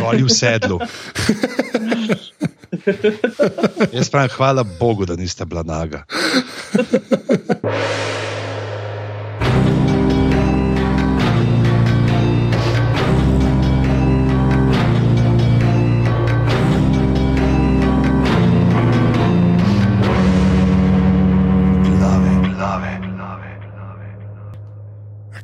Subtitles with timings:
[0.00, 0.80] goli v sedlu.
[3.92, 6.04] Jaz pravim, hvala Bogu, da niste bila naga.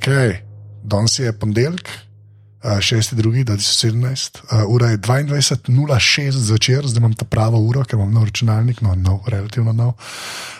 [0.01, 0.41] Okay.
[0.83, 1.89] Danes je ponedeljek,
[2.63, 8.80] 6.2.2017, uh, ura je 22.06 zvečer, zdaj imam ta pravo uro, ker imam nov računalnik,
[8.80, 9.93] no, nov, relativno nov.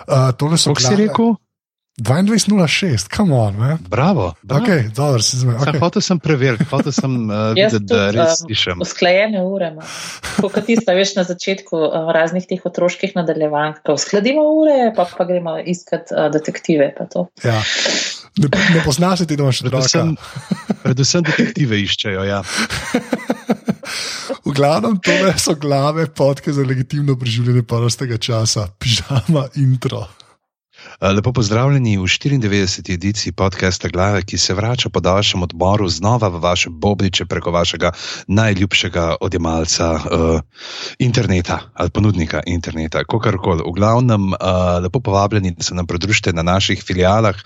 [0.09, 1.35] Uh, tole so Kako si rekel?
[2.01, 3.79] 22.06, come on, man.
[3.89, 4.35] Bravo.
[4.43, 4.65] bravo.
[4.65, 5.61] Okay, dobro, si zmeden.
[5.61, 5.71] Okay.
[5.71, 5.81] Okay.
[5.81, 8.81] Hotel sem preveriti, hotel sem uh, videti, da tudi, res um, slišim.
[8.81, 9.69] Usklajene ure.
[10.41, 15.29] Kot tista, veš, na začetku uh, raznih teh otroških nadaljevanj, ko uskladimo ure, pa, pa
[15.29, 16.89] gremo iskat uh, detektive.
[16.97, 17.27] pa to.
[17.45, 17.61] Ja.
[18.39, 20.75] Ne, ne poznaš ti, da imaš Predvsem, otroka.
[20.85, 22.25] predvsem detektive iščejo.
[22.25, 22.43] Ja.
[24.45, 30.07] V glavnem, to so glave podke za legitimno preživljanje prostega časa, pižama intro.
[31.01, 32.93] Uh, Lepo pozdravljeni v 94.
[32.95, 37.93] ediciji podcasta Glave, ki se vrača po daljšem odmoru znova v vaše bobriče preko vašega
[38.29, 40.41] najljubšega odjemalca uh,
[40.99, 43.63] interneta ali ponudnika interneta, kakorkoli.
[43.65, 44.37] V glavnem, uh,
[44.83, 47.37] lepo povabljeni, da se nam pridružite na naših filialah,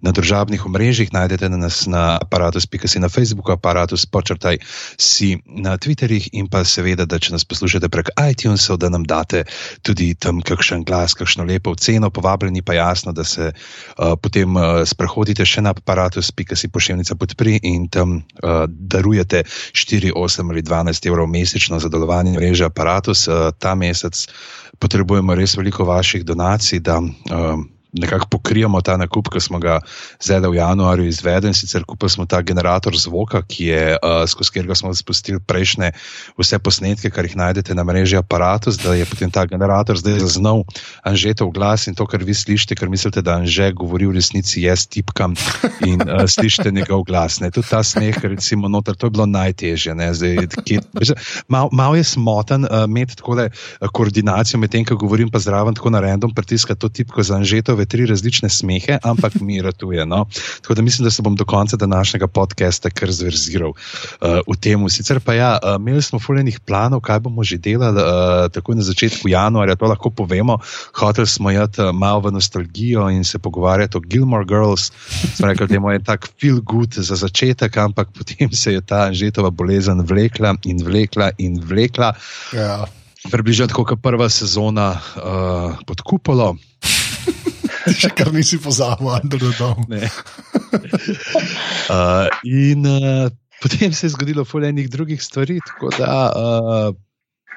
[0.00, 1.12] na družabnih omrežjih.
[1.12, 4.58] Najdete nas na aparatus.si na Facebooku, aparatus počrtaj
[4.96, 9.44] si na Twitterjih in pa seveda, da če nas poslušate prek iTunesov, da nam date
[9.82, 14.84] tudi tam kakšen glas, kakšno lepo oceno, povabljeni pa jasno, da se uh, potem uh,
[14.84, 21.28] sprehodite še na aparatus.si pošiljnica podpri in tam uh, darujete 4, 8 ali 12 evrov
[21.32, 23.26] mesečno za delovanje mreže aparatus.
[23.28, 24.26] Uh, ta mesec
[24.78, 29.80] potrebujemo res veliko vaših donacij, da uh, nekako pokrijemo ta nakup, ki smo ga
[30.22, 31.54] zdaj v januarju izvedli.
[31.54, 35.92] Sicer kupili smo ta generator zvoka, ki je uh, skozi katerega smo spustili prejšnje
[36.38, 40.62] vse posnetke, kar jih najdete na mreži aparatus, da je potem ta generator zdaj zaznal
[41.02, 44.86] Anžetov glas in to, kar vi slišite, ker mislite, da Anže govori v resnici, jaz
[44.86, 45.34] tipkam
[45.86, 47.40] in uh, slišite njegov glas.
[47.40, 47.50] Ne.
[47.50, 49.94] Tudi ta smeh, recimo, noter, to je bilo najtežje.
[49.94, 50.36] Zdaj,
[50.66, 50.84] kje-
[51.48, 53.48] Mal, mal je smoten uh, imeti tako
[53.92, 57.40] koordinacijo med tem, ko govorim, pa zraven tako na random pritiskati to tipko za
[57.80, 60.04] Anžetove tri različne smehe, ampak mi ratuje.
[60.06, 60.26] No.
[60.62, 64.88] Tako da mislim, da se bom do konca današnjega podcasta kar zverziral uh, v tem.
[64.88, 68.82] Sicer pa ja, uh, imeli smo fuljenih planov, kaj bomo že delali uh, takoj na
[68.82, 70.58] začetku januarja, to lahko povemo.
[70.94, 74.92] Hoteli smo jeti uh, malo v nostalgijo in se pogovarjati o Gilmore Girls.
[75.36, 79.08] Smo rekli, da je moj tak feel good za začetek, ampak potem se je ta
[79.08, 82.14] Anžetova bolezen vlekla in vlekla in vlekla.
[82.52, 82.84] Ja.
[83.30, 86.56] Približno tako kot prva sezona uh, pod kupolo.
[88.00, 89.84] Še kar nisi pozabil, Andrej, da dom.
[91.90, 92.28] Uh,
[92.64, 93.28] in uh,
[93.62, 95.60] potem se je zgodilo fulejnih drugih stvari.
[95.66, 96.94] Tako da uh,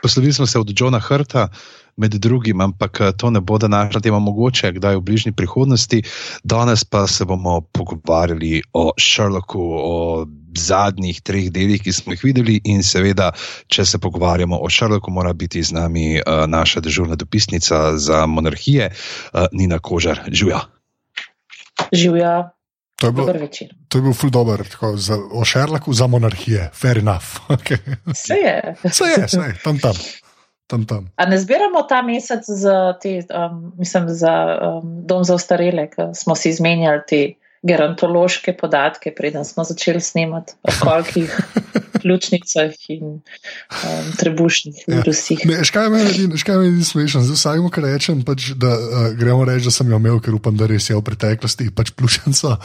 [0.01, 1.49] poslovili smo se od Johna Hrta,
[1.97, 6.01] med drugim, ampak to ne bo današnja tema, mogoče kdaj v bližnji prihodnosti.
[6.43, 10.25] Danes pa se bomo pogovarjali o Sherlocku, o
[10.59, 13.31] zadnjih treh delih, ki smo jih videli, in seveda,
[13.67, 18.89] če se pogovarjamo o Sherlocku, mora biti z nami uh, naša dežurna dopisnica za monarhije,
[18.89, 20.23] uh, Nina Kožar.
[20.31, 20.65] Žuja.
[21.91, 22.53] Živja,
[23.03, 23.67] To je bil, večer.
[23.87, 27.25] to je bil ful dober, tako, za, o Šerlaku za monarhije, fair enough.
[27.49, 27.77] Okay.
[28.05, 28.75] Vse je.
[28.83, 29.93] Vse je, vse je, tam tam.
[30.67, 31.11] tam, tam.
[31.15, 36.15] A ne zbiramo ta mesec za, te, um, mislim, za um, dom za ostarele, ker
[36.15, 41.31] smo si izmenjali te gerontološke podatke, preden smo začeli snemati o kolkih
[42.01, 43.21] ključnicah in um,
[44.19, 44.97] trebušnih Ja.
[44.99, 45.45] virusih.
[45.45, 47.21] Ne, škaj me edino smešno.
[47.23, 50.57] Zdaj vsakemu, kar rečem, pač, da uh, gremo reči, da sem jo imel, ker upam,
[50.59, 52.57] da res je v preteklosti, pač plušenco.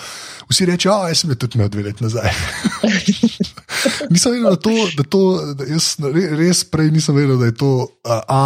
[0.51, 2.29] Vsi rečejo, a jaz sem jo tudi imel dve leti nazaj.
[4.13, 5.23] nisem vedel, da, to, da to,
[5.59, 7.73] da jaz re- res prej nisem vedel, da je to,
[8.05, 8.41] a, a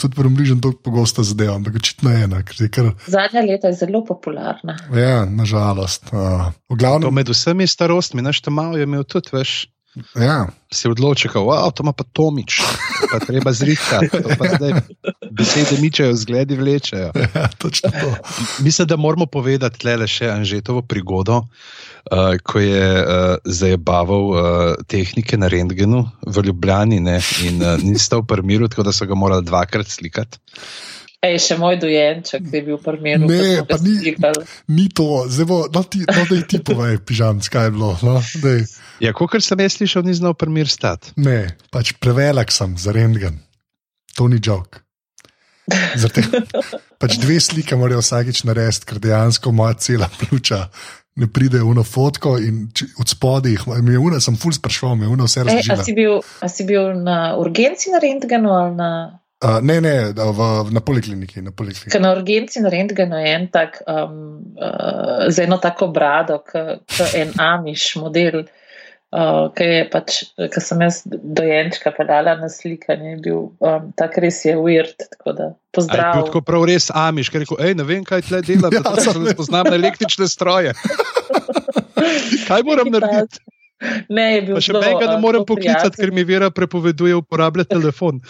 [0.00, 3.80] tudi približno tako pogosta zadeva, ampak očitno je ena, ker je kar, Zadnja leta je
[3.82, 4.76] zelo popularna.
[4.96, 6.08] ja, nažalost.
[6.12, 9.66] Uh, v To glavnem, med vsemi starostmi, naš tam malo je imel tudi, veš,
[10.16, 12.62] ja, si odločil, da to ima pa Tomič,
[13.12, 14.80] pa treba zrihtati, to pa zdaj
[15.30, 17.12] besede mičejo, zgledi vlečejo.
[17.14, 17.48] ja.
[18.60, 21.42] Mislim, da moramo povedati tle še Anžetovo prigodo,
[22.10, 24.40] uh, ko je uh, zajebaval uh,
[24.88, 29.06] tehnike na rentgenu v Ljubljani ne, in uh, ni stal v miru, tako da so
[29.06, 30.38] ga morali dvakrat slikati.
[31.22, 34.42] Ej, še moj dojenček je bil v primeru, Ne, pa ni- slikali.
[34.74, 37.92] Ni to, zdaj bo, no, ti, no da ti povej, pižam, kaj je bilo.
[38.02, 38.64] No, daj.
[38.98, 41.14] Ja, kot sem jaz slišal, ni znal primir stati.
[41.22, 43.38] Ne, pač prevelik sem za rentgen,
[44.18, 44.82] to ni jok.
[47.02, 50.66] Pač dve slike morajo vsakič narediti, ker dejansko moja cela pljuča
[51.14, 55.04] ne pride v fotko in či- od spodaj, mi je ura, sem full sprašval, mi
[55.04, 58.74] je ura vse E, a, si bil, a si bil na urgenci na rentgenu ali
[58.76, 59.18] na.
[59.42, 61.42] Uh, ne, ne, v, na polikliniki.
[61.42, 61.90] Na polikliniki.
[61.90, 67.14] Ker na urgenci na rentgenu je en tak, um, uh, z eno tako brado, kot
[67.18, 68.44] en amiš model,
[69.12, 74.18] uh, ki je pač, ki sem jaz dojenčka pedala na slikanje, je bil um, tak
[74.18, 74.96] res je weird.
[75.16, 76.24] Tako da A je bil pozdrav.
[76.26, 78.96] tako prav res amiš, ker je rekel, hej, ne vem, kaj tle delam, Ja, ja,
[79.00, 80.74] sem- se spoznam na električne stroje.
[82.48, 83.40] kaj moram narediti?
[84.16, 87.74] Ne, je bil Pa še menga ne uh, morem poklicati, ker mi vera prepoveduje uporabljati
[87.76, 88.20] telefon.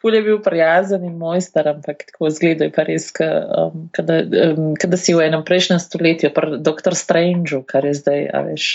[0.00, 3.28] Ful je bil prijazen in mojster, ampak tako zgleda je pa res, ka,
[3.66, 4.22] um, kada,
[4.52, 6.96] um, kada si v enem prejšnjem stoletju, pri Dr.
[6.98, 8.70] Strangeu, kar je zdaj, a veš,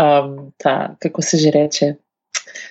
[0.00, 1.92] um, ta, kako se že reče,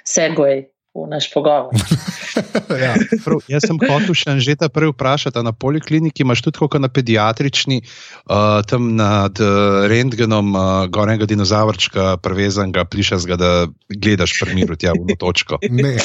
[0.08, 0.66] segway
[0.96, 1.76] v naš pogovor.
[2.84, 2.94] ja.
[3.24, 6.78] Prav, jaz sem hotel še že ta prej vprašati, a na polikliniki imaš tudi kot
[6.82, 13.52] na pediatrični, uh, tam nad uh, rentgenom uh, gornjega dinozavrčka, prevezanega, plišastega, da
[13.90, 15.60] gledaš primiru tja v eno točko.
[15.82, 15.96] Ne,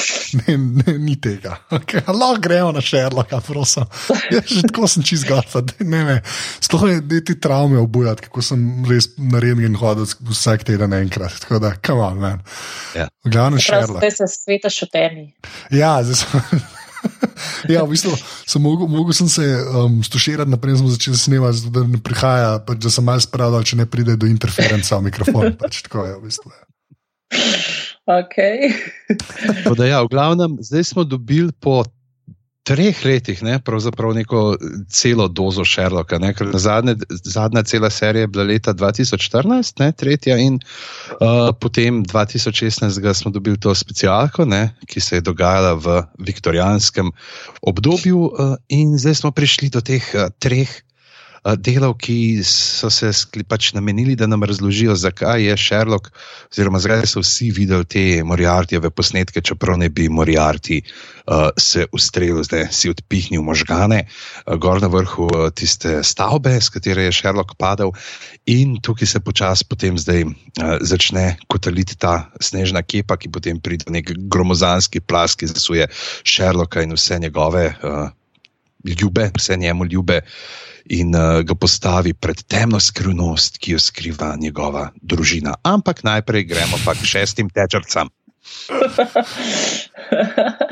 [0.47, 1.59] ne, ne, ni tega.
[1.77, 3.85] Okay, lahko gremo na Sherlocka, prosim.
[4.31, 5.69] Jaz že tako sem čist gotov.
[5.83, 6.15] Ne, ne.
[6.63, 11.35] Sploh ne, ne ti travme obujati, kako sem res narejen in hodil vsak teden enkrat.
[11.43, 12.41] Tako da, come on, man.
[12.97, 13.07] Ja.
[13.25, 13.99] V glavnem Prav, Sherlock.
[14.01, 15.25] zdaj se svetaš o temi.
[15.71, 16.26] Ja, zdaj sem.
[17.69, 18.13] Ja, v bistvu
[18.47, 22.57] sem mogel, mogel sem se um, stuširati, naprej smo začeli snemati, zato da ne prihaja,
[22.65, 25.53] pač, da sem malo spravil, če ne pride do interferenca v mikrofon.
[25.61, 26.51] Pač, tako je, v bistvu.
[28.07, 28.71] Okay.
[29.63, 31.83] Tako Da, ja, v glavnem, zdaj smo dobili po
[32.67, 34.41] treh letih ne, pravzaprav neko
[34.91, 36.19] celo dozo Sherlocka.
[36.19, 43.13] Ne, zadnje, zadnja cela serija je bila leta 2014, ne, tretja, in uh, potem 2016
[43.13, 47.11] smo dobili to specialko, ne, ki se je dogajala v viktorijanskem
[47.61, 50.81] obdobju, uh, in zdaj smo prišli do teh uh, treh.
[51.43, 56.09] Uh, Delov, ki so se skli- pač namenili, da nam razložijo, zakaj je Sherlock,
[56.51, 62.43] oziroma zakaj so vsi videli te Moriartyjeve posnetke, čeprav ne bi Moriarty uh, se ustrelil,
[62.43, 67.55] zdaj si odpihnil možgane, uh, gor na vrhu uh, tiste stavbe, s katere je Sherlock
[67.57, 67.93] padel,
[68.45, 73.87] in tukaj se počasi potem zdaj uh, začne kotaliti ta snežna kepa, ki potem pride
[73.87, 75.89] v nek gromozanski plas, ki zasuje
[76.23, 77.73] Sherlocka in vse njegove.
[77.81, 78.07] Uh,
[78.87, 80.21] Ljube, vse njemu ljube,
[80.89, 85.55] in uh, ga postavi pred temno skrivnost, ki jo skriva njegova družina.
[85.63, 88.09] Ampak najprej gremo pa k šestim tečrcam.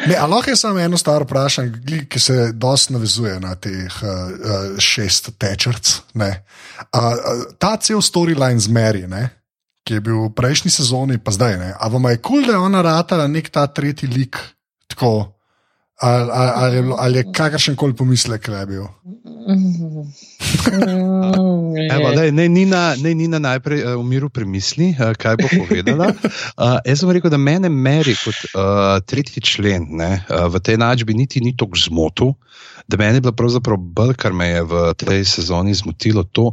[0.08, 1.74] Ne, a lahko samo eno stvar vprašam,
[2.10, 5.92] ki se dosti navezuje na teh uh, šest tečrc.
[6.16, 7.12] Uh, uh,
[7.60, 9.30] ta cel storyline z Mary, ne,
[9.84, 11.74] ki je bil v prejšnji sezoni, pa zdaj ne.
[11.76, 14.40] A vam je kul, cool, da je ona ratala nek ta tretji lik,
[14.88, 15.35] tako,
[16.02, 18.86] ali, ali, ali, je ali je kakršen koli pomislek le bil.
[21.96, 26.10] Evo, daj, naj Nina, naj Nina najprej uh, v miru premisli, uh, kaj bo povedala.
[26.58, 30.80] Uh, jaz sem rekel, da mene meri kot uh, tretji člen ne, uh, v tej
[30.82, 32.34] načbi niti ni tako zmotil.
[32.88, 36.52] Da meni je bilo pravzaprav bolj, kar me je v tej sezoni zmotilo, to,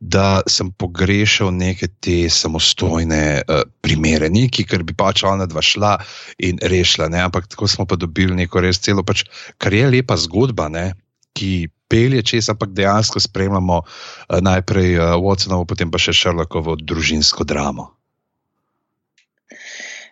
[0.00, 5.98] da sem pogrešal neke te samostojne uh, primere, neki, ker bi pač ona dva šla
[6.38, 7.10] in rešila.
[7.12, 7.20] Ne?
[7.20, 9.26] Ampak tako smo pa dobili neko res celo, pač,
[9.60, 10.92] kar je lepa zgodba, ne?
[11.34, 17.44] ki pelje čez, ampak dejansko spremljamo uh, najprej uh, Watsonovo, potem pa še Sherlockovo družinsko
[17.44, 17.93] dramo.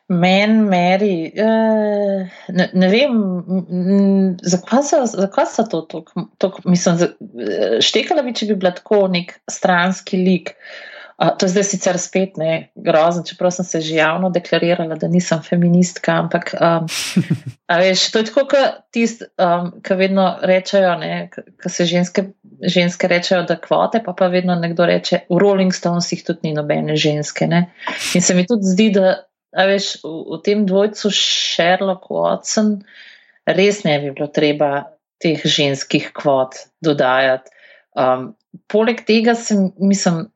[0.08, 3.19] Meni, Mary, uh, ne, ne vem,
[4.43, 5.82] zakaj so, zakaj so to
[6.38, 6.62] tako.
[6.65, 10.56] Mislim, za- eh, štekala bi, če bi bila tako nek stranski lik.
[10.56, 10.93] Uh,
[11.38, 15.43] to je zdaj sicer spet ne grozen, čeprav sem se že javno deklarirala, da nisem
[15.43, 16.86] feministka, ampak um,
[17.82, 20.96] veš, to je tako, kot tisti, um, ki vedno rečejo,
[21.62, 22.24] ki se ženske,
[22.62, 26.96] ženske rečejo, da kvote, pa pa vedno nekdo reče, v Rolling Stonesih tudi ni nobene
[26.96, 27.46] ženske.
[27.46, 27.67] Ne?
[28.15, 29.15] In se mi tudi zdi, da
[29.53, 32.81] a veš, v, v tem dvojcu Sherlock Watson
[33.49, 34.89] res ne bi bilo treba
[35.23, 37.53] teh ženskih kvot dodajati.
[37.93, 38.32] Um,
[38.73, 40.27] poleg tega sem, mislim,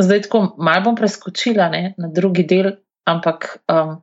[0.00, 2.72] zdaj tako malo bom preskočila ne, na drugi del,
[3.06, 4.00] ampak um,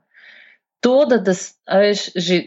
[0.86, 1.36] to, da, da,
[1.82, 2.39] veš, že,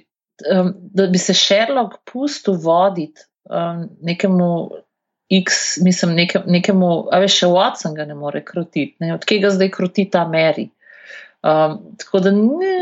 [0.51, 4.51] um, da bi se Sherlock pustil voditi um, nekemu.
[5.33, 9.15] X, mislim, neke, nekemu, a veš, še Watson ga ne more krotiti, ne?
[9.17, 10.67] od kega zdaj kroti ta Mary.
[11.45, 12.77] Um, tako da ne,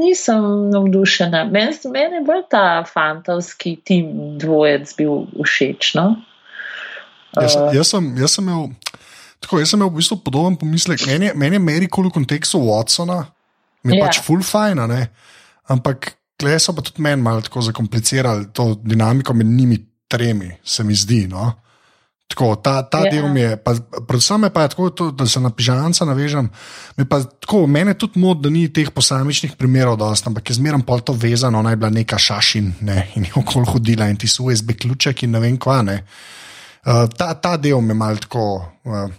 [0.00, 1.44] nisem navdušena.
[1.44, 5.94] Meni men je bolj ta fantovski tim dvojec bil všeč.
[5.94, 6.16] No?
[7.38, 8.72] Jaz, Uh, jaz, sem, jaz, sem imel,
[9.38, 11.06] tako, jaz sem imel v bistvu podoben pomislek.
[11.06, 13.20] Meni meni je Mary kul v kontekstu Watsona,
[13.86, 14.08] mi je Ja.
[14.08, 14.82] pač full fajn,
[15.70, 20.82] ampak klej so pa tudi meni malo tako zakomplicirali to dinamiko med njimi tremi, se
[20.84, 21.28] mi zdi.
[21.30, 21.59] No?
[22.30, 23.10] Tako, ta ta Ja.
[23.10, 23.74] del mi je, pa,
[24.06, 26.50] predvsem je pa tako, to, da se na pižamca navežem.
[26.96, 30.84] me Pa, tako, mene tudi mod, da ni teh posamičnih primerov, dosti, ampak je zmeraj
[30.86, 34.44] pol to vezano, naj bila neka šašin ne, in je okol hodila in ti so
[34.46, 35.82] USB ključek in ne vem kva.
[35.82, 36.04] Ne.
[36.86, 38.64] Uh, ta, ta del me malo tako.
[38.84, 39.10] Uh,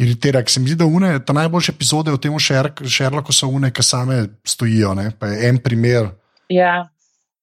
[0.00, 3.68] Iritira, ker se mi zdi, da une, ta najboljše epizode v tem Sherlocku so une,
[3.70, 4.94] ki same stojijo.
[4.96, 5.10] Ne?
[5.12, 6.08] Pa je en primer,
[6.50, 6.88] Ja,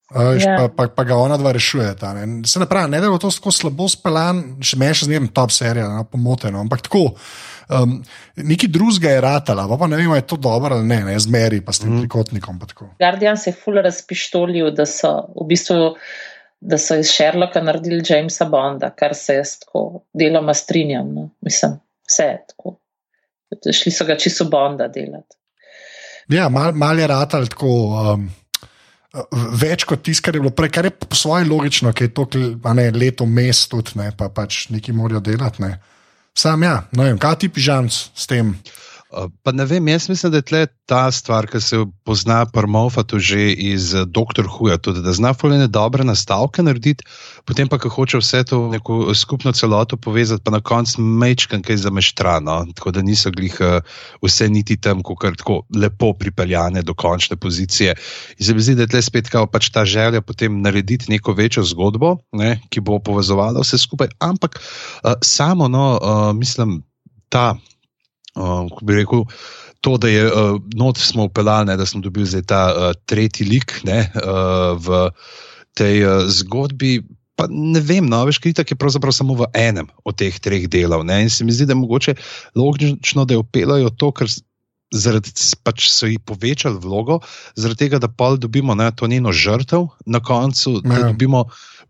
[0.08, 0.56] a veš, Ja.
[0.58, 2.14] pa, pa, pa ga ona dva rešujeta.
[2.14, 2.48] Ne?
[2.48, 5.52] Se ne pravi, ne da je to tako slabo speljan, še meni še zmeraj top
[5.52, 6.62] serija, no, pomoteno.
[6.64, 7.04] Ampak tako,
[7.68, 7.98] um,
[8.40, 11.60] neki drugega je ratala, pa, pa ne vem, je to dobro ali ne, ne zmeri
[11.66, 12.06] pa s tem mm.
[12.06, 12.60] trikotnikom.
[12.60, 12.90] pa tako.
[13.04, 15.94] Guardian se je ful razpištolil, da so v bistvu.
[16.58, 21.12] Da so iz Sherlocka naredili Jamesa Bonda, kar se jaz tako deloma strinjam.
[21.14, 21.28] No.
[21.46, 21.76] Mislim,
[22.10, 22.72] vse je tako.
[23.78, 25.38] Šli so ga čisto Bonda delati.
[26.34, 27.70] Ja, mal, mal je ratal tako.
[27.94, 28.26] Um,
[29.58, 32.26] Več kot tisto, kar je bilo prej, kar je po svoje logično, ker je to
[32.76, 35.64] ne, leto mest tudi, ne, pa pač neki morajo delati.
[35.64, 35.78] Ne.
[36.38, 38.52] Sam ja, ne vem, kaj ti pižamc s tem.
[39.08, 43.20] Uh, Pa ne vem, jaz mislim, da je tle ta stvar, ki se pozna prmofatu
[43.24, 44.50] že iz uh, Dr.
[44.52, 47.06] Huja, tudi da zna fulene dobre nastavke narediti,
[47.48, 51.02] potem pa, ko hoče vse to v neko uh, skupno celoto povezati, pa na koncu
[51.02, 53.56] mečkam kaj zameštrano, tako da niso glih
[54.24, 57.96] vse niti tam, ko kar tako lepo pripeljane do končne pozicije.
[58.40, 61.32] In se mi zdi, da je tle spet kao pač ta želja potem narediti neko
[61.32, 66.82] večjo zgodbo, ne, ki bo povezovala vse skupaj, ampak uh, samo, no, uh, mislim,
[67.32, 67.56] ta
[68.38, 69.26] uh, ko bi rekel,
[69.82, 73.82] to, da je uh, not smo upeljali, da smo dobili zdaj ta uh, tretji lik
[73.84, 75.10] ne, uh, v
[75.78, 77.02] tej uh, zgodbi.
[77.38, 81.06] Pa ne vem, no, veš, kritik je pravzaprav samo v enem od teh treh delov.
[81.06, 81.22] Ne?
[81.28, 82.16] In se mi zdi, da je mogoče
[82.58, 84.32] logično, da jo pelajo to, ker
[84.94, 87.20] zaradi, pač so ji povečali vlogo,
[87.60, 91.08] zaradi tega, da pa dobimo ne, to njeno žrtev na koncu, da Ja.
[91.12, 91.46] dobimo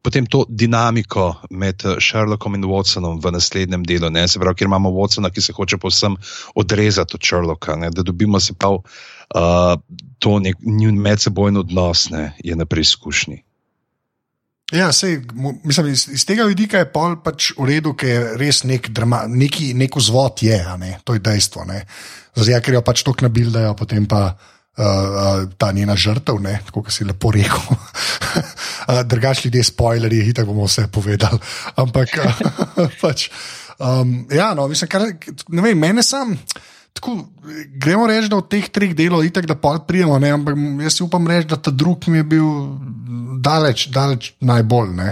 [0.08, 4.08] potem to dinamiko med eh, Sherlockom in Watsonom v naslednjem delu.
[4.10, 4.24] Ne?
[4.28, 6.16] Se pravi, kjer imamo Watsona, ki se hoče povsem
[6.56, 7.92] odrezati od Sherlocka, ne?
[7.92, 9.76] da dobimo se pa uh,
[10.20, 12.32] to nek njun medsebojni odnos, ne?
[12.40, 13.44] je na preizkušnji.
[14.72, 15.22] Ja, sej,
[15.64, 19.22] mislim, iz, iz tega vidika je pol pač v redu, ker je res nek, drama,
[19.28, 21.64] neki, nek vzvod, je, ne, to je dejstvo.
[22.36, 27.08] Zdaj, ker jo pač tako nabildajo, potem pa uh, uh, ta njena žrtev, kot si
[27.08, 27.80] lepo rekel.
[28.88, 31.39] uh, Drugač ljudje, spoilerji, tako bomo vse povedali.
[31.75, 32.41] Ampak uh,
[33.01, 33.29] pač,
[33.79, 35.08] um, ja, no, mislim, kar,
[35.50, 36.38] ne vem, mene sam.
[36.98, 37.17] Tako,
[37.77, 40.98] gremo reči, da od teh treh delov je tako, da pol prijemo, ne, ampak jaz
[40.98, 42.48] si upam reči, da ta drugi mi je bil
[43.44, 44.96] daleč, daleč najbolj.
[44.98, 45.12] Ne.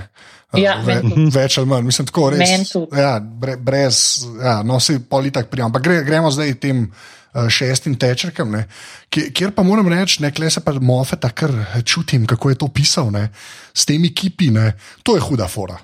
[0.56, 1.02] Ja, Ve,
[1.34, 2.72] več ali manj, mislim, tako res.
[2.96, 4.00] Ja, bre, brez,
[4.40, 5.70] ja, no, vse politak prijemo.
[5.70, 6.88] Ampak gre, gremo zdaj tem.
[7.36, 8.66] Uh, Šestim tečerkem, ne,
[9.12, 11.52] kjer, pa moram reči, ne, kle se pa mofeta, kar
[11.84, 13.28] čutim, kako je to pisal, ne,
[13.74, 14.72] s temi kipi, ne,
[15.04, 15.78] to je huda fora.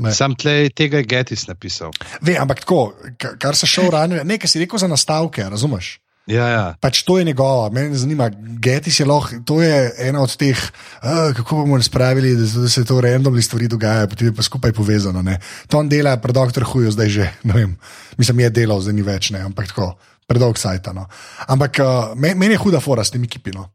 [0.00, 0.12] Ne.
[0.16, 1.90] Sam tle tega je Getis napisal.
[2.24, 5.98] Ve, ampak tako, ka- kar se šel ranije, nekaj si rekel za nastavke, razumeš?
[6.30, 6.64] Ja, ja.
[6.80, 8.30] Pač to je njegova, meni zanima,
[8.62, 12.84] Getis je lahko, to je ena od teh, uh, kako bomo spravili, da, da se
[12.84, 15.22] to randomni stvari dogajajo, potem je pa skupaj povezano.
[15.26, 15.40] Ne.
[15.68, 17.76] To on dela, pred doktor Hujo, zdaj že, ne vem,
[18.16, 19.94] mislim, je delal, zdaj ni več, ne, ampak tako,
[20.30, 20.94] predolg sajta.
[20.94, 21.08] No.
[21.50, 23.66] Ampak uh, meni, je huda fora s tem ekipino.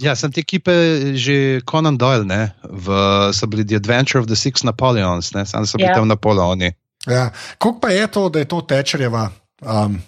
[0.00, 0.72] Ja, sem te ekipe
[1.18, 2.86] že Conan Doyle, ne, v,
[3.34, 5.98] so bili The Adventure of the Six Napoleons, ne, sam so bili Ja.
[5.98, 6.70] tam Napoleoni.
[7.10, 7.30] Ja.
[7.58, 9.26] Koliko pa je to, da je to tečerjeva,
[9.60, 9.98] um,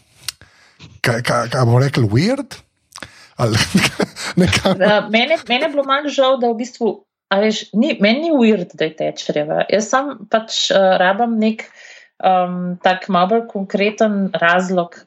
[1.03, 2.55] kaj, kaj, kaj bomo rekli, weird?
[3.37, 3.59] Ali,
[4.41, 6.95] nekaj, Uh, mene, mene je bilo malo žal, da v bistvu,
[7.29, 9.67] a veš, ni, meni ni weird, da je tečerjeva.
[9.69, 11.67] Jaz sam pač uh, rabam nek
[12.23, 15.03] um, tak malo bolj konkreten razlog,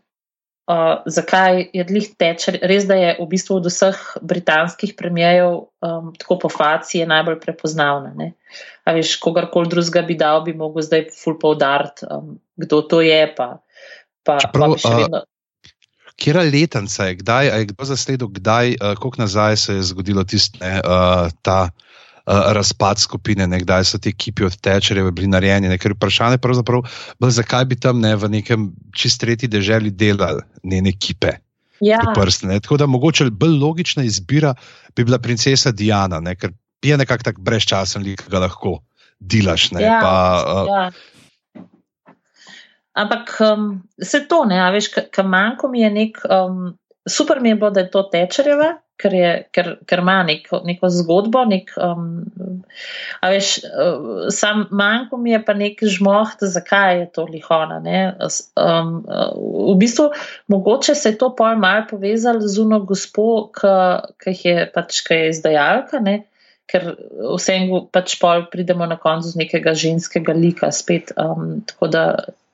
[0.69, 2.59] uh, zakaj je glih tečer.
[2.67, 8.13] Res, da je v bistvu od vseh britanskih premijev, um, tako po faciji, najbolj prepoznavna.
[8.17, 8.31] Ne?
[8.85, 13.21] A veš, kogarkoli drugega bi dal, bi mogel zdaj ful poudariti, um, kdo to je.
[13.37, 13.57] Pa,
[14.23, 15.23] pa, Čeprav, pa vedno.
[16.21, 20.59] Kjera letenca je, kdaj, je kdo zasledil, kdaj, uh, koliko nazaj se je zgodilo tisto,
[20.61, 21.90] ne, uh, ta uh,
[22.25, 25.69] razpad skupine, ne, kdaj so ti ekipi od tečerjev bili narejeni.
[25.71, 26.83] Ne, ker vprašanje je pravzaprav,
[27.19, 31.37] bolj, zakaj bi tam ne v nekem čist tretji deželi delali njene ekipe.
[31.81, 32.59] Ja, Prstne, ne.
[32.61, 34.53] Tako da mogoče bolj logična izbira
[34.95, 38.79] bi bila princesa Diana, ne, ker je nekako tako brezčasen lik, ga lahko
[39.19, 39.71] delaš.
[39.71, 40.13] Ne, Ja, pa,
[40.45, 40.91] uh, Ja.
[42.93, 46.73] Ampak um, vse to, ne, a veš, kar manjko mi je nek, um,
[47.07, 50.89] super mi je bilo, da je to tečerjeva, ker, je, ker, ker ima neko, neko
[50.93, 52.21] zgodbo, nek, um,
[53.21, 57.79] a veš, uh, sam manjko mi je pa nek žmoht, zakaj je to lihona.
[57.83, 59.31] Ne, um, uh,
[59.71, 60.09] v bistvu,
[60.53, 65.31] mogoče se je to pol mal povezalo z uno gospo, ki je pač, ki je
[65.35, 66.21] izdajalka, ne,
[66.71, 66.93] ker
[67.35, 71.11] vsem pač pol pridemo na koncu z nekega ženskega lika spet.
[71.19, 72.05] Um, tako da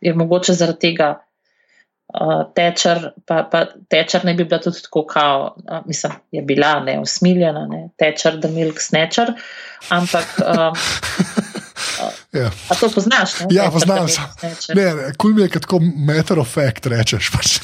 [0.01, 1.15] je mogoče zaradi tega
[2.13, 6.79] uh, tečer, pa, pa tečer ne bi bila tudi tako kao, uh, mislim, je bila
[6.79, 9.33] ne usmiljena, ne tečer, da milk snečer,
[9.89, 10.39] ampak.
[10.45, 10.73] Um,
[12.33, 12.51] Ja.
[12.69, 13.39] A to poznaš?
[13.39, 13.47] Ne?
[13.49, 14.75] Ja, poznam snatcher.
[14.75, 17.31] Ne, ne, kul mi je, kot matter of fact rečeš.
[17.33, 17.57] Pač.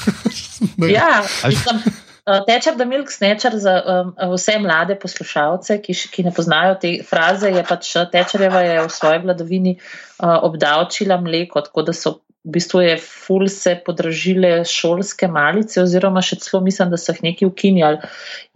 [0.88, 6.32] Ja, mislim, uh, Tečer, da milk snečer za um, vse mlade poslušalce, ki, ki ne
[6.34, 11.92] poznajo te fraze, je pač Tečerjeva je v svoji vladavini uh, obdavčila mleko, tako da
[11.92, 17.14] so v bistvu je ful se podražile šolske malice, oziroma še celo mislim, da so
[17.14, 18.10] jih neki ukinjali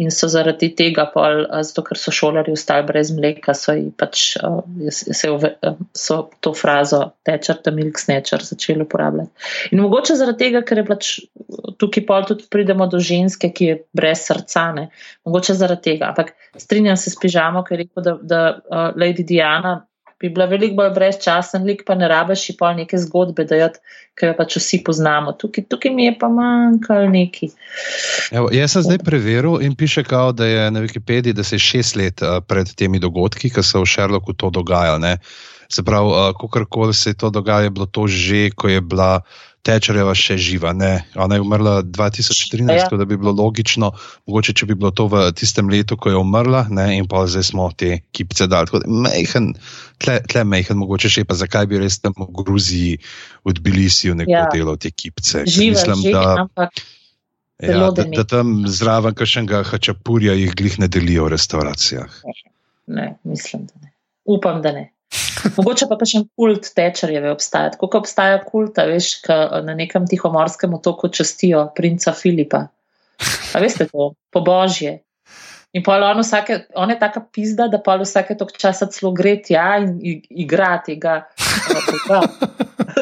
[0.04, 4.36] in so zaradi tega, pol, zato ker so šolari ostali brez mleka, so, pač,
[5.96, 9.48] so to frazo Tečer, da milk snečer začeli uporabljati.
[9.72, 11.12] In mogoče zaradi tega, ker je pač
[11.80, 14.88] tukaj pol tudi pridemo do ženske, ki je brez srca, ne.
[15.24, 16.12] mogoče zaradi tega.
[16.12, 19.78] Ampak strinjam se s pižamo, ker je rekel, da, da uh, Lady Diana
[20.20, 23.78] bi bila veliko bolj brezčasen lik, pa ne rabiš ji pol neke zgodbe dajati,
[24.18, 25.34] ker jo pač vsi poznamo.
[25.38, 27.50] Tukaj, tukaj mi je pa manjkal neki.
[28.34, 31.66] Evo, jaz sem zdaj preveril in piše, kao, da je na Wikipediji, da se je
[31.66, 34.98] šest let uh, pred temi dogodki, ki so v Sherlocku to dogajalo.
[34.98, 35.18] ne.
[35.70, 39.20] Se pravi, uh, kakorkoli se je to dogajalo, je bilo to že, ko je bila
[39.68, 40.72] Tečerjeva še živa.
[40.72, 41.04] Ne?
[41.20, 42.86] Ona je umrla 2013, Ja.
[42.86, 42.96] ja.
[42.96, 43.90] da bi bilo logično,
[44.24, 46.86] mogoče če bi bilo to v tistem letu, ko je umrla, ne?
[46.96, 48.70] in pa zdaj smo te kipce dali.
[48.70, 49.50] Tako da Mejhen,
[50.00, 52.96] tle, tle mejhen, mogoče še pa zakaj bi res tam v Gruziji,
[53.44, 54.46] v Tbilisiju nekdo Ja.
[54.46, 54.52] ja.
[54.56, 55.44] delal te kipce.
[55.44, 56.82] Živa, mislim, že, da, ampak
[57.60, 62.22] ja, da, da tam zraven kakšnega hačapurja jih glih ne delijo v restauracijah.
[62.86, 63.92] ne, mislim, da ne.
[64.24, 64.88] Upam, da ne.
[65.56, 67.72] Mogoče pa še kult tečerjeve obstaja.
[67.74, 72.68] Tako kot obstaja kult, veš, ka na nekem tihomorskem otoku častijo princa Filipa.
[73.54, 75.00] A veste to, po božje.
[75.76, 79.36] In pol on, vsake, on je taka pizda, da pol vsake tok časa celo gre
[79.44, 81.20] tja in igra tega.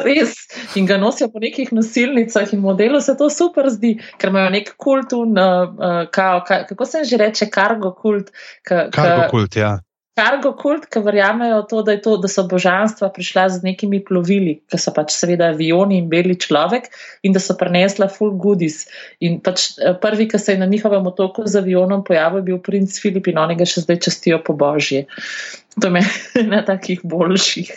[0.03, 0.35] Res.
[0.75, 4.73] In ga nosijo po nekih nosilnicah in modelu se to super zdi, ker imajo nek
[4.75, 8.33] kult, un, uh, kao, ka, kako se že reče, kargo kult.
[8.67, 9.77] Ka, Kargo kult, ja.
[10.17, 14.79] Kargo kult, ki verjamejo to, da, to, da so božanstva prišla z nekimi plovili, ki
[14.81, 16.87] so pač seveda avioni in beli človek,
[17.21, 18.87] in da so prenesla full goodies.
[19.21, 22.57] In pač eh, prvi, ki se je na njihovem otoku z avionom pojavil, je bil
[22.65, 25.05] princ Filip in oni ga še zdaj častijo po božje.
[25.77, 26.01] To je
[26.41, 27.69] ena takih boljših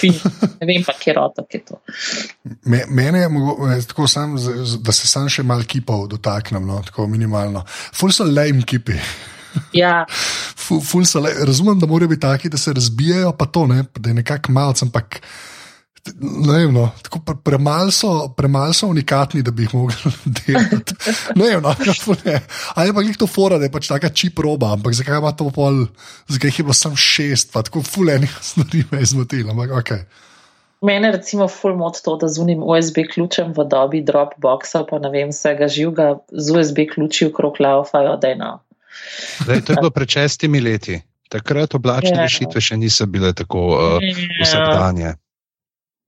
[0.00, 0.32] film.
[0.62, 1.82] Ne vem pa, kje otok je to.
[2.64, 4.38] Me, mene je mogo- tako sam,
[4.80, 7.66] da se sam še malo kipov dotaknem, no, tako minimalno.
[7.68, 8.96] Ful so lame kipi.
[9.76, 10.06] Ja,
[10.72, 13.84] Ful, ful so le, razumem, da morajo biti taki, da se razbijajo, pa to ne,
[13.98, 15.20] da je nekako malce, ampak.
[16.18, 19.94] Ne vem, no, tako pre, premalo so, premal so unikatni, da bi jih mogli
[20.38, 20.96] delati.
[21.36, 21.74] Ne vem, no,
[22.24, 22.40] ne.
[22.74, 25.50] Ali pa jih to fora, da je pač taka čip roba, ampak zakaj ima to
[25.54, 25.84] pol,
[26.26, 29.92] zakaj jih je bilo samo šest, pa tako fulejnih stvari me je zmotilo, ampak ok.
[30.82, 35.12] mene recimo full mod to, da z unim USB ključem v dobi Dropboxa, pa ne
[35.14, 38.56] vem, vsega živega z USB ključi okrog laufajo, da je no.
[39.42, 41.00] Zdaj, to je bilo pred šestimi leti.
[41.28, 42.22] Takrat oblačne Ja.
[42.26, 44.08] rešitve še niso bile tako uh,
[44.42, 45.14] vsakdanje.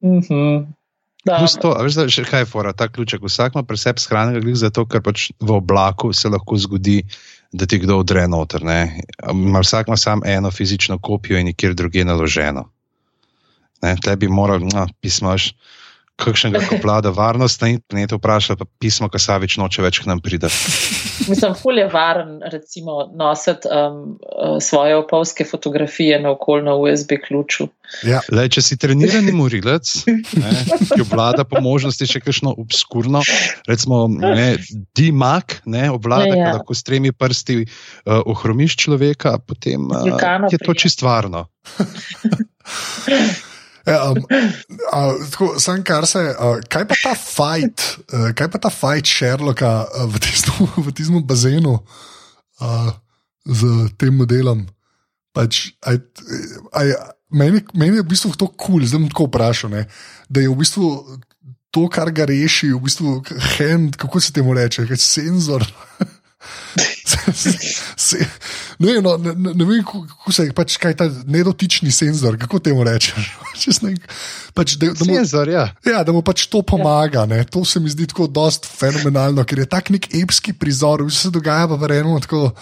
[0.04, 0.72] Mhm.
[1.24, 3.22] Da, Plus to, veš, da, še kaj je fora, ta ključek.
[3.24, 6.98] Vsak ima pri sebi shranjenega glih zato, ker pač v oblaku se lahko zgodi,
[7.48, 8.60] da ti kdo vdre noter.
[8.60, 9.00] ne.
[9.56, 12.68] Vsak ima samo eno fizično kopijo in nikjer druge naloženo.
[13.80, 15.54] Ne, tle bi moral, no, pismaš,
[16.16, 20.50] kakšnega koplada varnost na internetu vpraša, pa pismo, Kasavič noče več k nam pride.
[21.30, 27.18] Mislim, ful je varen, recimo, nositi um, uh, svoje opolske fotografije na okol na USB
[27.26, 27.68] ključu.
[28.06, 30.52] Ja, Le, če si trenirani morilec, ne,
[30.90, 33.22] ki obvlada po možnosti še kakšno obskurno,
[33.68, 34.54] recimo ne,
[34.96, 40.06] D-Mac, ne, obvlada, Ja, ja, lahko s tremi prsti uh, ohromiš človeka, potem uh,
[40.50, 41.46] je to čist varno.
[43.84, 44.20] Ja, um,
[44.92, 49.08] a, tako, sam kar se, a, kaj pa ta fight, a, kaj pa ta fight
[49.08, 51.78] Sherlocka a, v tistem, v tistem bazenu
[52.64, 52.94] a,
[53.44, 54.64] z tem modelom?
[55.34, 55.98] Pač, aj,
[56.72, 56.94] aj,
[57.34, 59.82] meni, meni je v bistvu to kul, cool, zdaj bom tako vprašal, ne,
[60.30, 60.90] da je v bistvu
[61.74, 63.18] to, kar ga reši, v bistvu
[63.58, 65.66] hand, kako se temu reče, senzor.
[67.32, 68.18] Se,
[68.82, 72.58] ne, vem, no, ne, ne, ne vem, kako se pač, kaj ta nedotični senzor, kako
[72.58, 73.30] temu rečeš.
[73.62, 74.04] Čez nek-
[74.54, 75.64] Pač, da, da, mu, Senzor, ja.
[75.86, 77.24] ja, da mu pač to pomaga.
[77.26, 77.40] Ne.
[77.50, 81.34] To se mi zdi tako dost fenomenalno, ker je tak nek epski prizor, vse se
[81.34, 82.52] dogaja pa v enem tako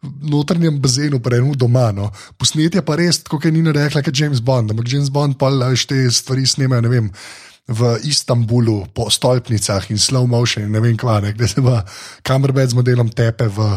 [0.00, 1.90] notranjem bazenu, pa enem doma.
[1.92, 2.10] No.
[2.38, 4.70] Posnetje pa res, kot je Nina rekla, kot James Bond.
[4.70, 7.10] Ampak James Bond pa veš, te stvari snemajo, ne vem.
[7.70, 11.84] V Istanbulu, po stolpnicah in slow motion, in ne vem kva, ne, kde se pa
[12.26, 13.68] kamerbed z modelom tepe v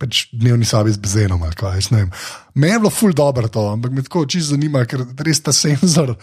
[0.00, 1.42] pač dnevni sobi z bazenom.
[1.44, 1.84] ali kaj.
[2.54, 6.16] Meni je bilo ful dobro to, ampak me tako čisto zanima, ker res ta senzor.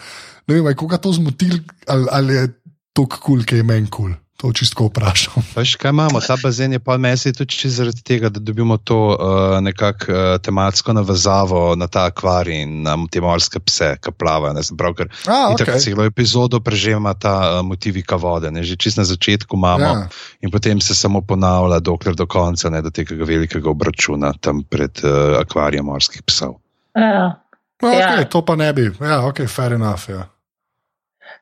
[0.48, 2.48] Ne vem, a je koga to zmotil ali, ali je
[2.92, 4.12] to kul, cool, ki je meni kul.
[4.12, 4.27] Cool.
[4.38, 5.42] To čisto vprašam.
[5.56, 6.20] Veš, kaj imamo?
[6.22, 10.18] Ta bazen je pa mesi tudi čisto zaradi tega, da dobimo to uh, nekako uh,
[10.38, 14.54] tematsko navezavo na ta akvarij in na te morske pse, ki plavajo.
[14.54, 15.66] Ne, prav, ker A, okay.
[15.66, 15.80] okej.
[15.82, 18.50] celo epizodo prežema ta uh, motivika vode.
[18.54, 20.06] Ne, že čist na začetku imamo Ja.
[20.40, 25.02] in potem se samo ponavlja, dokler do konca, ne do tega velikega obračuna tam pred
[25.02, 26.60] uh, akvarijem morskih psov.
[26.94, 27.42] Ja.
[27.82, 28.14] No, Ja.
[28.14, 28.86] okay, to pa ne bi.
[29.00, 30.06] Ja, ok, fair enough.
[30.10, 30.28] Ja.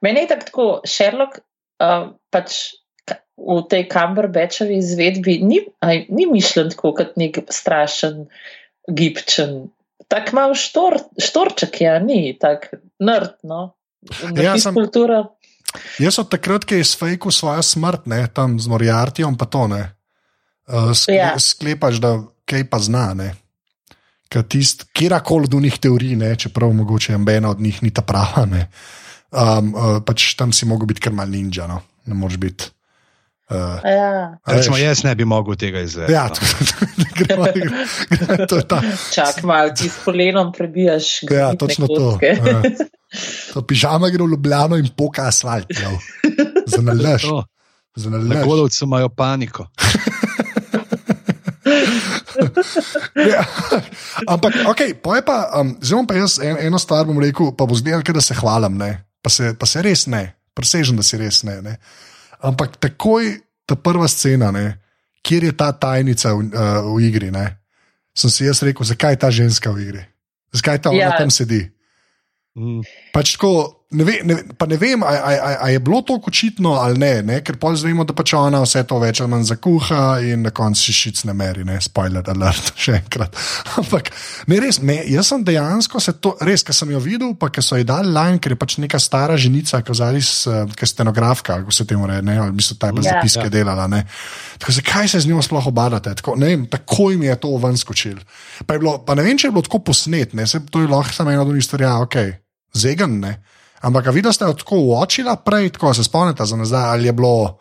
[0.00, 1.38] Meni je tako, tako Sherlock
[1.80, 2.52] uh, pač
[3.36, 8.26] v tej Cumberbatchovi izvedbi ni, aj, ni mišljen tako kot nek strašen,
[8.88, 9.68] gibčen.
[10.08, 13.74] Tako malo štor, štorček je, a ni tako nrdno.
[14.36, 15.26] Ja, Ja, sem- kultura.
[16.00, 19.82] Jaz od takrat, ki je sfejkal svojo smrt, ne, tam z Moriartijem, pa to ne.
[20.66, 21.34] Uh, skle, Ja.
[21.38, 23.14] Sklepaš, da kaj pa zna.
[23.14, 23.34] Ne.
[24.92, 28.46] Kjerkoli od njih teorij, ne, čeprav mogoče ena od njih ni ta prava.
[28.46, 28.70] Ne.
[29.30, 31.82] Um, uh, pač tam si mogel biti kar mal ninja, no.
[32.06, 32.70] ne moreš biti.
[33.46, 34.66] Uh, Ja, veš.
[34.76, 36.12] jaz ne bi mogel tega izvesti.
[36.12, 36.34] Ja, no.
[37.18, 38.80] gremo, gremo, to je ta.
[39.14, 41.22] čak malo ti s kolenom prebijaš.
[41.30, 41.94] Ja, točno to.
[42.12, 42.26] kocke.
[42.26, 42.62] Ja.
[43.54, 45.70] To pižama gre v Ljubljano in poka asfalt.
[45.70, 45.92] jo.
[46.66, 47.22] Za nalaž.
[47.22, 47.44] To.
[47.94, 48.44] Za Na nalaž.
[48.44, 49.66] golovcu imajo paniko.
[53.16, 53.42] Ja.
[54.26, 55.22] Ampak, okay, pa,
[55.56, 58.34] um, zdaj bom pa jaz en, eno stvar bom rekel, pa bo zdelo, da se
[58.34, 58.90] hvalim, ne.
[59.22, 61.58] Pa, se, pa se res ne, presežem, da si res ne.
[61.62, 61.76] ne.
[62.46, 64.78] Ampak takoj ta prva scena, ne,
[65.26, 67.58] kjer je ta tajnica v, uh, v igri, ne,
[68.14, 70.02] sem si jaz rekel, zakaj je ta ženska v igri,
[70.54, 71.18] zakaj ta ona Ja.
[71.18, 71.66] tam sedi.
[72.56, 72.86] Mm.
[73.12, 76.18] Pač tako, ne, ve, ne, pa ne vem, a, a, a, a je bilo to
[76.26, 77.36] očitno ali ne, ne?
[77.46, 80.80] ker pol zvemo, da pač ona vse to več ali manj zakuha in na koncu
[80.88, 83.38] si šic ne meri, ne, spoiler alert, še enkrat.
[83.78, 84.10] Ampak
[84.50, 87.62] ne res, me, jaz sem dejansko se to, res, ker sem jo videl, pa ker
[87.62, 91.86] so ji dali line, ker je pač neka stara ženica, ki je stenografka, kako se
[91.86, 93.12] temu reče, ne, ali mislim, ta je pa Ja.
[93.14, 93.86] zapiske delala.
[93.86, 94.02] Ne.
[94.58, 96.14] Tako, zakaj se z njo sploh obadate?
[96.18, 98.18] Tako, ne vem, takoj mi je to ven skočil.
[98.66, 100.90] Pa, je bilo, pa ne vem, če je bilo tako posnet, ne, se to je
[100.90, 102.16] lahko samo ena od njih stvari, ja, ok,
[102.74, 103.36] zegan, ne.
[103.86, 107.12] Ampak a videla ste jo tako uočila prej, tako se spomnite za nazaj, ali je
[107.14, 107.58] bilo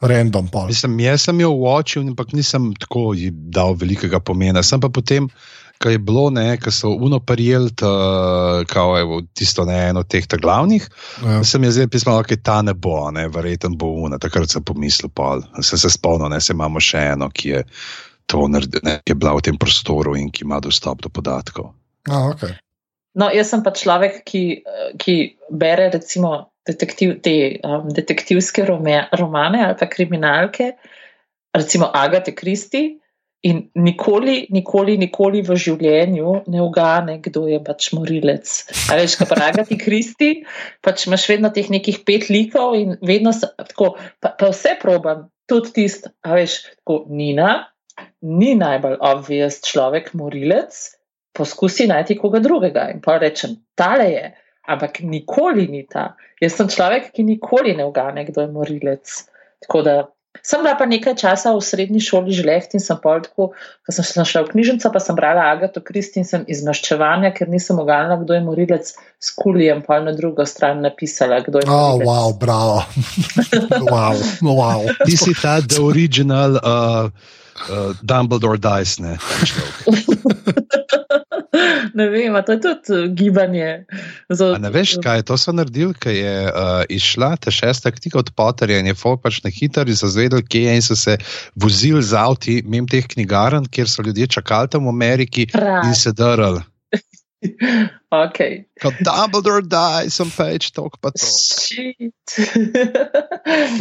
[0.00, 0.66] random pol.
[0.66, 4.62] Mislim, jaz sem jo uočil, ampak nisem tako ji dal velikega pomena.
[4.62, 5.28] Sem pa potem,
[5.82, 6.26] ko je bilo,
[6.64, 7.70] ko so unoparijeli
[9.34, 10.88] tisto ne, eno od teh ta glavnih,
[11.24, 11.44] Ja.
[11.44, 14.18] sem jaz zdaj pisal, da ta ne bo, ne, verjeten bo una.
[14.18, 15.42] Takrat sem pomislil, pol.
[15.62, 17.64] sem se spomnil, da imamo še eno, ki je.
[18.32, 21.74] To naredi, ne, ki je bila v tem prostoru in ki ima dostop do podatkov.
[22.08, 22.56] A, okay.
[23.14, 25.14] No, jaz sem pa človek, ki, eh, ki
[25.50, 26.34] bere recimo
[26.66, 30.74] detektiv, te um, detektivske rome, romane ali pa kriminalke,
[31.54, 33.00] recimo Agate Kristi.
[33.44, 38.48] In nikoli, nikoli, nikoli v življenju ne ugane, kdo je pač morilec.
[38.88, 40.30] A veš, kaj pa Agati Kristi,
[40.80, 45.26] pač imaš vedno teh nekih pet likov in vedno se, tako, pa, pa vse probam,
[45.44, 47.50] tudi tisto, a veš, tako Nina,
[48.24, 50.80] ni najbolj obvious človek morilec,
[51.34, 52.88] poskusi najti koga drugega.
[52.94, 54.24] In pa rečem, tale je,
[54.70, 56.14] ampak nikoli ni ta.
[56.40, 59.14] Jaz sem človek, ki nikoli ne ugane, kdo je morilec.
[59.64, 59.94] Tako da
[60.42, 64.24] sem bila pa nekaj časa v srednji šoli žleht in sem pol tako, ko sem
[64.26, 68.18] šla v knjižnico, pa sem brala Agato Kristi in sem iz maščevanja, ker nisem uganila,
[68.20, 72.08] kdo je morilec, s kulijem pa na drugo stran napisala, kdo je Oh, morilec.
[72.10, 72.78] wow, bravo.
[73.94, 74.80] wow, wow.
[75.06, 77.08] Ti si ta the original uh,
[77.70, 79.14] uh, Dumbledore Dice, ne?
[81.98, 83.84] ne vem, to je tudi uh, gibanje.
[84.28, 88.18] Za, A ne veš, kaj to so naredili, ker je uh, išla ta šesta knjiga
[88.18, 91.18] od Potterja in je folk pač na hitro izvedel, kje je in so se
[91.54, 95.84] vozili z avti mimo teh knjigarn, kjer so ljudje čakali tam v Ameriki Prav.
[95.88, 96.73] in se drli.
[98.14, 98.62] Okay.
[98.78, 101.26] Kot Dumbledore die, sem pač tok pa to.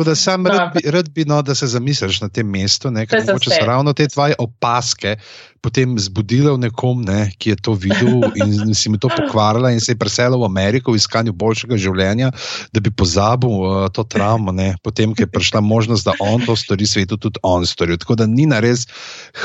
[0.01, 3.21] Da sam rad bi, rad bi no, da se zamisliš na tem mestu, ne, ker
[3.27, 5.19] mogoče so ravno te tvoje opaske
[5.63, 9.79] potem zbudile v nekom, ne, ki je to videl in si mi to pokvarila in
[9.79, 12.33] se je preselil v Ameriko v iskanju boljšega življenja,
[12.75, 16.57] da bi pozabil uh, to travmo, ne, potem, ko je prišla možnost, da on to
[16.59, 17.95] stori, svetu tudi on stori.
[17.95, 18.43] Tako da ni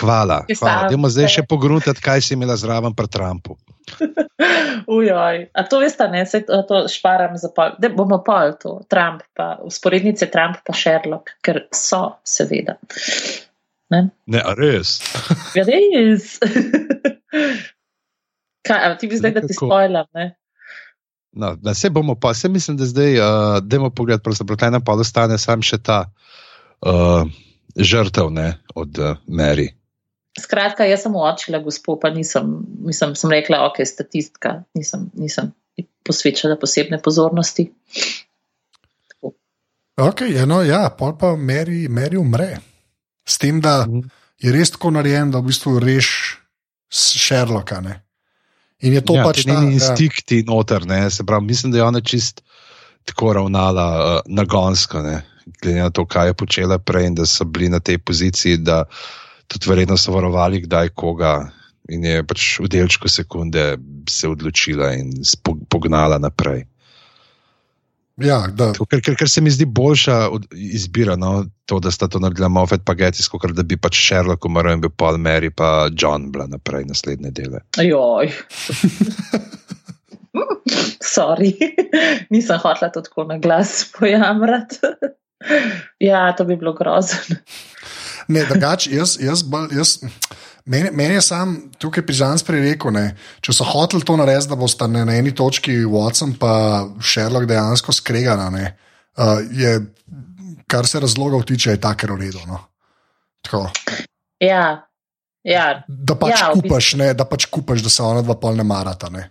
[0.00, 0.42] hvala.
[0.50, 0.88] Je hvala.
[0.88, 3.54] sam Dajmo zdaj še pogruntati, kaj si imela zraven pri Trumpu.
[4.98, 5.42] Ujoj.
[5.53, 7.77] A to veste, ne, se to, šparam za pol.
[7.79, 12.79] Da bomo pol to, Trump, pa usporednice Trump pa Sherlock, ker so, seveda.
[13.90, 14.98] Ne, Ne, a res.
[15.57, 16.37] ja, res.
[18.68, 20.35] Kaj, a ti bi zdaj, da ti spojlam, ne?
[21.38, 23.27] No, da se bomo pa, se mislim, da zdaj, uh,
[23.62, 25.98] dajmo pogled, pravzaprav taj nam pa ostane sam še ta
[26.81, 27.29] uh,
[27.77, 29.68] žrtev ne, od uh, Mary.
[30.38, 35.53] Skratka, jaz sem očila gospod, pa nisem, nisem sem rekla, ok, statistika, nisem, nisem
[36.07, 37.68] posvečala posebne pozornosti.
[39.98, 42.59] Ok, eno, ja, pol pa Meri, Meri umre.
[43.27, 43.83] S tem, da
[44.38, 46.38] je res tako narejen, da v bistvu reš
[46.88, 47.81] Sherlocka.
[47.85, 47.98] Ne?
[48.87, 51.03] In je to ja, pač ta instinkt noter, ne?
[51.11, 52.44] se pravi, mislim, da je ona čist
[53.09, 55.22] tako ravnala uh, nagonsko, ne?
[55.62, 58.85] glede na to, kaj je počela prej in da so bili na tej poziciji, da
[59.48, 61.37] tudi verjetno so varovali, kdaj koga.
[61.88, 63.78] In je pač v delčku sekunde
[64.12, 65.14] se odločila in
[65.72, 66.66] pognala naprej.
[68.18, 70.16] Ja, ker, ker, ker se mi zdi boljša
[70.74, 74.44] izbira, no, to, da sta to naredila Moffat pa Getis, kot da bi pač Sherlock
[74.48, 77.62] umrl in bi Paul Mary pa John bila naprej naslednje dele.
[77.78, 78.32] Joj.
[81.14, 81.54] Sorry,
[82.34, 84.82] nisem hotela to tako na glas pojamrati.
[86.11, 87.38] ja, to bi bilo grozno.
[88.28, 89.94] Ne, drugače, jaz, jaz, jaz,
[90.64, 93.04] meni, meni je sam tukaj pižam sprej rekel, ne,
[93.44, 96.52] če so hoteli to narediti, da boste na eni točki Watson pa
[97.00, 98.74] Sherlock dejansko skregana, ne,
[99.16, 99.78] uh, je,
[100.68, 102.44] kar se razlogov tiče, je tako redo.
[102.46, 102.60] No.
[104.40, 104.84] Ja.
[105.48, 108.66] Ja, da pač ja, kupaš, ne, da pač kupaš, da se ona dva pol ne
[108.66, 109.08] marata.
[109.08, 109.30] Ne,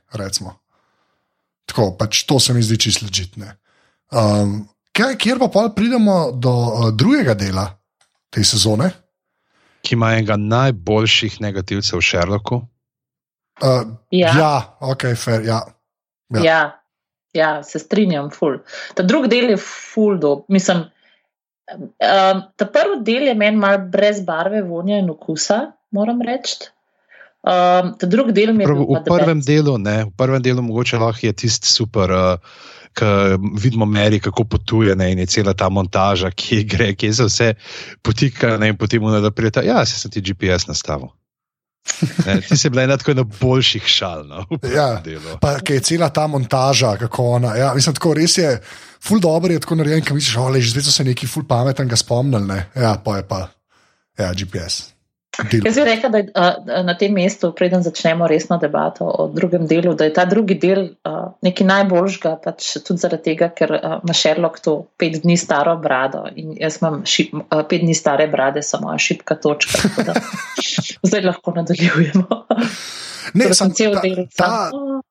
[1.68, 3.52] Tako, pač to se mi zdi čisto ležitne.
[4.10, 4.64] Um,
[4.96, 7.68] kjer pa pridemo do uh, drugega dela
[8.34, 8.92] te sezone?
[9.86, 12.62] Ki ima enega najboljših negativcev v Sherlocku.
[13.62, 14.34] Uh, ja.
[14.38, 15.46] ja, ok, fair.
[15.46, 15.62] Ja.
[16.34, 16.44] Ja.
[16.44, 16.62] Ja,
[17.34, 18.60] ja, se strinjam, ful.
[18.94, 20.86] Ta drugi del je ful, do, mislim.
[21.68, 25.60] Um, ta prvi del je meni mal brez barve, vonja in okusa,
[25.96, 26.70] moram reči.
[27.48, 31.00] Um, ta drugi del mi je Prv, v prvem delu, ne, v prvem delu mogoče
[31.00, 32.12] lahko je tisti super.
[32.12, 32.58] Uh,
[32.98, 33.06] Ko
[33.62, 37.54] vidimo Meri, kako potuje ne, in je cela ta montaža, ki gre, ki se vse
[38.02, 39.62] potika, ne, in potem mu da pride.
[39.66, 41.12] Ja, se sem ti GPS nastavil.
[42.26, 44.26] Ne, ti si bila ena tako boljših šal.
[44.28, 44.44] No,
[44.76, 44.90] ja,
[45.42, 47.56] pa je cela ta montaža, kako ona.
[47.56, 48.58] Ja, mislim, tako res je,
[49.04, 52.50] ful dobro je tako narejen, ki misliš, da že nekaj ful pametnega spomnil.
[52.76, 53.48] Ja, pa je pa
[54.20, 54.97] ja, GPS.
[55.38, 59.94] Jaz bi rekel, da je na tem mestu, preden začnemo resno debato o drugem delu,
[59.94, 60.88] da je ta drugi del
[61.46, 66.56] nekaj najboljšega, pač tudi zaradi tega, ker ima Sherlock to pet dni staro brado in
[66.58, 67.36] jaz imam šip,
[67.70, 69.78] pet dni stare brade, samo moja šipka točka.
[71.08, 72.42] Zdaj lahko nadaljujemo.
[73.34, 74.26] Ne, sem cel ta, del.
[74.36, 74.52] Ta,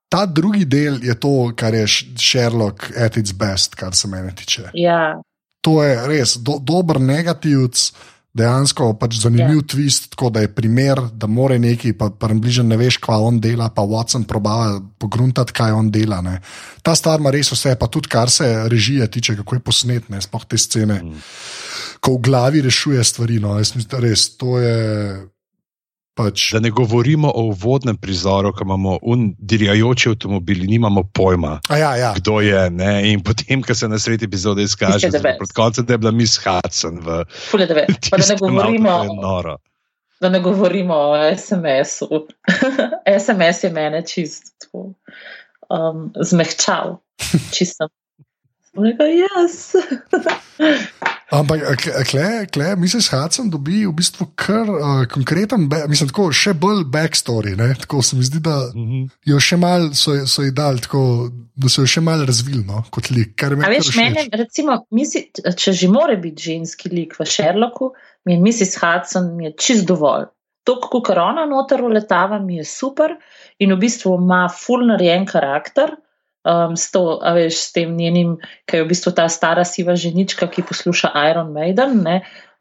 [0.08, 4.70] ta drugi del je to, kar je Sherlock at its best, kar se mene tiče.
[4.74, 5.20] Ja.
[5.66, 7.90] To je res do, dober negativc
[8.36, 9.62] dejansko pač zanimiv yeah.
[9.62, 9.68] Ja.
[9.72, 13.68] twist, tako da je primer, da more neki, pa približno ne veš, kva on dela,
[13.72, 16.20] pa Watson probava pogruntati, kaj on dela.
[16.24, 16.38] Ne.
[16.86, 20.44] Ta stvar ima res vse, pa tudi kar se režije tiče, kako je posnetne, sploh
[20.44, 21.24] te scene, mm.
[22.00, 23.40] ko v glavi rešuje stvari.
[23.42, 23.56] No.
[23.60, 24.76] Jaz mislim, res to je.
[26.16, 26.46] Pač.
[26.52, 28.94] Da ne govorimo o vodnem prizoru, ko imamo
[29.38, 32.12] dirjajoče avtomobile, nimamo pojma, ja, ja.
[32.16, 32.70] kdo je.
[32.70, 33.12] Ne?
[33.12, 36.40] In potem, ko se na sredi epizode izkaže, da je koncu, da je bila Miss
[36.40, 37.02] Hudson.
[37.04, 37.74] V, Fule, da,
[38.10, 38.96] da, ne govorimo,
[40.20, 42.26] da ne govorimo o SMS-u.
[43.20, 46.96] SMS je mene čist um, zmehčal,
[47.56, 47.88] čisto.
[48.76, 49.74] Rekel, yes.
[51.30, 51.60] Ampak,
[52.06, 57.56] kle, kle, misliš, Hudson dobi v bistvu kar uh, konkreten, mislim, tako še bolj backstory.
[57.58, 57.72] Ne?
[57.82, 59.08] Tako se mi zdi, da mhm.
[59.32, 61.02] jo še mal so, so ji dali, tako,
[61.56, 63.34] da so jo še mal razvili no, kot lik.
[63.64, 67.92] Veš, mene, recimo, misli, če že more biti ženski lik v Sherlocku,
[68.26, 68.78] mi je Mrs.
[68.82, 70.30] Hudson mi je čist dovolj.
[70.66, 73.14] To, kako korona noter uletava, mi je super
[73.62, 75.94] in v bistvu ima full narejen karakter
[76.46, 78.36] um, s, to, veš, s tem njenim,
[78.70, 82.04] ki je v bistvu ta stara siva ženička, ki posluša Iron Maiden.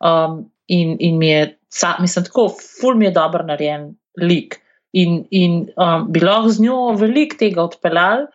[0.02, 2.50] Um, in, in mi je, sa, mislim, tako,
[2.82, 4.60] ful mi je dobro narejen lik.
[4.96, 8.26] In, in um, bi lahko z njo veliko tega odpeljal,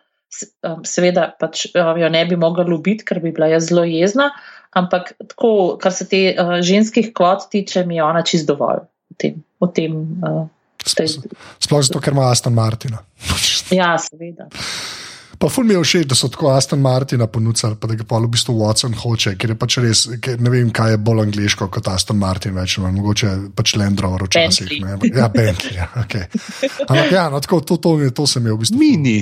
[0.67, 4.29] um, seveda pač um, jo ne bi mogla ljubiti, ker bi bila jaz zelo jezna,
[4.77, 9.19] ampak tako, kar se te uh, ženskih kvot tiče, mi je ona čist dovolj v
[9.19, 9.41] tem.
[9.61, 10.45] V tem uh,
[10.81, 13.03] Sploh zato, ker ima Aston Martina.
[13.69, 14.49] ja, seveda.
[15.41, 18.19] Pa ful mi je všeč, da so tako Aston Martina ponudili, pa da ga pa
[18.21, 20.03] v bistvu Watson hoče, ker je pač res,
[20.37, 24.27] ne vem, kaj je bolj angliško kot Aston Martin, več ali mogoče pač Land Rover
[24.27, 24.69] včasih.
[25.09, 26.29] Ja, Bentley, ja, okay.
[26.85, 28.77] Ampak ja, no, tako, to, to, to, to se mi je v bistvu.
[28.83, 29.17] Mini.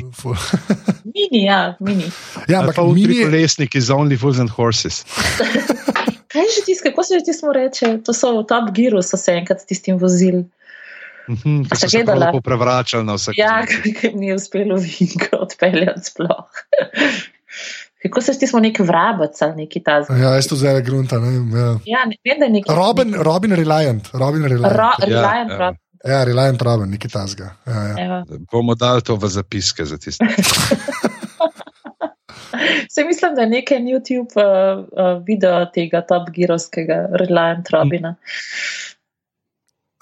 [1.15, 2.12] mini, ja, mini.
[2.51, 3.23] Ja, ampak mini.
[3.29, 5.05] Lesnik is only fools and horses.
[6.32, 7.97] kaj je že tisto, kako se že tisto reče?
[8.05, 10.45] To so v Top Gearu, so se enkrat s tistim vozili.
[11.30, 13.36] Mhm, Če se lahko prevračali na vse.
[13.38, 16.63] Ja, ki mi je uspelo vinko odpeljati sploh.
[18.04, 20.22] Kako se ti smo neki vrabec ali neki ta zgolj?
[20.22, 21.20] Ja, jaz to zdaj grunta.
[21.20, 21.74] Ne, vem, ja.
[21.86, 22.74] Ja, ne vem, da je neki.
[22.76, 24.10] Robin, Robin Reliant.
[24.13, 24.76] Robin Reliant.
[24.76, 25.58] Ro, Ja, Reliant, ja.
[25.58, 25.76] Rob.
[26.08, 27.52] Ja, Reliant Robin, neki tasga.
[27.68, 27.96] Ja, ja.
[28.06, 28.39] Evo.
[28.52, 30.26] Bomo dali to v zapiske za tiste.
[32.89, 38.15] Se mislim, da je nekaj na YouTube uh, uh, video tega Top Gearovskega Reliant Robina.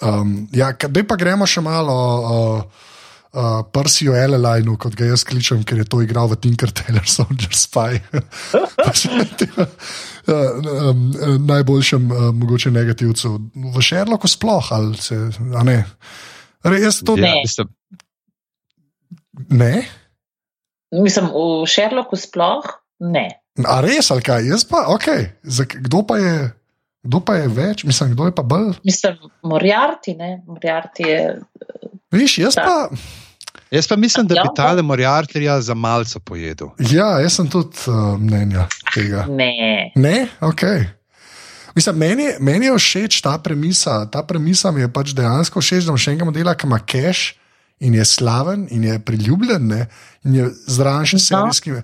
[0.02, 5.64] Um, ja, zdaj pa gremo še malo o uh, Persiju Elelinu, kot ga jaz kličem,
[5.66, 7.98] ker je to igral v Tinker Tailor Soldier Spy.
[10.28, 11.14] Uh, um,
[11.48, 13.30] najboljšem, uh, mogoče negativcu.
[13.56, 15.16] V Sherlocku sploh, ali se,
[15.56, 15.78] a ne.
[16.68, 17.42] Res to Ja, Ne.
[17.48, 17.70] mislim,
[19.56, 19.88] ne?
[20.92, 22.68] Mislim, v Sherlocku sploh
[23.08, 23.40] ne.
[23.64, 24.52] A res, ali kaj?
[24.52, 25.08] Jaz pa, ok.
[25.48, 26.36] Zak, kdo pa je?
[27.08, 28.74] Kdo pa je več, mislim, kdo je pa bolj?
[28.84, 30.44] Mislim, Moriarty, ne.
[30.46, 31.22] Moriarty je.
[32.12, 32.64] Viš, jaz Da.
[32.64, 32.76] pa,
[33.72, 36.68] jaz pa mislim, da Ja, bi tale Moriartyja za malce pojedel.
[36.82, 39.26] ja, jaz sem tudi uh, mnenja tega.
[39.30, 39.92] Ne.
[39.96, 40.62] Ne, ok.
[41.76, 44.06] Mislim, meni, meni je všeč ta premisa.
[44.06, 47.36] Ta premisa mi je pač dejansko všeč, da imaš enega modela, ki ima cache
[47.80, 49.84] in je slaven in je priljubljen ne,
[50.24, 51.20] in je zraven še No.
[51.22, 51.76] serijski.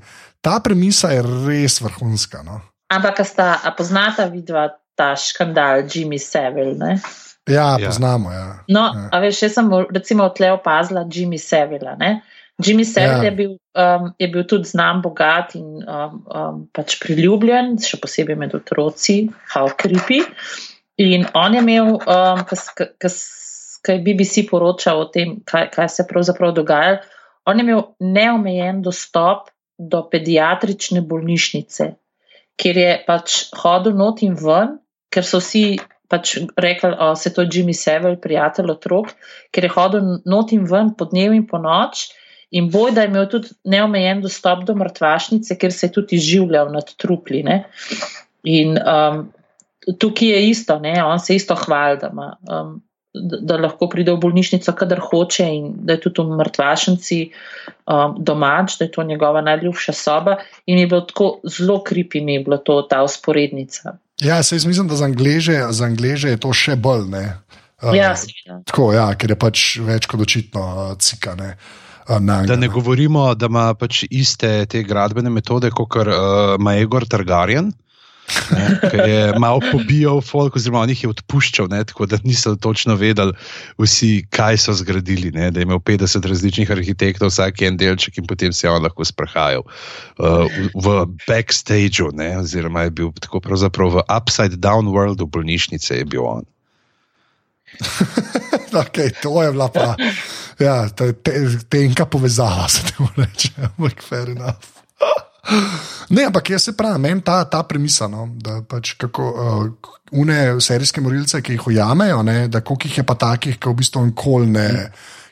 [0.42, 2.42] Ta premisa je res vrhunska.
[2.44, 2.62] No.
[2.90, 7.00] Ampak, a sta, a poznata vidva ta škandal Jimmy Savile, ne?
[7.48, 7.88] Ja, Ja.
[7.88, 8.32] poznamo.
[8.32, 8.60] Ja.
[8.68, 9.10] No, Ja.
[9.12, 11.96] a veš, jaz sem recimo tle opazila Jimmy Savila.
[12.00, 12.22] Ne?
[12.64, 13.24] Jimmy Savile Ja.
[13.24, 18.38] je, bil, um, je bil tudi znan, bogat in um, um, pač priljubljen, še posebej
[18.38, 20.22] med otroci, how creepy.
[20.98, 26.54] In on je imel, um, kaj je BBC poročal o tem, kaj, kaj se pravzaprav
[26.56, 27.02] dogajalo,
[27.46, 31.90] on je imel neomejen dostop do pediatrične bolnišnice,
[32.56, 34.78] kjer je pač hodil not in ven,
[35.14, 35.78] ker so vsi
[36.14, 39.14] pač rekli, da se to je Jimmy Savile, prijatelj otrok,
[39.54, 42.10] ker je hodil not in ven po dnevu in po noč.
[42.54, 46.70] In boj, da je imel tudi neomejen dostop do mrtvašnice, ker se je tudi izživljal
[46.74, 47.42] nad trupli.
[47.42, 47.64] Ne?
[48.46, 49.24] In um,
[49.98, 50.94] tukaj je isto, ne?
[51.02, 52.76] on se isto hvali, da, ima, um,
[53.14, 58.22] da, da lahko pride v bolnišnico, kadar hoče, in da je tudi v mrtvašnici um,
[58.22, 60.38] domač, da je to njegova najljubša soba.
[60.70, 63.98] In je bilo tako zelo kripi, mi je bila to ta usporednica.
[64.22, 67.08] Ja, se jaz mislim, da za Angleže, za Angleže je to še bolj.
[67.10, 67.24] Ne.
[67.82, 68.62] Uh, Ja, seveda.
[68.66, 71.36] tako, ja, ker je pač več kot očitno uh, cika.
[71.36, 71.56] Ne.
[72.08, 72.74] uh, na Da ne Angla.
[72.74, 77.74] govorimo, da ima pač iste te gradbene metode, kot uh, ima Egor Targaryen.
[78.52, 82.56] Ne, ki je malo pobijal folk, oziroma on jih je odpuščal, ne, tako da niso
[82.56, 83.36] točno vedeli,
[83.82, 85.32] vsi, kaj so zgradili.
[85.36, 88.84] Ne, da je imel 50 različnih arhitektov, vsak en delček in potem se je on
[88.84, 90.96] lahko sprehajal uh, v, v
[91.28, 96.46] backstageu, ne, oziroma je bil tako pravzaprav v upside down worldu bolnišnice je bil on.
[98.74, 99.94] Okay, to je bila pa
[100.60, 101.32] ja, te, te,
[101.70, 103.54] tenka povezava, se temu reče.
[103.70, 104.83] Ampak fair enough.
[106.14, 110.60] Ne, ampak jaz se pravi, meni ta, ta premisa, no, da pač kako uh, une
[110.62, 114.06] serijske morilce, ki jih ujamejo, ne, da koliko jih je pa takih, ki v bistvu
[114.12, 114.70] nikoli ne.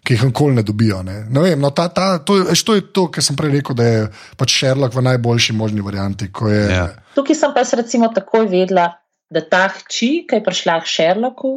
[0.01, 1.03] Ki jih nikoli ne dobijo.
[1.05, 1.19] Ne.
[1.29, 3.99] Ne vem, no, ta, ta, to, to je to, kar sem prej rekel, da je
[4.39, 6.31] pač Sherlock v najboljši možni varianti.
[6.33, 6.87] ko Je, Ja.
[7.13, 8.87] Tukaj sem pa recimo takoj vedela,
[9.29, 11.53] da ta hči, ki je prišla k Sherlocku,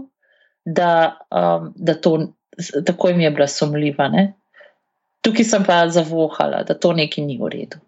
[0.65, 2.19] da, um, da to
[2.85, 4.09] takoj mi je bila sumljiva.
[4.13, 4.35] Ne?
[5.25, 7.81] Tukaj sem pa zavohala, da to nekaj ni v redu.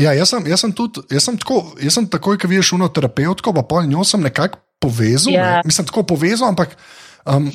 [0.00, 2.88] Ja, jaz sem, jaz sem tudi, jaz sem tako, jaz sem takoj, ko vidiš uno
[2.88, 5.34] terapevtko, pa pol njo sem nekako povezal.
[5.34, 5.50] Ja.
[5.58, 5.68] Ne?
[5.68, 6.76] Mislim, tako povezal, ampak.
[7.28, 7.50] Um,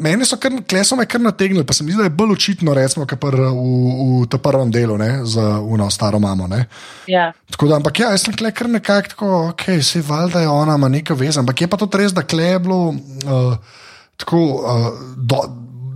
[0.00, 2.72] mene so kar, so me kar nategnili, pa se mi zdi, da je bolj očitno,
[2.74, 6.48] recimo, pr, v, v tem prvem delu, ne, za uno staro mamo.
[6.48, 6.64] Ne.
[7.06, 10.48] Ja, Tako da, ampak ja, jaz sem tle kar nekako tako, ok, vse valjda je
[10.48, 13.76] ona, ima neko veze, ampak je pa tudi res, da kle je bilo uh,
[14.16, 14.40] tako.
[14.40, 14.88] Uh,
[15.20, 15.44] do,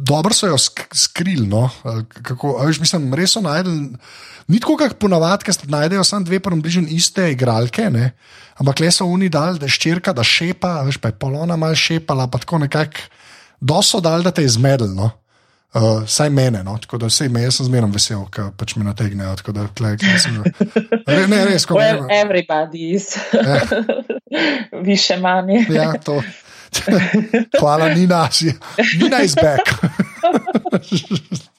[0.05, 1.47] Dobro so jo sk skrili.
[1.49, 1.69] No?
[2.23, 3.97] Kako, a veš, mislim, res so najdel.
[4.49, 8.13] Ni tako, kot ponavadi, ker najdejo samo dve približno iste igralke, ne?
[8.61, 11.75] ampak le so oni dal, da je ščirka, da šepa, veš, pa je polona mal
[11.75, 13.09] šepala, pa tako nekako.
[13.65, 14.93] Doso dal, da te je zmedel.
[14.95, 15.09] No?
[15.75, 16.77] Uh, saj mene, no?
[16.79, 19.33] tako da vse me, jaz sem zmerno vesel, ker pač me nategnejo.
[19.41, 20.37] tako Da, tle, sem,
[21.09, 22.21] re, ne, res, ko well, me.
[22.21, 23.17] everybody is.
[24.87, 25.65] Više manj.
[25.73, 26.21] Ja, to.
[27.61, 28.53] Hvala, Nina, si,
[29.01, 29.63] Nina is back.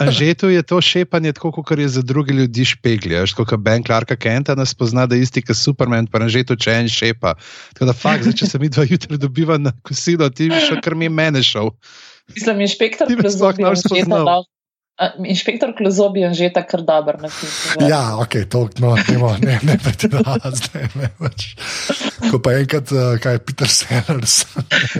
[0.00, 3.14] Anžetu je to šepanje tako, kot je za druge ljudi špegli.
[3.14, 6.56] veš, Tako kot Ben Clarka Kenta nas pozna, da je isti kot Superman, pa Anžetu
[6.56, 7.34] če en šepa.
[7.72, 10.80] Tako da fakt, zdaj, če se mi dva jutra dobiva na kosilo, ti bi šel,
[10.82, 11.70] kar mi je mene šel.
[12.34, 14.44] Mislim, inšpektor Ti bi sploh ne boš spoznal.
[15.24, 17.88] Inšpektor Klozobi je že tako dober na tem.
[17.88, 20.90] Ja, ok, to no, nemo, ne, ne pretiravam zdaj.
[20.98, 21.54] Ne, pač.
[22.30, 24.42] Ko pa enkrat, uh, kaj je Peter Sellers,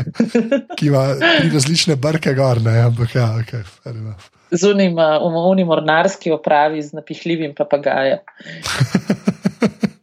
[0.79, 1.05] ki ima
[1.53, 4.31] različne brke gor, ne, ampak ja, ok, fair enough.
[4.49, 8.23] Z unim, uh, umovni mornarski opravi z napihljivim papagajem.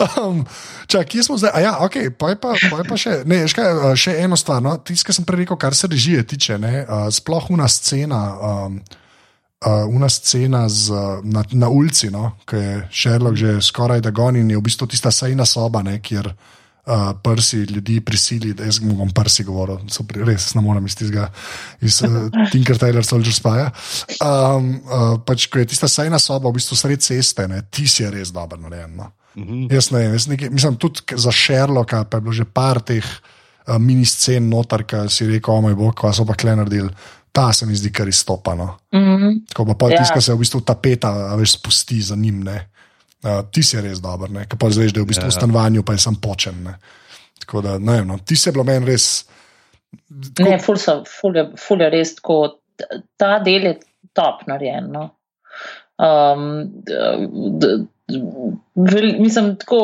[0.00, 0.44] Um,
[0.86, 1.50] čak, kje smo zdaj?
[1.54, 4.62] A ja, ok, pa je pa, pa, je pa še, ne, škaj, še eno stvar.
[4.64, 4.76] No?
[4.78, 8.24] Tisto, kar sem prej rekel, kar se režije tiče, ne, uh, sploh una scena.
[8.40, 8.82] Um,
[9.60, 10.96] Uh, una scena z,
[11.28, 15.12] na, na ulici, no, ki je Sherlock že skoraj da goni, je v bistvu tista
[15.12, 16.59] sajna soba, ne, kjer uh,
[17.22, 19.78] prsi ljudi prisili, da jaz bom prsi govoril,
[20.08, 21.28] pri, res ne morem iz tega,
[21.80, 23.70] iz uh, Tinker Taylor Soldier Spaja.
[24.20, 28.02] Um, uh, pač, ko je tista sajna soba v bistvu sred ceste, ne, ti si
[28.02, 28.96] je res dobro narejen.
[28.96, 29.12] No.
[29.36, 29.72] Mm -hmm.
[29.74, 33.04] Jaz ne vem, jaz nekaj, mislim tudi za Sherlocka, pa je bilo že par teh
[33.04, 36.90] uh, mini scen notar, ki si rekel, o moj bog, ko so pa kle naredili
[37.32, 38.76] ta se mi zdi kar izstopano.
[38.92, 39.40] Mm -hmm.
[39.54, 39.98] Ko pa ja.
[39.98, 42.44] tiska se v bistvu tapeta, veš, spusti za njim.
[43.20, 45.32] Uh, ti si res dober, ki pa zveš, da je v bistvu ja.
[45.32, 46.62] v stanovanju, pa je sam počen.
[46.64, 46.78] Ne.
[47.42, 48.16] Tako da, ne vem, no.
[48.24, 49.10] ti si bil meni res.
[49.92, 50.46] Tako...
[50.46, 52.38] Ne, ful, so, ful, je, ful je res tako,
[53.20, 53.74] ta del je
[54.16, 54.88] top narejen.
[54.94, 55.10] No.
[56.00, 56.46] Um,
[56.86, 56.96] d,
[57.60, 57.74] d,
[58.88, 59.82] vel, mislim, tako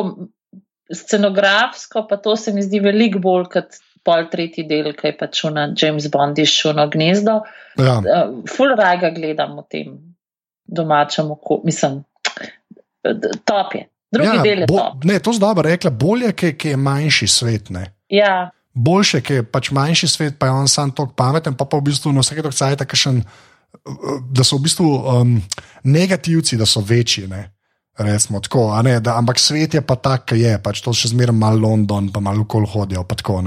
[0.93, 3.77] scenografsko, pa to se mi zdi veliko bolj kot
[4.07, 7.41] pol tretji del, ki je pač na James Bondi šuno gnezdo.
[7.77, 7.99] Ja.
[7.99, 9.97] Uh, full rajga gledam v tem
[10.67, 12.01] domačem okolju, mislim,
[13.45, 13.87] top je.
[14.11, 15.03] Drugi ja, del je bo, top.
[15.03, 17.69] Ne, to zdaj dobro rekla, bolje, ki je manjši svet.
[17.69, 17.89] Ne.
[18.09, 18.49] Ja.
[18.73, 21.89] Boljše, ki je pač manjši svet, pa je on sam tako pameten, pa pa v
[21.89, 22.85] bistvu na vsake točke cajt,
[24.31, 25.35] da so v bistvu um,
[25.83, 27.27] negativci, da so večji.
[27.27, 27.43] Ne.
[27.97, 31.35] Recimo, tako, ne, da, ampak svet je pa tak, ki je, pač to še zmeraj
[31.35, 33.03] malo London, pa malo kol hodijo.
[33.03, 33.41] Tako,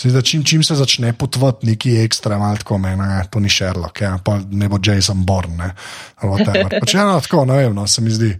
[0.00, 4.14] Zdaj, čim, čim se začne potvati neki ekstra, malo tako meni, to ni Sherlock, ja,
[4.24, 5.74] pa ne bo Jason Bourne.
[6.80, 8.30] Pač eno tako, ne vem, no, se mi zdi.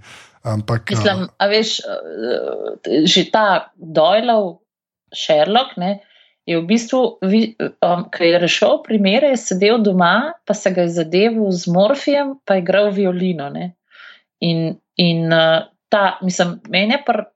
[0.42, 4.64] Ampak, Mislim, a veš, eh, že ta Doylov
[5.12, 6.00] Sherlock ne,
[6.48, 10.94] je v bistvu, um, ki je rešil primere, je sedel doma, pa se ga je
[10.96, 13.50] zadeval z morfijem, pa je igral violino.
[13.52, 13.76] Ne.
[14.40, 17.28] In, in uh, ta, mislim, meni je pri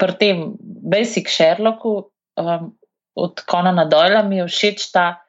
[0.00, 2.10] pr tem Basic Sherlocku.
[2.34, 2.74] Um,
[3.14, 5.22] od Konana Dojla mi je všeč ta,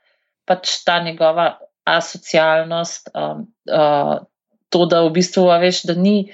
[0.49, 4.17] pač ta njegova asocialnost, um, uh,
[4.73, 6.31] to, da v bistvu veš, da ni.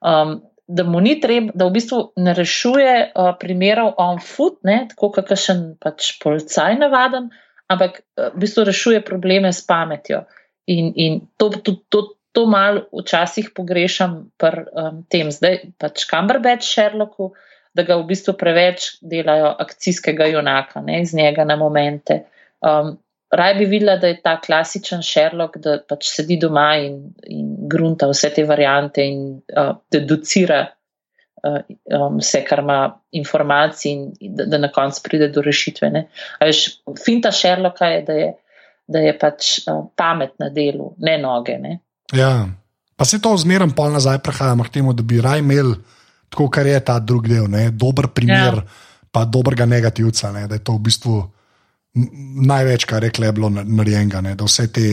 [0.00, 0.40] Um,
[0.70, 5.08] Da mu ni treba, da v bistvu ne rešuje uh, primerov on foot, ne, tako
[5.16, 7.26] kot še en pač policaj navaden,
[7.74, 10.20] ampak uh, v bistvu rešuje probleme s pametjo.
[10.70, 16.70] In, in to, to, to, to malo včasih pogrešam pri um, tem, zdaj pač Cumberbatch
[16.70, 17.32] Sherlocku,
[17.74, 22.22] da ga v bistvu preveč delajo akcijskega junaka, ne, iz njega na momente.
[22.62, 22.94] Um,
[23.30, 26.96] Raj bi videla, da je ta klasičen Sherlock, da pač sedi doma in,
[27.30, 29.20] in grunta vse te variante in
[29.54, 31.60] uh, deducira uh,
[31.94, 32.80] um, vse, kar ima
[33.14, 35.92] informacij, in da, da na koncu pride do rešitve.
[36.42, 36.64] Veš,
[37.04, 38.32] finta Sherlocka je, da je,
[38.90, 41.54] da je pač uh, pamet na delu, ne noge.
[41.62, 41.78] Ne?
[42.16, 42.48] Ja,
[42.96, 45.78] pa se to zmeraj pol nazaj prehajamo k temu, da bi raj imeli
[46.30, 47.70] tako kar je ta drugi del, ne?
[47.70, 48.62] dober primer, ja.
[49.10, 50.32] pa dobrega negativca.
[50.32, 50.46] Ne?
[50.46, 51.22] Da je to v bistvu
[51.94, 54.86] največ, kar je bilo narejenega, da vse te,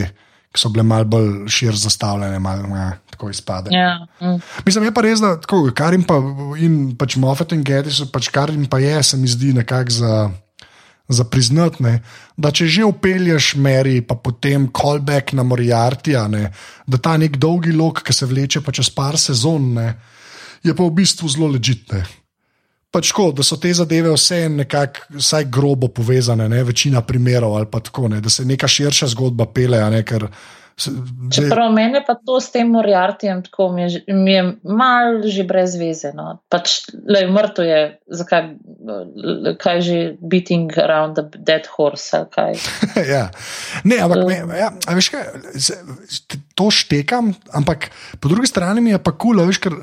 [0.54, 3.70] ki so bile malo bolj širše zastavljene, malo ja, tako izpade.
[3.76, 4.08] Ja.
[4.22, 4.40] Mm.
[4.66, 6.18] Mislim, je pa res, da tako, kar jim pa
[6.58, 10.18] in pač Moffat in Geddes, pač kar jim pa je, se mi zdi nekako za.
[11.08, 11.80] Za priznati,
[12.36, 16.18] da če že upelješ meri, pa potem callback na Moriarty,
[16.84, 19.86] da ta nek dolgi lok, ki se vleče pa čez par sezon, ne,
[20.68, 22.04] je pa v bistvu zelo ležitne.
[22.98, 26.64] Pač tako, da so te zadeve vse nekako, vsaj grobo povezane, ne?
[26.66, 28.22] večina primerov ali pa tako, ne?
[28.22, 29.82] da se neka širša zgodba pele.
[29.94, 30.02] Ne?
[30.06, 30.26] Ker,
[31.34, 35.74] Čeprav meni pa to s tem Moriartijem tako mi je, mi je mal že brez
[35.74, 36.12] veze.
[36.14, 36.38] No.
[36.54, 37.80] Pač, le, mrtvo je,
[38.14, 38.44] zakaj
[39.58, 42.14] kaj že beating around the dead horse.
[43.14, 43.24] ja.
[43.90, 45.26] Ne, ampak me, ja, veš kaj,
[46.54, 47.90] to štekam, ampak
[48.22, 49.82] po drugi strani mi je pa kul, cool, veš, ker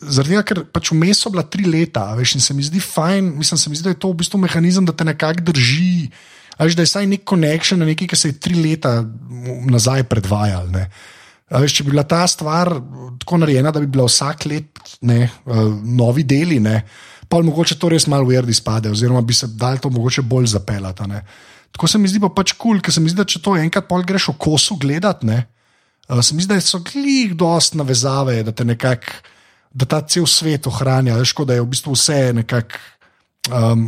[0.00, 3.32] Zaradi tega, ker pač vmes so bila tri leta, veš, in se mi zdi fajn,
[3.40, 6.08] mislim, se mi zdi, da je to v bistvu mehanizem, da te nekako drži,
[6.58, 8.98] veš, da je vsaj nek konekšen na nekaj, ki se je tri leta
[9.68, 10.70] nazaj predvajal.
[10.72, 10.86] Ne.
[11.52, 12.72] Veš, če bi bila ta stvar
[13.22, 16.80] tako narejena, da bi bila vsak let ne, uh, novi deli, ne,
[17.28, 21.06] pa mogoče to res malo ujerdi spade, oziroma bi se dal to mogoče bolj zapeljati.
[21.74, 23.56] Tako se mi zdi pa pač kul, cool, ker se mi zdi, da če to
[23.58, 28.40] enkrat pol greš v kosu gledati, uh, se mi zdi, da so glih dost navezave,
[28.46, 29.34] da te nekako
[29.76, 32.80] da ta cel svet ohranja, veš, da je v bistvu vse nekako,
[33.52, 33.82] um,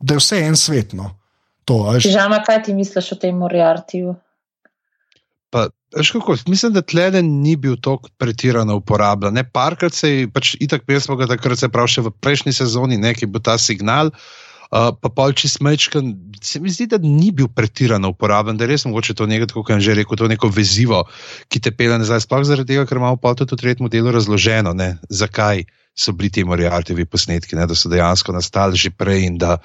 [0.00, 0.96] da je vse en svet.
[0.96, 1.12] No.
[2.02, 4.16] Žama, kaj ti misliš o tem Moriartiju?
[5.52, 9.38] Pa, kako, mislim, da tlede ni bil tako pretirano uporabljen.
[9.52, 13.28] Parkrat se je, pač itak pesmo ga takrat se pravi še v prejšnji sezoni, neki
[13.30, 14.10] bo ta signal.
[14.10, 18.86] Uh, pa polči smečkan, se mi zdi, da ni bil pretirano uporaben, da je res
[18.88, 21.04] mogoče to nekaj, kot je že rekel, to neko vezivo,
[21.52, 22.24] ki te pele nazaj.
[22.24, 26.30] Sploh zaradi tega, ker imamo pa tudi v tretjem delu razloženo, ne, zakaj so bili
[26.30, 29.58] ti Moriartivi posnetki, ne, da so dejansko nastali že prej in da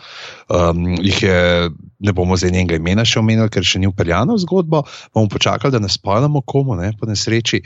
[0.51, 1.69] um, jih je,
[1.99, 4.83] ne bomo zdaj njenega imena še omenili, ker še ni upeljano v zgodbo,
[5.15, 7.61] bomo počakali, da ne spojamo komu, ne, po nesreči.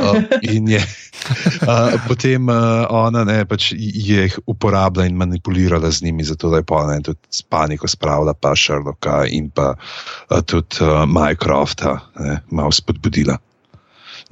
[0.00, 0.80] Uh, in je
[1.68, 6.68] uh, potem uh, ona ne, pač jih uporabljala in manipulirala z njimi, zato da je
[6.68, 11.98] pa ne, tudi s paniko spravila pa Sherlocka in pa uh, tudi uh, Mycrofta
[12.50, 13.36] malo spodbudila.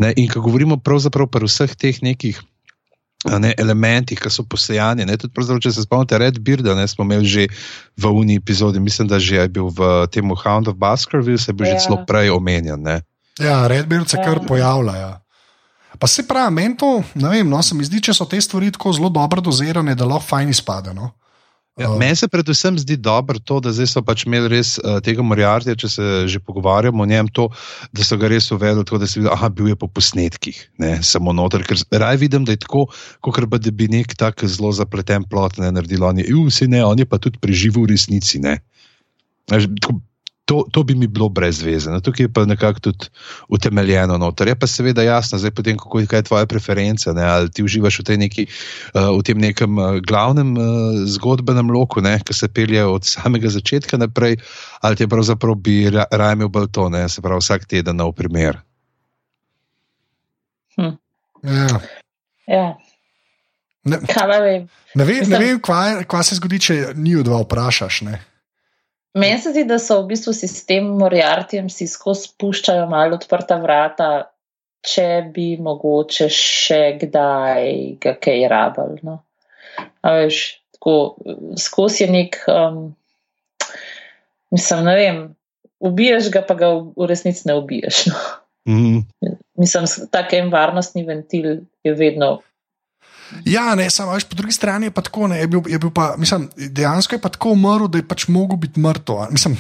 [0.01, 2.41] Ne, in ko govorimo pravzaprav pri vseh teh nekih
[3.25, 5.07] ne, elementih, ki so posejani.
[5.09, 5.33] Ne, tudi,
[5.65, 7.47] če se spomnite, Red Beard, ne smo imeli že
[7.97, 11.65] v Uni epizodi, mislim, da že je bil v tem Hound of Baskerville, se bi
[11.65, 11.75] ja.
[11.75, 12.81] že celo prej omenjen.
[12.83, 13.01] Ne.
[13.41, 14.47] Ja, Red Beard se kar ja.
[14.47, 14.97] pojavlja.
[14.97, 15.13] Ja.
[15.99, 18.73] Pa se pravi, meni to, ne vem, no, se mi zdi, če so te stvari
[18.75, 20.95] tako zelo dobro dozirane, da lahko fajn izpade.
[20.95, 21.15] No.
[21.75, 25.01] Ja, uh, Meni se predvsem zdi dobro to, da zdaj so pač imeli res uh,
[25.03, 27.49] tega Moriartija, če se že pogovarjamo o njem, to,
[27.91, 30.61] da so ga res uvedli, tako da se vidi, da je bil je po posnetkih,
[30.79, 31.67] ne samo noter.
[31.67, 32.87] Ker raj vidim, da je tako,
[33.27, 36.07] kot da bi nek tak zelo zapleten plot ne naredil.
[36.07, 38.39] On je, vsi ne, on je pa tudi preživel v resnici.
[38.39, 38.61] Ne.
[40.45, 41.91] To, to bi mi bilo brez veze.
[41.91, 43.07] No, tukaj je pa nekako tudi
[43.49, 44.19] utemeljeno.
[44.19, 44.49] Noter.
[44.49, 47.13] Je pa seveda jasno, zdaj potem, kako je tvoja preferenca.
[47.13, 47.25] Ne?
[47.25, 48.47] Ali ti uživaš v, neki,
[48.95, 50.67] uh, v tem nekem uh, glavnem uh,
[51.09, 54.37] zgodbenem loku, ki se pelje od samega začetka naprej,
[54.81, 57.09] ali ti pravzaprav bi raje imel bolj to, ne?
[57.09, 58.61] se pravi vsak teden na primer.
[60.77, 60.93] Hm.
[61.43, 61.81] Ja.
[62.47, 62.77] Ja.
[63.85, 63.99] Ne,
[64.95, 68.03] ne vem, vem kva se zgodi, če ni v dva vprašaš.
[68.09, 68.21] Ne?
[69.15, 74.09] Meni se zdi, da so v bistvu sistem Moriartijem si skozi spuščajo malo odprta vrata,
[74.85, 77.69] če bi mogoče še kdaj
[78.03, 78.99] ga kaj rabljali.
[79.07, 79.21] No.
[80.05, 80.41] Veš,
[80.77, 80.97] tako,
[81.61, 82.81] skozi je nek, um,
[84.55, 85.21] mislim, ne vem,
[85.85, 88.07] ubiješ ga, pa ga v resnici ne ubiješ.
[88.11, 88.25] No.
[88.65, 89.01] Mm.
[89.61, 92.39] Mislim, tak en varnostni ventil je vedno
[93.45, 95.91] Ja, ne, samo veš, po drugi strani je pa tako, ne, je bil, je bil
[95.91, 99.27] pa, mislim, dejansko je pa tako umrl, da je pač mogel biti mrtev.
[99.31, 99.57] Mislim,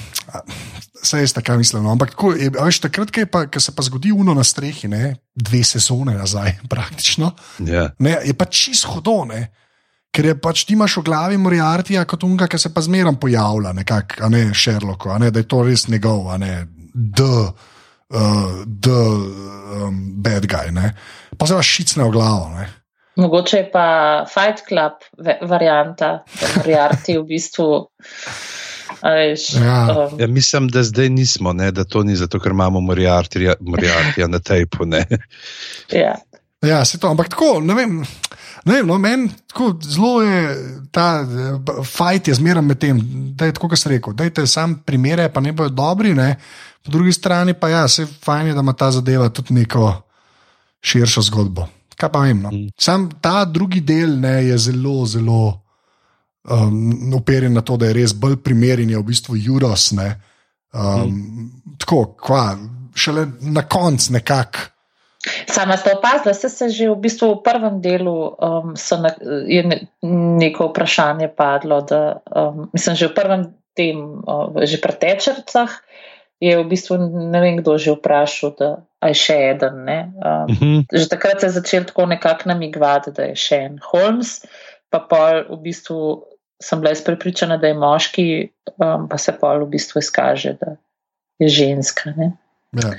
[1.02, 1.92] vse je tako misleno.
[1.92, 3.10] Ampak tako, je, veš, takrat,
[3.54, 7.72] ko se pa zgodi uno na strehi, ne, dve sezone nazaj, praktično, yeah.
[7.74, 7.90] Ja.
[7.98, 9.50] ne, je pač čisto hodone.
[10.14, 13.72] Ker je pač ti imaš v glavi Moriartija kot unga, ki se pa zmeraj pojavlja,
[13.74, 16.52] nekak, a ne Sherlock, a ne da je to res njegov, a ne
[16.94, 17.50] the,
[18.14, 19.00] uh, the
[19.74, 20.70] um, bad guy.
[20.70, 20.94] Ne.
[21.38, 22.46] Pa se vas šicne v glavo.
[22.54, 22.68] Ne.
[23.16, 23.86] Mogoče je pa
[24.28, 24.92] Fight Club
[25.48, 27.86] varianta, da Moriarty v bistvu.
[29.02, 30.08] Veš, ja.
[30.12, 34.38] Um, ja, mislim, da zdaj nismo, ne, da to ni zato, ker imamo Moriartyja na
[34.38, 34.86] tejpu.
[35.92, 36.14] Ja.
[36.62, 37.98] ja, se to, ampak tako, ne vem.
[38.64, 40.56] Ne vem, no, meni tako zelo je
[40.92, 41.26] ta
[41.84, 43.00] fajt, je zmeraj med tem,
[43.36, 44.14] da je tako, kot sem rekel.
[44.16, 46.36] Da je sam primere, pa ne bojo dobri, ne.
[46.84, 49.92] po drugi strani pa ja, se fajn je, da ima ta zadeva tudi neko
[50.80, 51.68] širšo zgodbo.
[52.04, 52.42] Kaj pa vem.
[52.44, 52.52] No?
[52.52, 52.68] Mm.
[52.76, 55.40] Sam ta drugi del ne, je zelo, zelo
[56.44, 59.92] um, operjen na to, da je res bolj primeren, je v bistvu Juros.
[59.96, 60.10] Ne,
[60.76, 61.50] um, mm.
[61.80, 62.44] Tako, kva,
[62.94, 64.70] šele na koncu nekako.
[65.48, 69.10] Sama ste opazili, da se že v bistvu v prvem delu um, na,
[69.48, 69.78] je ne,
[70.36, 73.42] neko vprašanje padlo, da um, mislim, že v prvem
[73.72, 75.72] tem, uh, že pri tečercah
[76.44, 77.00] je v bistvu
[77.32, 78.68] ne vem, kdo že vprašal, da
[79.12, 79.64] je še en.
[79.64, 80.48] Um, uh.
[80.48, 80.84] -huh.
[80.92, 84.44] Že takrat se je začel tako nekako namigovati, da je še en Holmes,
[84.90, 86.24] pa pol v bistvu
[86.62, 90.76] sem bila izpričana, da je moški, um, pa se pol v bistvu izkaže, da
[91.38, 92.12] je ženska.
[92.16, 92.94] Ja.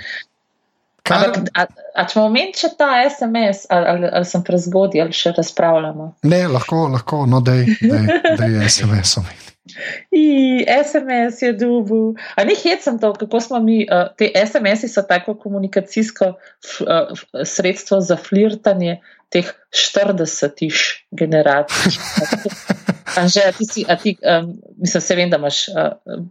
[1.09, 5.13] Ampak, a, a če bomo imeli še ta SMS, ali, ali, ali sem prezgodaj, ali
[5.13, 6.15] še razpravljamo?
[6.23, 9.17] Ne, lahko, lahko no, da je SMS.
[9.17, 9.54] -om.
[10.11, 12.15] I, SMS je dubu.
[12.35, 18.01] A ni hecam to, kako smo mi, uh, te SMS-i so tako komunikacijsko uh, sredstvo
[18.01, 21.97] za flirtanje teh 40-tiš generacij.
[23.19, 25.75] Anže, a ti si, a ti, um, mislim, se vem, da imaš uh,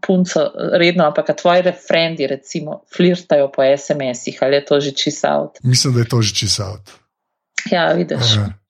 [0.07, 5.59] punco redno, ampak tvoji refrendi, recimo, flirtajo po SMS-ih, ali je to že čisavt?
[5.63, 6.91] Mislim, da je to že čisavt.
[7.71, 8.37] Ja, vidiš.
[8.37, 8.64] Aha.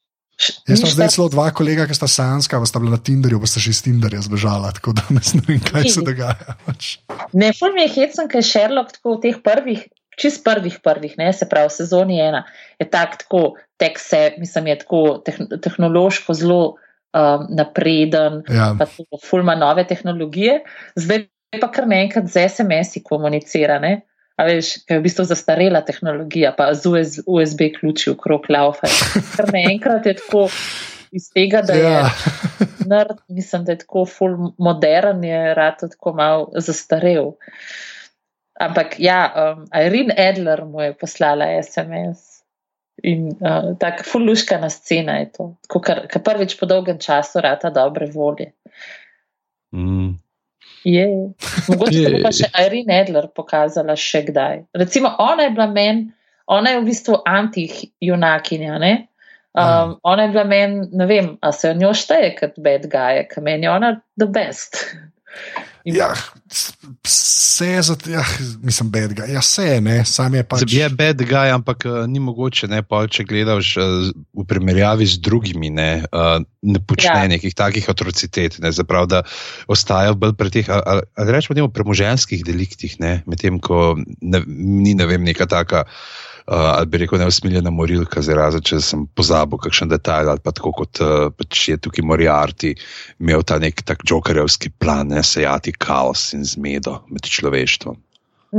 [0.68, 3.48] Jaz sem zdaj zelo dva kolega, ki sta sanska, pa sta bila na Tinderju, pa
[3.48, 6.56] sta še iz Tinderja zbežala, tako da ne vem, kaj se dogaja.
[6.66, 6.96] Pač.
[7.32, 9.84] Ne, ful mi je hecen, ker je Sherlock tako v teh prvih,
[10.20, 12.44] čist prvih, prvih, ne, se pravi, v sezoni ena,
[12.82, 16.60] je tak, tako, tek se, mislim, je tako tehnološko zelo
[17.14, 18.72] um, napreden, ja.
[18.78, 20.60] pa tudi ful ima nove tehnologije,
[20.98, 21.28] zdaj
[21.60, 24.00] pa kar naenkrat z SMS-i komunicira, ne.
[24.34, 28.48] A veš, kaj je v bistvu zastarela tehnologija, pa z US, USB ključi v krog
[28.50, 28.90] laufe.
[29.36, 30.48] Ker naenkrat je tako
[31.14, 32.10] iz tega, da je Ja.
[32.90, 37.32] nerd, mislim, da je tako full modern, je rad tako mal zastarel.
[38.60, 42.34] Ampak ja, um, Irene Adler mu je poslala SMS.
[43.02, 47.70] In uh, tako fulluškana scena je to, tako, kar, kar prvič po dolgem času rata
[47.70, 48.52] dobre volje.
[49.74, 50.14] Mm.
[50.84, 51.06] Je.
[51.68, 52.10] Mogoče Je.
[52.12, 54.64] bo pa še Irene Adler pokazala še kdaj.
[54.76, 56.10] Recimo, ona je bila meni,
[56.46, 58.78] ona je v bistvu anti-junakinja.
[58.78, 58.94] ne?
[59.54, 63.22] Um, ona je bila meni, ne vem, a se jo njo šteje kot bad guy,
[63.30, 64.82] ker meni je ona the best.
[65.84, 66.14] In- Ja,
[67.04, 68.22] vse je za, ja,
[68.62, 69.26] mislim, bedga.
[69.28, 70.64] Ja, vse je, ne, sam je pač.
[70.72, 75.20] Je bad guy, ampak uh, ni mogoče, ne, pol, če gledaš uh, v primerjavi z
[75.20, 77.28] drugimi, ne, uh, ne počne Ja.
[77.28, 78.56] nekih takih atrocitet.
[78.64, 79.22] Ne, zaprav, da
[79.68, 85.04] ostaja bolj pri teh, ali, ali rečemo, premoženskih deliktih, ne, medtem ko ne, ni ne
[85.04, 85.84] vem, neka taka.
[86.44, 90.74] Uh, ali bi rekel, neusmiljena morilka, zrazen če sem pozabil kakšen detajl, ali pa tako
[90.76, 92.74] kot uh, pač je tukaj Moriarty
[93.16, 97.96] imel ta nek tak jokerjevski plan, ne sejati kaos in zmedo med človeštvom.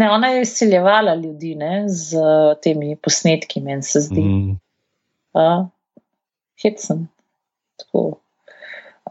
[0.01, 4.21] Ne, ona je izsiljevala ljudi ne, z uh, temi posnetki, meni se zdi.
[4.21, 4.41] Mm.
[4.49, 4.59] Mm.
[5.37, 5.67] Uh,
[6.63, 7.05] Hecen.
[7.77, 8.07] Tako.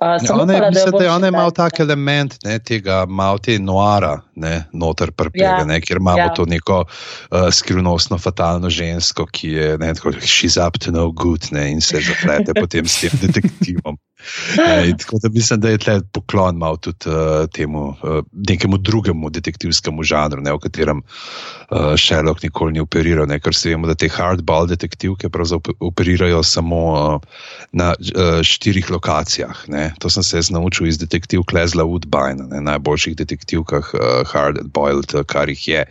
[0.01, 3.59] Uh, Ja, ona, je, mislim, da je ona ima tak element ne, tega, malo te
[3.59, 6.25] noara, ne, noter prpega, Ja, ne, kjer imamo ja.
[6.25, 6.35] ja.
[6.35, 11.47] to neko uh, skrivnostno, fatalno žensko, ki je, ne, tako, she's up to no good,
[11.53, 13.99] ne, in se zaplete potem s tem detektivom.
[14.89, 19.31] In tako da mislim, da je tle poklon malo tudi uh, temu uh, nekemu drugemu
[19.31, 23.95] detektivskemu žanru, ne, v katerem uh, Sherlock nikoli ni operiral, ne, ker se vemo, da
[23.95, 25.29] te hardball detektivke
[25.81, 27.21] operirajo samo uh,
[27.73, 29.65] na uh, štirih lokacijah.
[29.69, 29.93] Ne.
[29.99, 35.49] To sem se naučil iz detektiv Klezla Woodbine, ne, najboljših detektivkah uh, hardboiled, uh, kar
[35.49, 35.85] jih je.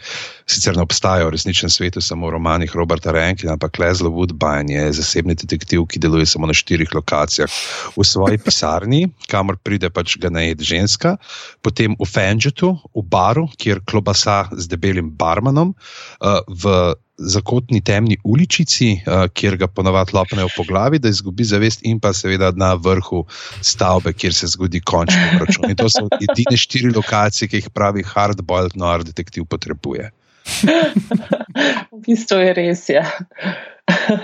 [0.45, 4.91] Sicer ne obstajajo v resničnem svetu, samo v romanih Roberta Rankina, ampak Klezla Woodbine je
[4.99, 7.49] zasebni detektiv, ki deluje samo na štirih lokacijah.
[7.95, 11.17] V svoji pisarni, kamor pride pač ga najed ženska,
[11.61, 19.03] potem v Fenžetu, v baru, kjer klobasa z debelim barmanom, uh, v zakotni temni uličici,
[19.03, 23.25] uh, kjer ga ponavadi lopnejo po glavi, da izgubi zavest, in pa seveda na vrhu
[23.61, 25.69] stavbe, kjer se zgodi končni račun.
[25.69, 30.09] In to so edine štiri lokacije, ki jih pravi hardboiled noir detektiv potrebuje.
[31.93, 32.89] v bistvu je res.
[32.91, 33.05] Ja,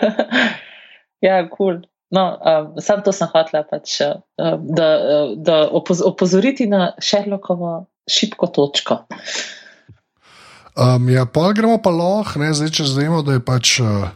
[1.27, 1.55] ja kul.
[1.55, 1.79] Cool.
[2.09, 4.17] No, um, sam to sem hotela, pač, uh,
[4.57, 4.87] da,
[5.37, 9.03] da opoz opozoriti na Šerlokovo šibko točko.
[10.73, 14.09] Um, ja, pa gremo pa lahko, ne, zdaj če znemo, da je pač uh,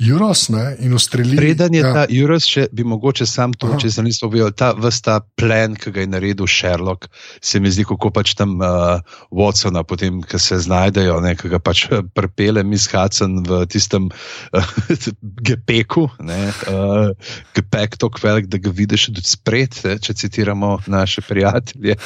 [0.00, 1.36] Juros ne, in ustrelil.
[1.36, 3.80] Preden je ja, ta Juros, še bi mogoče sam to, Aha.
[3.82, 7.04] če se nismo videli, ta vsta plen, ki ga je naredil Sherlock,
[7.44, 11.60] se mi zdi, kako pač tam uh, Watsona, potem, ki se znajdejo, ne, ki ga
[11.60, 14.72] pač eh, prepele miskacen v tistem uh,
[15.50, 16.38] gepeku, ne,
[16.72, 21.98] uh, gepek tako velik, da ga vidiš tudi spred, ne, če citiramo naše prijatelje,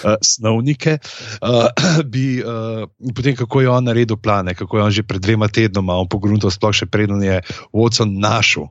[0.00, 0.96] uh, snovnike.
[1.44, 1.68] Uh,
[2.08, 6.00] bi, uh, potem, kako je on naredil plane, kako je on že pred dvema tednoma
[6.08, 7.33] pogruntal, sploh še preden je
[7.72, 8.70] Watson našel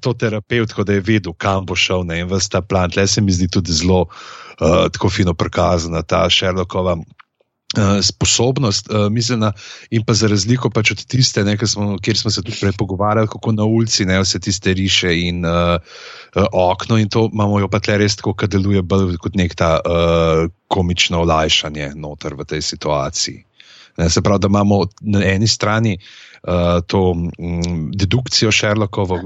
[0.00, 2.04] to terapeutko, da je vedel, kam bo šel.
[2.06, 6.02] Ne, in ves ta plan, tle se mi zdi tudi zelo uh, tako fino prikazana
[6.02, 6.98] ta Sherlockova.
[7.72, 9.54] Uh, sposobnost, uh, mislena,
[9.88, 13.30] in pa za razliko pač od tiste, ne, smo, kjer smo se tudi prej pogovarjali,
[13.32, 15.78] kako na ulici ne, vse tiste riše in uh,
[16.36, 19.56] uh, okno, in to imamo jo pa tle res tako, da deluje bolj kot nek
[19.56, 23.40] ta uh, komično olajšanje noter v tej situaciji.
[23.96, 26.31] Ne, se pravi, da imamo na eni strani uh,
[26.86, 29.20] to mm, dedukcijo Sherlockovo,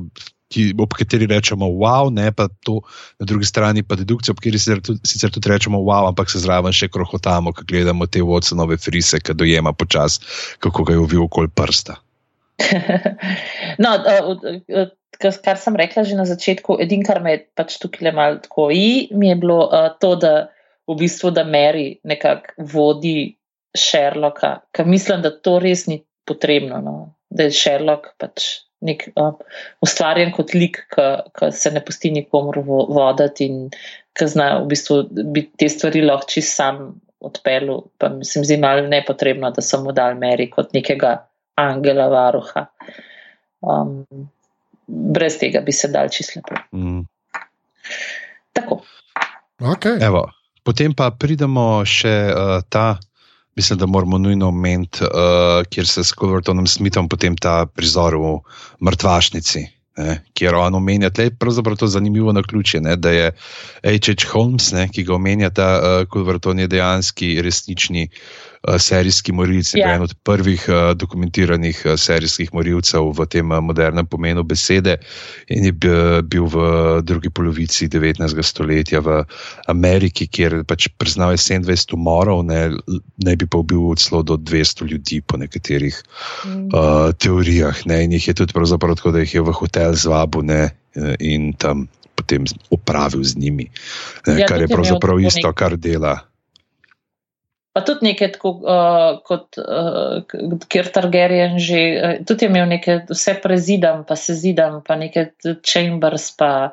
[0.52, 2.80] ki, ob kateri rečemo wow, ne pa to,
[3.20, 6.42] na drugi strani pa dedukcijo, ob kateri sicer tudi, sicer tudi rečemo wow, ampak se
[6.42, 10.20] zraven še krohotamo, ko gledamo te Watsonove frise, ki dojema počas,
[10.62, 11.98] kako ga je uvil okoli prsta.
[13.82, 14.30] no, uh,
[14.72, 14.86] uh,
[15.20, 18.70] kar, sem rekla že na začetku, edin, kar me je pač tukaj le malo tako
[18.72, 20.48] i, mi je bilo uh, to, da
[20.86, 23.34] v bistvu, da Mary nekako vodi
[23.76, 26.96] Sherlocka, ker mislim, da to res ni potrebno, no?
[27.30, 29.32] da je Sherlock pač nek uh,
[29.84, 33.64] ustvarjen kot lik, ki se ne pusti nikomor vo voditi in
[34.16, 35.00] ki zna v bistvu
[35.32, 39.64] bi te stvari lahko čist sam odpeljal, pa mi se mi zdi malo nepotrebno, da
[39.64, 41.16] so mu dal Mary kot nekega
[41.56, 42.66] angela varuha.
[43.60, 44.04] Um,
[44.86, 46.60] brez tega bi se dal čisto lepo.
[46.76, 47.02] Mm.
[48.52, 48.80] Tako.
[49.60, 49.96] Okay.
[50.04, 50.26] Evo,
[50.64, 52.96] potem pa pridemo še uh, ta.
[53.56, 58.34] Mislim, da moramo nujno omeniti, uh, kjer se s Kulvertonom Smithom potem ta prizor v
[58.84, 59.62] mrtvašnici,
[59.96, 63.30] ne, kjer on omenja, da je pravzaprav to zanimivo na ključje, ne, da je
[63.82, 64.28] H.H.
[64.32, 68.46] Holmes, ne, ki ga omenja ta uh, Kulverton, je dejanski resnični uh,
[68.78, 69.86] serijski morilec, Ja.
[69.86, 69.94] yeah.
[69.96, 74.96] en od prvih uh, dokumentiranih uh, serijskih morilcev v tem modernem pomenu besede
[75.48, 76.56] in je bil, v
[77.02, 78.42] drugi polovici 19.
[78.42, 79.24] stoletja v
[79.66, 82.70] Ameriki, kjer pač priznal je 27 umorov, ne,
[83.24, 86.02] ne bi pa bil celo do 200 ljudi po nekaterih
[86.46, 86.68] Mm.
[86.74, 87.86] uh, teorijah.
[87.86, 90.62] Ne, in jih je tudi pravzaprav tako, da jih je v hotel zvabil ne,
[90.96, 93.68] eh, in tam potem upravil z njimi,
[94.26, 96.18] ne, Ja, kar je pravzaprav isto, kar dela.
[97.76, 100.22] Pa tudi nekaj, tako, uh, kot uh,
[100.72, 105.26] kjer Targaryen že, uh, tudi je imel nekaj, vse prezidam, pa se zidam, pa neke
[105.60, 106.70] chambers, pa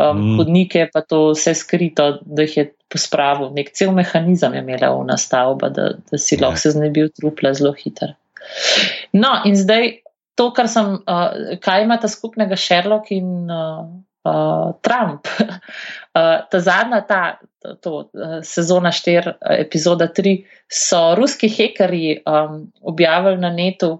[0.00, 0.38] um, Mm.
[0.40, 3.52] hodnike, pa to vse skrito, da jih je pospravil.
[3.52, 6.46] Nek cel mehanizem je imela ona stavba, da, da si Ja.
[6.46, 8.14] lahko se znebil trupla zelo hitro.
[9.12, 10.00] No, in zdaj
[10.34, 13.84] to, kar sem, uh, kaj ima ta skupnega Sherlock in uh,
[14.24, 15.28] uh, Trump.
[16.18, 17.38] Uh, ta zadnja, ta
[17.84, 20.34] to, uh, sezona 4, epizoda 3,
[20.72, 23.98] so ruski hekerji um, objavili na netu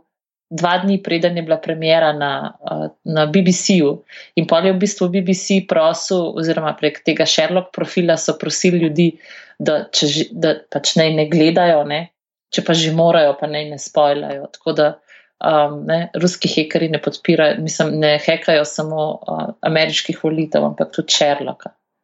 [0.50, 3.92] dva dni, preden je bila premjera na, uh, na BBC-ju.
[4.40, 9.10] In pol je v bistvu BBC prosil, oziroma prek tega Sherlock profila so prosili ljudi,
[9.58, 12.08] da, če, da pač naj ne gledajo, ne?
[12.54, 14.48] če pa že morajo, pa naj ne spojlajo.
[14.56, 14.86] Tako da
[15.44, 21.12] um, ne, ruski hekerji ne podpirajo, mislim, ne hekajo samo uh, ameriških volitev, ampak tudi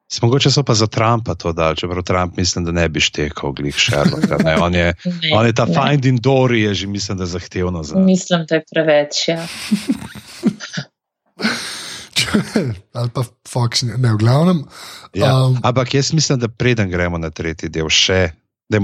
[0.08, 0.26] Sherlocka.
[0.26, 3.74] Mogoče so pa za Trumpa to dal, čeprav Trump mislim, da ne bi štekal glih
[3.76, 4.36] Sherlocka.
[4.44, 5.74] Ne, on, je, Ne, on je ta ne.
[5.74, 7.98] Finding Dory, je že mislim, da zahtevno za.
[7.98, 9.28] Mislim, da je preveč.
[9.28, 9.46] Ja.
[12.92, 14.64] Ali pa Fox, ne, ne v glavnem.
[15.14, 15.46] Ja.
[15.46, 18.30] Um, Ampak jaz mislim, da preden gremo na tretji del, še.
[18.72, 18.80] Da,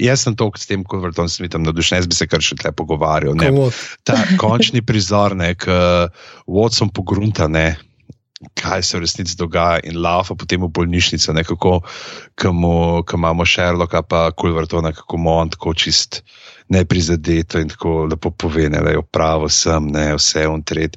[0.00, 2.72] jaz sem toliko s tem, kot vrtom smitom navdušen, jaz bi se kar še tle
[2.72, 3.36] pogovarjal.
[3.36, 3.50] Ne,
[4.08, 5.76] ta končni prizor, ki
[6.48, 7.76] Watson pogrunta, ne,
[8.54, 11.80] kaj se v resnici dogaja in lava potem v bolnišnico, ne, kako
[12.38, 16.22] ko mu- ko imamo Sherlocka, pa Kulvertona, kako mu on tako čist
[16.68, 20.96] neprizadeto in tako lepo pove, da je pravo sem, ne, vse on tret.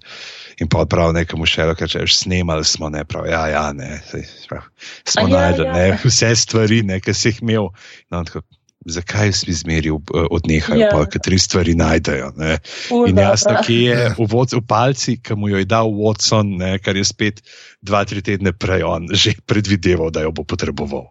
[0.61, 4.21] In pa prav nekemu Sherlock reče, "Veš, snemali smo, ne prav, ja, ja, ne, saj,
[4.49, 4.61] prav,
[5.05, 5.73] smo ja, najdel, ja.
[5.73, 7.71] ne, vse stvari, ne, ki si jih imel.
[8.11, 8.41] No, tako,
[8.85, 10.89] Zakaj svi zmeri eh, odnehajo, Ja.
[10.89, 11.05] yeah.
[11.11, 12.31] pa tri stvari najdejo?
[12.37, 12.57] Ne?
[12.87, 13.63] Ful In jasno, dobro.
[13.67, 14.13] ki je Ja.
[14.17, 14.25] v,
[14.57, 17.41] v palci, ki mu jo je dal Watson, ne, kar je spet
[17.81, 21.09] dva, tri tedne prej on že predvideval, da jo bo potreboval.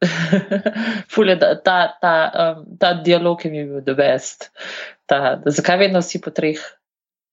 [1.12, 4.50] Ful je, da, ta, ta, um, ta dialog je mi bil the best.
[5.06, 6.60] Ta, zakaj vedno vsi po treh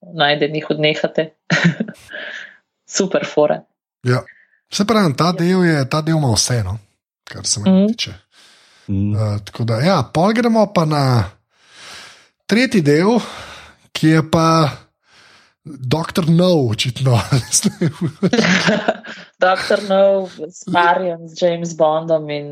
[0.01, 1.30] najdenih odnehate?
[2.97, 3.62] Super fora.
[4.04, 4.24] ja.
[4.74, 6.80] Se pravi, ta del, je, ta del ima vse, no,
[7.30, 7.88] kar se meni mm.
[7.93, 8.14] tiče.
[8.86, 9.11] Mm.
[9.11, 11.31] Uh, tako da, ja, pol gremo pa na
[12.45, 13.19] tretji del,
[13.91, 14.69] ki je pa
[15.63, 17.15] doktor No, očitno.
[19.39, 22.47] Doktor No, s Marijem, s James Bondom in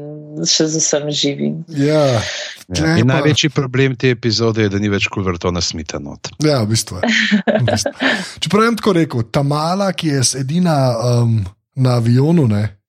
[0.46, 1.66] še z vsem živim.
[1.68, 2.22] ja,
[2.72, 2.96] Ja.
[2.96, 6.30] In pa- največji problem te epizode je, da ni več Kulvertona smita not.
[6.40, 7.02] ja, v bistvu.
[7.02, 7.92] V bistvu.
[8.40, 11.44] Čeprav je tako rekel, ta mala, ki je edina um,
[11.76, 12.81] na avionu, ne.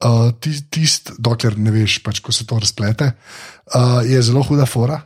[0.00, 3.10] Uh, tist, tist, dokler ne veš, pač, ko se to razplete,
[3.76, 4.96] uh, je zelo huda fora,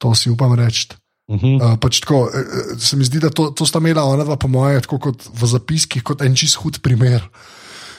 [0.00, 0.88] to si upam reči.
[1.28, 1.60] Mhm.
[1.60, 4.38] Uh, pač tako, eh, eh, se mi zdi, da to, to sta imela ona dva,
[4.40, 7.20] po moje, tako kot v zapiskih, kot en čist hud primer,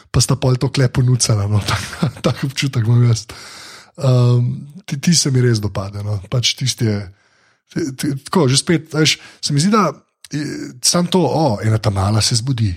[0.10, 1.46] pa sta pol to klepo nucala.
[1.46, 1.78] No, tak,
[2.26, 3.28] tak občutek imam jaz.
[4.02, 6.02] Um, ti, ti se mi res dopade.
[6.02, 6.18] No.
[6.26, 6.98] Pač tisti je.
[7.70, 9.94] ti- ti- Tako, že spet, veš, se mi zdi, da
[10.34, 12.74] eh, sam to, o, ena ta mala se zbudi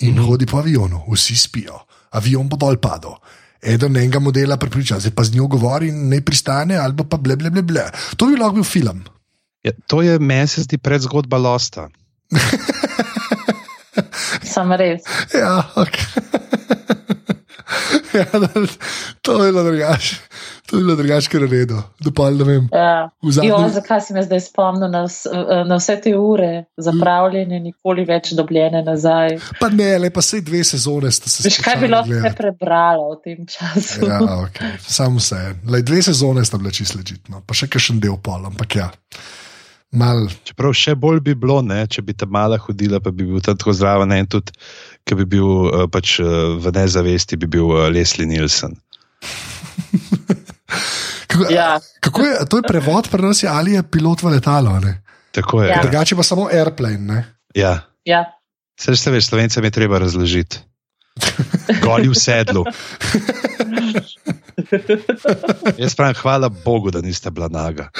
[0.00, 0.26] in mm.
[0.26, 1.78] hodi po avionu, vsi spijo,
[2.16, 3.16] avion bo dol padel.
[3.60, 7.36] Eden enega modela pripriča, zdaj pa z njo govori in ne pristane, ali pa ble,
[7.36, 7.84] ble, ble, ble.
[8.16, 9.04] To bi lahko bil film.
[9.62, 11.88] Ja, to je meni se zdi predzgodba Losta.
[14.52, 15.04] Sam res.
[15.34, 16.06] Ja, okay.
[18.14, 18.48] ja, da,
[19.20, 20.16] to je bilo drugače.
[20.66, 21.78] To je bilo drugače, ker je redo.
[21.98, 22.68] Dopal, ne vem.
[22.72, 23.10] Ja.
[23.22, 25.02] Zadnjem- Jo, zakaj si me zdaj spomnil na,
[25.64, 29.38] na vse te ure zapravljene, nikoli več dobljene nazaj?
[29.58, 32.22] Pa ne, le pa sej dve sezone ste se Veš, kaj bi lahko gledati.
[32.24, 34.06] vse prebrala v tem času?
[34.06, 34.78] Ja, okay.
[34.80, 35.40] Sam vse.
[35.66, 38.90] Lej, dve sezone sta bile čisto ležitno, pa še kakšen del pol, ampak ja.
[39.92, 43.40] Mal, Čeprav še bolj bi bilo, ne, če bi ta mala hodila, pa bi bil
[43.42, 44.54] tam tako zraven in tudi,
[45.04, 46.26] ki bi bil eh, pač, eh,
[46.60, 48.76] v nezavesti, bi bil eh, Leslie Nielsen.
[51.30, 51.80] kako, Ja.
[52.00, 53.08] kako je, to je prevod
[53.42, 55.02] je, ali je pilot v letalo, ne?
[55.32, 55.68] Tako je.
[55.68, 55.76] Ja.
[55.76, 55.82] Ja.
[55.82, 56.98] drugače pa samo airplane.
[56.98, 57.24] Ne?
[57.54, 57.80] Ja.
[58.04, 58.24] Ja.
[58.80, 60.58] Saj se veš, slovencem je treba razložiti.
[61.82, 62.64] Goli v sedlu.
[65.82, 67.90] Jaz pravim, hvala Bogu, da niste bila naga.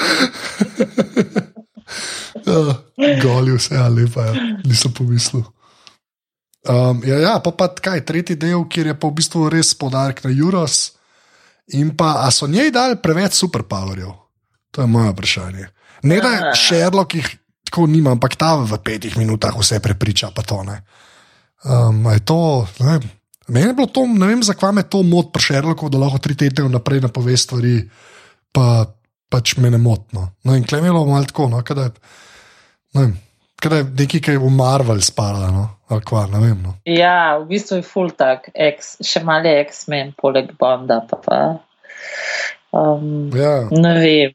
[2.45, 2.75] Uh,
[3.21, 4.33] goli vse, ali pa ja.
[4.65, 5.43] nisem pomislil.
[6.69, 10.21] Um, ja, ja, pa, pa kaj, tretji del, kjer je pa v bistvu res podarek
[10.23, 10.91] na Juros
[11.71, 14.11] In pa, a so njej dali preveč superpowerjev?
[14.71, 15.67] To je moje vprašanje.
[16.03, 16.55] Ne da Ja.
[16.55, 17.27] Sherlock jih
[17.63, 20.81] tako nima, ampak ta v petih minutah vse prepriča, pa to ne.
[21.63, 22.99] Um, je to, ne
[23.47, 26.35] meni je bilo to, ne vem, zakaj me to moti pri Sherlocku, da lahko tri
[26.35, 27.89] tedne vnaprej napove stvari,
[28.51, 28.85] pa
[29.29, 30.27] pač me ne motno.
[30.43, 31.91] No, in klemelo malo tako, no, kada,
[32.95, 33.17] ne vem,
[33.61, 36.59] kada je nekaj, kar je v Marvel spada, no, ali kva, ne vem.
[36.65, 36.75] No.
[36.89, 41.01] Ja, v bistvu je full tak, ex, še malo je X-Men, poleg Bonda.
[41.09, 41.39] Pa, pa,
[42.73, 43.67] um, Ja.
[43.71, 44.33] ne vem.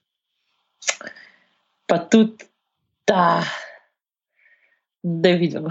[1.86, 2.46] Pa tudi,
[3.06, 3.42] da,
[5.02, 5.68] da vidim.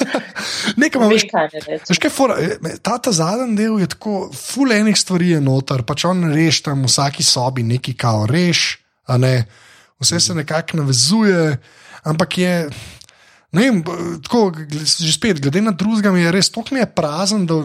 [0.80, 1.00] Nekaj
[1.30, 1.88] kaj rečem.
[1.88, 2.36] Veš, kaj fora,
[2.84, 6.84] ta, ta zadnji del je tako, ful enih stvari je noter, pač on reš tam
[6.84, 8.78] v vsaki sobi nekaj kao reš,
[9.08, 9.34] a ne,
[10.00, 11.56] vse se nekako navezuje,
[12.04, 12.54] ampak je.
[13.50, 13.80] Ne vem,
[14.22, 17.48] tako, že spet, glede na drugega, je res tako mi je prazen.
[17.50, 17.64] Da,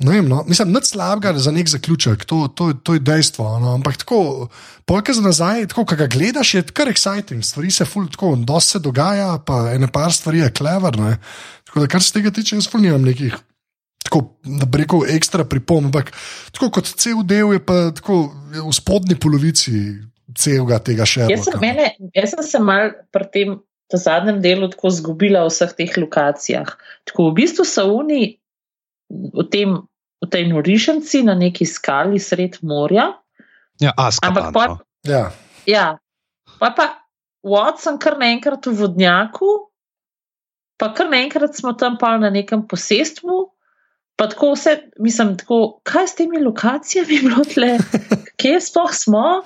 [0.00, 3.44] ne vem, no, mislim, nič slabega za nek zaključek, to, to, to je dejstvo.
[3.60, 4.48] No, ampak tako,
[4.88, 8.78] polka za nazaj, tako, ko ga gledaš, je kar exciting, stvari se ful, tako, dosti
[8.78, 10.96] se dogaja, pa ene par stvari je clever.
[10.96, 11.18] Ne.
[11.68, 13.36] Tako da, kar se tega tiče, jaz ful nimam nekih.
[14.08, 16.08] Tako, da bi rekel, ekstra pripomb, ampak
[16.56, 19.76] tako kot cel del je pa tako v spodnji polovici
[20.38, 21.26] celega tega še.
[21.30, 23.56] Jaz sem, mene, jaz sem se mal pri tem
[23.90, 26.68] ta zadnjem delu tako zgubila v vseh teh lokacijah.
[27.10, 28.38] Tako v bistvu so oni
[29.10, 29.74] v, tem,
[30.22, 33.20] v tej norišnici na neki skali sred morja,
[33.80, 34.52] Ja, ampak Azkaban.
[34.52, 34.76] pa, no.
[35.08, 35.32] Ja,
[35.64, 35.96] ja,
[36.60, 36.86] pa, pa
[37.40, 39.72] Watson kar naenkrat v vodnjaku,
[40.76, 43.48] pa kar naenkrat smo tam pa na nekem posestvu.
[44.20, 47.70] Pa tako vse, mislim, tako, kaj s temi lokacijami je bilo tle,
[48.40, 49.40] kje sploh smo?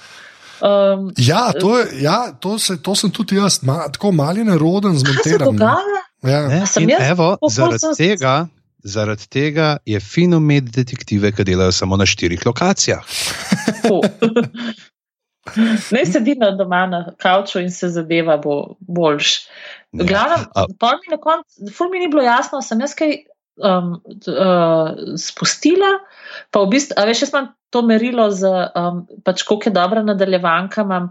[0.60, 4.98] Um, ja, to, je, ja to, se, to sem tudi jaz, ma, tako mali neroden,
[4.98, 5.58] zmontiran.
[5.58, 6.48] Ja.
[6.48, 8.46] Ne, evo, zaradi tega,
[8.84, 13.04] zaradi tega je fino imeti detektive, ki delajo samo na štirih lokacijah.
[15.92, 19.34] Ne sedi na doma na kavču in se zadeva bo boljš.
[19.92, 20.38] Glavno,
[20.80, 23.12] pol mi na koncu, ful mi ni bilo jasno, sem jaz kaj
[23.60, 25.98] um, t- uh, spustila,
[26.50, 30.04] pa v bistvu, a veš, jaz imam to merilo za, um, pač koliko je dobra
[30.06, 31.10] nadaljevanka, imam,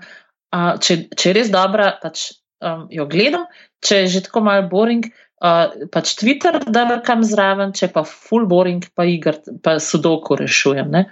[0.56, 2.30] uh, če, če je res dobra, pač
[2.64, 3.46] um, jo gledam,
[3.84, 5.08] če je že tako malo boring,
[5.44, 11.06] uh, pač Twitter drkam zraven, če pa full boring, pa igr, pa sudoku rešujem ne,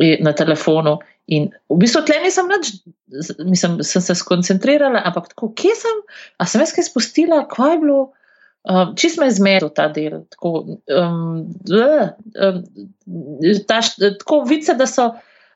[0.00, 0.96] i- na telefonu.
[1.30, 6.00] In v bistvu tle nisem z- mislim, sem se skoncentrirala, ampak tako, kje sem,
[6.42, 8.00] a sem jaz kaj spustila, kaj je bilo,
[8.68, 10.24] um, čist me je zmedel ta del.
[10.34, 10.52] Tako,
[10.96, 12.62] um, uh, um,
[13.68, 15.10] ta, št- tako vice, da so,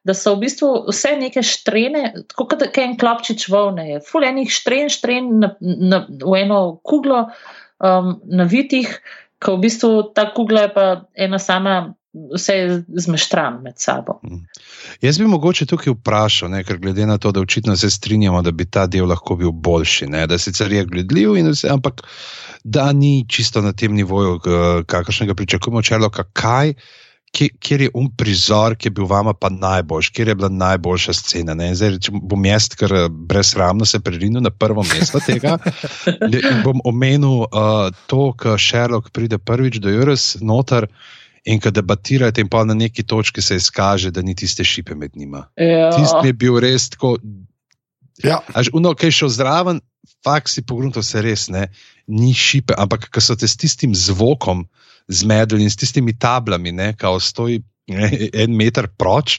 [0.04, 4.52] da so v bistvu vse neke štrene, tako kot en klopčič volne je, ful enih
[4.52, 7.26] štren, štren na, na, v eno kuglo
[7.80, 8.98] um, navitih,
[9.44, 14.20] ko v bistvu ta kugla je pa ena sama, vse je zmeštran med sabo.
[15.02, 18.52] Jaz bi mogoče tukaj vprašal, ne, ker glede na to, da očitno se strinjamo, da
[18.54, 22.04] bi ta del lahko bil boljši, ne, da sicer je gledljiv, in vse, ampak
[22.64, 26.74] da ni čisto na tem nivoju, k- kakršnega pričakujemo, čelo, kaj.
[27.34, 31.12] kje- Kjer je um prizor, ki je bil vama pa najboljši, kjer je bila najboljša
[31.12, 31.54] scena?
[31.54, 31.74] Ne?
[31.74, 35.58] Zdaj, če bom jaz, ker eh, brezsramno se prerinil na prvo mesto tega.
[36.50, 40.86] in bom omenil uh, to, ko Sherlock pride prvič do Juris noter
[41.44, 45.10] in ko debatirate, in pa na neki točki se izkaže, da ni tiste šipe med
[45.16, 45.48] njima.
[45.58, 45.90] Ja.
[45.90, 47.16] Tisti je bil res tako.
[48.22, 48.42] Ja.
[48.54, 49.80] Až uno, ki je šel zraven,
[50.24, 51.66] fakt si pogrunto se res ne,
[52.06, 54.66] ni šipe, ampak ko so te s tistim zvokom
[55.08, 57.62] zmedli in s tistimi tablami, ne, kao stoji
[57.92, 59.38] ne, en meter proč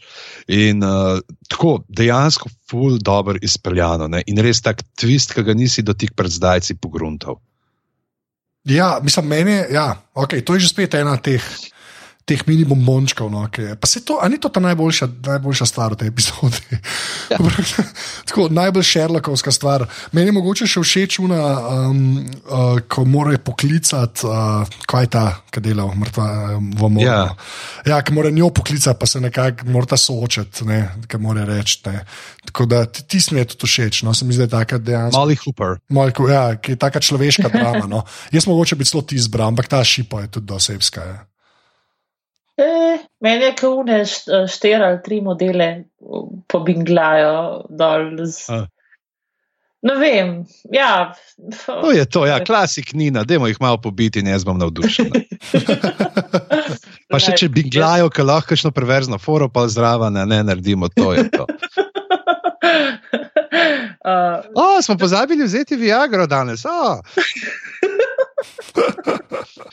[0.52, 5.86] in uh, tako dejansko ful dobro izpeljano ne, in res tak twist, ki ga nisi
[5.86, 7.40] dotik pred zdajci pogruntov.
[8.66, 11.42] Ja, mislim, meni je, ja, okay, to je že spet ena teh,
[12.26, 13.30] teh mini bombončkov.
[13.30, 16.08] No, ki je- pa se to, a ni to ta najboljša, najboljša stvar v tej
[16.08, 16.62] epizodi?
[17.26, 17.38] Ja.
[18.26, 19.88] Tako, najbolj šerlokovska stvar.
[20.14, 21.40] Meni je mogoče še všeč, una,
[21.90, 26.28] um, uh, ko mora poklicati, uh, kaj je ta, ki dela v mrtva
[26.62, 27.02] v moru.
[27.02, 27.34] Ja.
[27.82, 31.82] ja ki mora njo poklicati, pa se nekako mora soočati, ne, ki mora reči.
[31.90, 32.06] Ne.
[32.46, 35.18] Tako da ti, mi je tudi všeč, no, se mi zdi, da je taka dejansko.
[35.18, 35.80] Molly Hooper.
[35.90, 37.90] Malko, ja, ki je taka človeška drama.
[37.90, 38.06] No.
[38.30, 41.02] Jaz mogoče bi celo ti izbral, ampak ta šipa je tudi dosebska.
[41.02, 41.24] Ja.
[42.56, 43.98] E, meni je kaune
[44.48, 45.68] štiri ali tri modele
[46.48, 48.26] pobinglajo dol.
[48.26, 48.50] Z...
[48.50, 48.66] A.
[49.86, 50.30] Ne vem,
[50.74, 51.14] ja.
[51.66, 55.12] To je to, ja, klasik Nina, dajmo jih malo pobiti in jaz bom navdušen.
[57.12, 60.90] Pa še če bi glajo, ki lahko kakšno perverzno foro pa zraven, ne, ne naredimo,
[60.90, 61.46] to je to.
[64.10, 66.66] uh, O, smo pozabili vzeti Viagro danes.
[66.66, 66.98] O.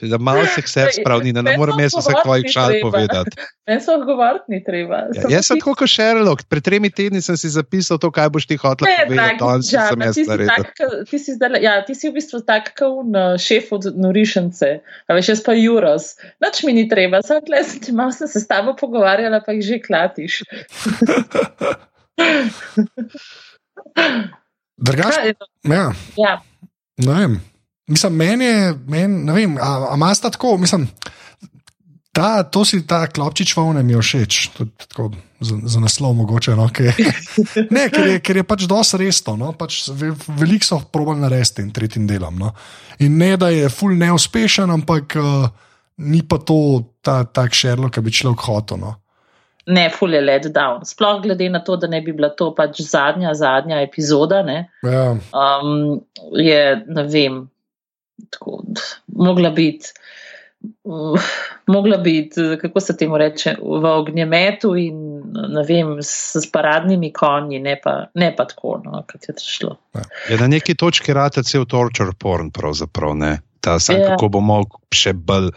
[0.03, 3.37] Da malo se vse spravi, ne, ne morem jaz vseh tvojih šal povedati.
[3.71, 4.97] Ne, so odgovoriti, ni treba.
[5.15, 6.43] Ja, jaz sem tako kot Sherlock.
[6.51, 9.39] Pred tremi tedni sem si zapisal to, kaj boš ti hotel povedati.
[9.39, 10.67] Danes sem jaz naredil.
[11.11, 15.19] Ti si, zdaj, ja, ti si v bistvu tak, kot uh, šef od Norišence, a
[15.19, 16.17] veš, jaz pa Juros.
[16.43, 19.65] Noč mi ni treba, samo tle sem ti malo se s tabo pogovarjala, pa jih
[19.71, 20.43] že klatiš.
[24.83, 25.35] Drugače,
[25.71, 25.87] ja.
[26.19, 26.35] ja.
[26.99, 27.52] Ne vem.
[27.91, 30.87] Mislim, meni je, men, ne vem, a imaš tako, mislim,
[32.13, 34.39] ta, to si ta klopčič vovne mi je všeč,
[34.89, 35.11] tako,
[35.41, 36.55] za, za naslov mogoče.
[36.57, 36.93] No, ker,
[37.75, 39.83] ne, ker je, ker je pač dosti resno, no, pač
[40.29, 42.39] veliko so probali narediti in tretjim delom.
[42.39, 42.55] No.
[43.03, 45.49] In ne, da je full neuspešen, ampak uh,
[46.07, 46.59] ni pa to
[47.03, 48.83] ta, tak šerlo, ki bi človek hotel.
[48.83, 48.97] No.
[49.73, 50.83] Ne, full je let down.
[50.87, 54.43] Sploh glede na to, da ne bi bila to pač zadnja, zadnja epizoda.
[54.83, 55.05] Ja.
[55.31, 56.01] Um,
[56.35, 57.45] je, ne vem,
[58.31, 58.63] tako,
[59.07, 59.93] mogla biti.
[61.67, 65.23] Mogla biti, kako se temu reče, v ognjemetu in
[65.69, 69.77] vem, s, s paradnimi konji, ne pa, ne pa tako, no, kot je šlo.
[69.95, 70.03] Ja.
[70.31, 73.41] Je na neki točki rata cel torture porn, pravzaprav ne.
[73.61, 74.13] Ta sam, ja.
[74.13, 74.63] kako bomo
[74.95, 75.51] še bolj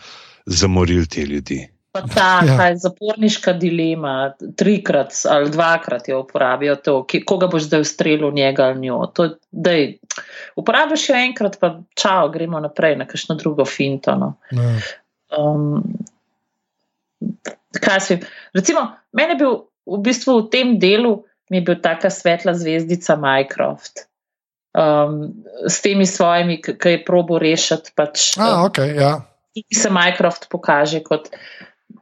[0.46, 1.62] zamorili te ljudi.
[1.96, 2.76] Pa ta ja.
[2.76, 8.82] zaporniška dilema, trikrat ali dvakrat jo uporabijo, to, ki, koga boš zdaj ustrelil, njega ali
[8.84, 8.98] njo.
[9.16, 9.86] To, dej,
[10.60, 14.18] uporabiš jo enkrat, pa čau, gremo naprej na kakšno drugo finto.
[14.20, 14.34] No.
[14.52, 14.74] Ja.
[15.40, 15.96] Um,
[18.04, 18.20] si,
[18.54, 19.56] recimo, meni je bil
[19.88, 24.04] v bistvu v tem delu, mi je bil taka svetla zvezdica Minecraft.
[24.76, 25.32] Um,
[25.64, 27.96] s temi svojimi, ki je probo rešiti.
[27.96, 29.22] Pač, A, okay, ja.
[29.56, 31.32] Ki se Minecraft pokaže kot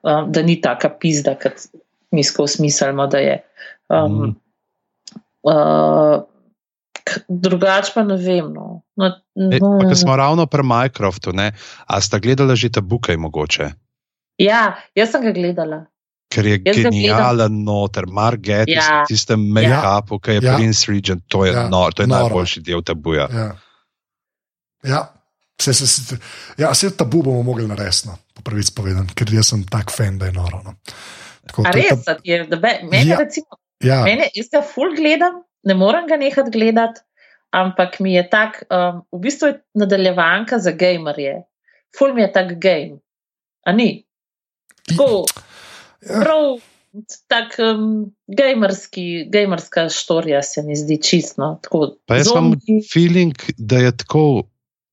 [0.01, 1.67] um, da ni taka pizda, kot
[2.11, 3.39] mi skozi smiselno, da je.
[3.89, 4.35] Um, mm.
[5.43, 6.23] uh,
[7.27, 8.53] Drugače pa ne vem.
[8.53, 8.81] No.
[8.95, 9.91] No, no.
[9.91, 10.63] E, smo ravno pri
[11.33, 11.51] ne?
[11.85, 13.71] a sta gledala že ta bukaj mogoče?
[14.37, 15.85] Ja, jaz sem ga gledala.
[16.33, 19.03] Ker je jaz genijalen noter, Marget, ja.
[19.07, 20.55] tiste make-upu, ki je ja.
[20.55, 21.67] Prince Regent, to je, ja.
[21.69, 23.27] no, to je najboljši del tabuja.
[23.29, 23.49] Ja.
[24.83, 25.01] ja.
[25.61, 26.17] Se, se, se,
[26.57, 30.17] ja, vse tabu bomo mogli narediti, no, po pravici povedan, ker jaz sem tak fan,
[30.21, 30.61] da je noro.
[30.65, 30.75] No.
[31.49, 32.17] Tako, res, ta...
[32.25, 34.01] je, da be, meni, ja, recimo, ja.
[34.07, 37.03] meni, jaz ga full gledam, ne morem ga nehati gledati,
[37.53, 41.43] ampak mi je tak, um, v bistvu je nadaljevanka za gamerje.
[41.97, 42.97] Full mi je tak game,
[43.67, 44.05] a ni.
[44.89, 45.25] Tako,
[46.01, 46.23] ja.
[46.23, 46.47] prav,
[47.29, 51.59] tak um, gamerski, gamerska štorija se mi zdi čisto.
[52.05, 52.55] Pa jaz imam
[52.93, 54.43] feeling, da je tako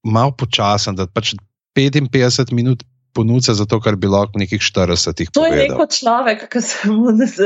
[0.04, 1.34] malo počasen, da pač
[1.76, 5.30] 55 minut ponudza za to, kar bi lahko nekih 40.
[5.34, 5.58] To povedal.
[5.58, 6.44] je neko človek,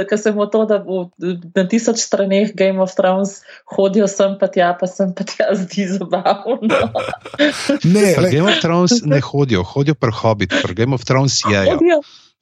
[0.08, 1.10] ki se mu to, da bo
[1.54, 3.40] na tisoč straneh Game of Thrones
[3.76, 6.90] hodil sem pa tja, pa sem pa tja zdi zabavno.
[7.94, 11.64] ne, Game of Thrones ne hodijo, hodijo pri Hobbit, pri Game of Thrones je.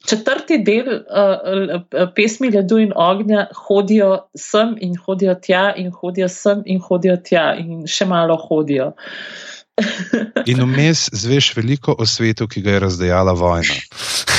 [0.03, 6.63] Četrti del uh, pesmi Ledu in ognja hodijo sem in hodijo tja, in hodijo sem
[6.65, 8.91] in hodijo tja, in še malo hodijo.
[8.91, 9.53] Uh,
[10.51, 13.73] In vmes zveš veliko o svetu, ki ga je razdajala vojna.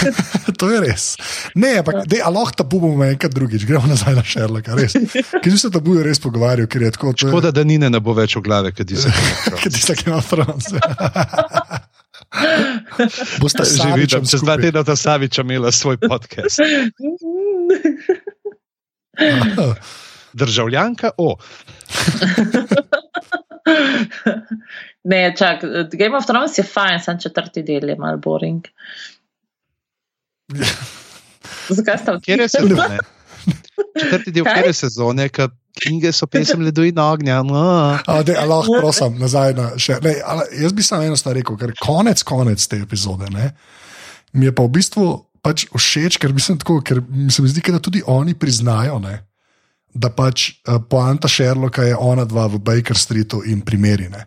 [0.58, 1.16] to je res.
[1.54, 4.76] Ne, ampak lahko ta bomo enkrat drugič, gremo nazaj na Šerloka.
[5.42, 6.68] Ker se ta bojo res pogovarjal.
[7.18, 10.78] Škoda, da Nina ne bo več v glavi, kad ti se je na France.
[13.42, 16.58] Boste že videli, če zdaj tedna ta Saviča imela svoj podcast.
[20.34, 21.38] Državljanka O.
[25.04, 28.66] ne, čak, Game of Thrones je fajn, sem četrti del, je mal boring.
[31.76, 32.98] Zakaj ste v kjer sezone?
[34.00, 35.48] Četrti del kjer sezone, ki
[35.82, 37.42] knjige so pesem ledu in ognja.
[37.42, 37.98] No.
[38.06, 39.98] Lahko prosim, nazaj na še.
[40.04, 43.50] Ne, ale, jaz bi samo eno stvar rekel, ker konec, konec te epizode ne,
[44.34, 45.06] mi je pa v bistvu
[45.44, 49.00] pač všeč, ker, tako, ker mi se mi zdi, da tudi oni priznajo.
[49.02, 49.18] Ne,
[49.94, 54.24] da pač uh, poanta Sherlocka je ona dva v Baker Streetu in primerine.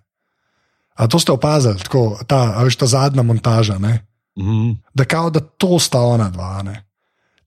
[0.98, 4.00] A to ste opazili, tako, ta, veš, ta zadnja montaža, mm
[4.36, 4.76] -hmm.
[4.94, 6.62] da, kao, da to sta ona dva.
[6.64, 6.84] Ne?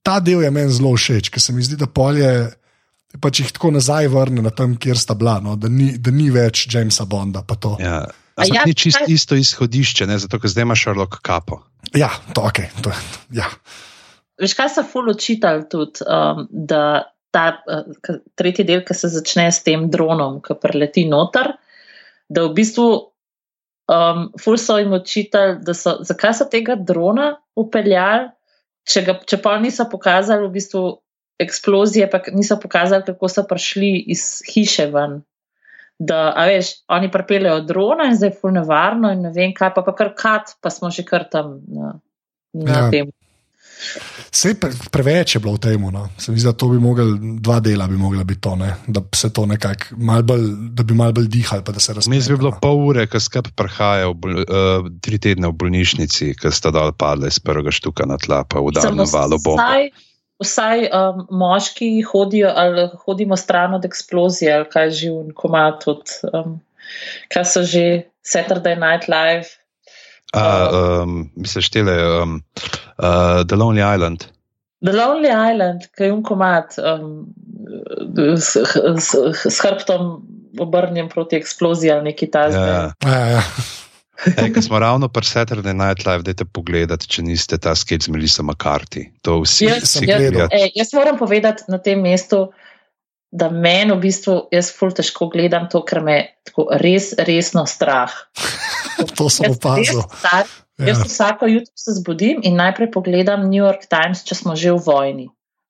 [0.03, 2.51] Ta del je meni zelo všeč, ker se mi zdi, da polje
[3.19, 5.55] pač jih tako nazaj vrne na tam, kjer sta bila, no?
[5.55, 7.43] da, ni, da ni več Jamesa Bonda.
[7.79, 8.05] Ja.
[8.35, 10.17] Ampak ja, ni čisto isto izhodišče, ne?
[10.19, 11.61] zato ker zdaj ima Sherlock kapo.
[11.93, 12.93] Ja, to, okay, to,
[13.35, 13.49] ja.
[14.39, 19.51] Veš, kaj so ful učitelj tudi, um, da ta uh, tretji del, ki se začne
[19.51, 21.53] s tem dronom, ki preleti noter,
[22.31, 22.87] da v bistvu
[23.89, 28.29] um, ful so jim očitali, da so, zakaj so tega drona upeljali,
[28.87, 30.85] če, ga, če pa niso pokazali v bistvu
[31.41, 35.21] eksplozije, pa niso pokazali, kako so prišli iz hiše ven.
[36.01, 39.69] da, a veš, oni pripeljejo drona in zdaj je ful nevarno in ne vem kaj,
[39.75, 41.99] pa pa kar kat, pa smo že kar tam na,
[42.53, 42.89] na Ja.
[42.89, 43.11] tem.
[44.31, 46.05] Sej pre, preveč je bilo v tem, no.
[46.17, 48.75] se mi zdi, da to bi mogli, dva dela bi mogla biti to, ne?
[48.87, 50.45] da bi se to nekako, mal bolj,
[50.77, 52.19] da bi mal bolj dihali, pa da se razumeli.
[52.19, 56.53] Vmes bi bilo pol ure, ko skrb prihaja, bol, uh, tri tedne v bolnišnici, ko
[56.53, 59.59] sta dol padle iz prvega štuka na tla, pa udarno Samo valo bombo.
[59.59, 59.89] Vsaj,
[60.41, 66.05] vsaj um, moški hodijo ali hodimo stran od eksplozije, ali kaj že v komat, od,
[66.33, 66.59] um,
[67.33, 69.60] kaj so že Saturday Night Live.
[70.31, 70.43] A,
[71.03, 72.37] um, misliš, tele, um,
[72.97, 74.27] uh, The Lonely Island.
[74.81, 77.27] The Lonely Island, ki je un komat um,
[78.37, 78.55] s,
[78.97, 79.09] s,
[79.45, 80.15] s hrbtom
[80.59, 82.71] obrnjen proti eksploziji ali neki ta zdaj.
[82.71, 82.93] Ja.
[83.05, 83.43] Ja, ja.
[84.37, 88.13] Ej, ko smo ravno pri Saturday Night Live, dajte pogledati, če niste ta sketch z
[88.13, 89.07] Melissa McCarthy.
[89.25, 90.55] To vsi, Jaz- vsi jaz- gledate.
[90.55, 92.51] Ej, jaz moram povedati na tem mestu,
[93.31, 98.13] da meni v bistvu, jaz ful težko gledam to, ker me tako res, resno strah.
[99.15, 100.03] To sem Jaz opazil.
[100.23, 100.43] Ja.
[100.81, 104.81] Jaz vsako jutro se zbudim in najprej pogledam New York Times, če smo že v
[104.85, 105.27] vojni.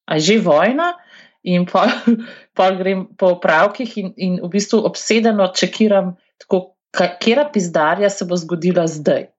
[0.08, 0.96] A je že vojna?
[1.44, 1.90] In pa,
[2.58, 8.26] pa grem po pravkih in, in v bistvu obsedeno čekiram, tako, ka- katera pizdarja se
[8.26, 9.32] bo zgodila zdaj.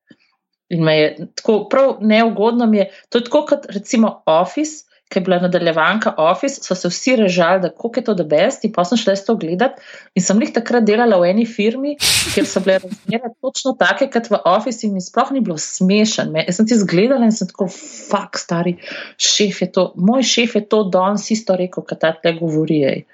[0.72, 5.20] In me je tako prav neugodno, mi je, to je tako kot recimo Office, ki
[5.20, 8.72] je bila nadaljevanka Office, so se vsi režali, da kako je to the best, in
[8.72, 9.82] pa sem šla to gledati.
[10.16, 11.96] In sem jih takrat delala v eni firmi,
[12.32, 16.32] kjer so bile razmere točno take, kot v Office, in mi sploh ni bilo smešen.
[16.32, 18.78] Me, jaz sem ti zgledala in sem tako, fuck, stari
[19.20, 22.82] šef je to, moj šef je to danes isto rekel, kot ta tle govori.
[22.88, 23.04] ej."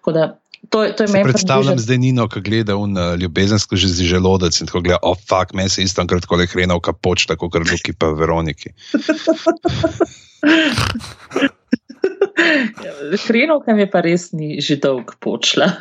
[0.00, 0.30] Tako da
[0.68, 4.60] to, to je meni predstavljam zdaj Nino, ki gleda un uh, ljubezensko že z želodec
[4.60, 7.48] in tako gleda, oh, fuck, meni se isto enkrat tako le hrena v kapoč, tako
[7.50, 8.74] kot Luki pa Veroniki.
[13.26, 15.68] Hrenovka mi pa res ni že dolg počla.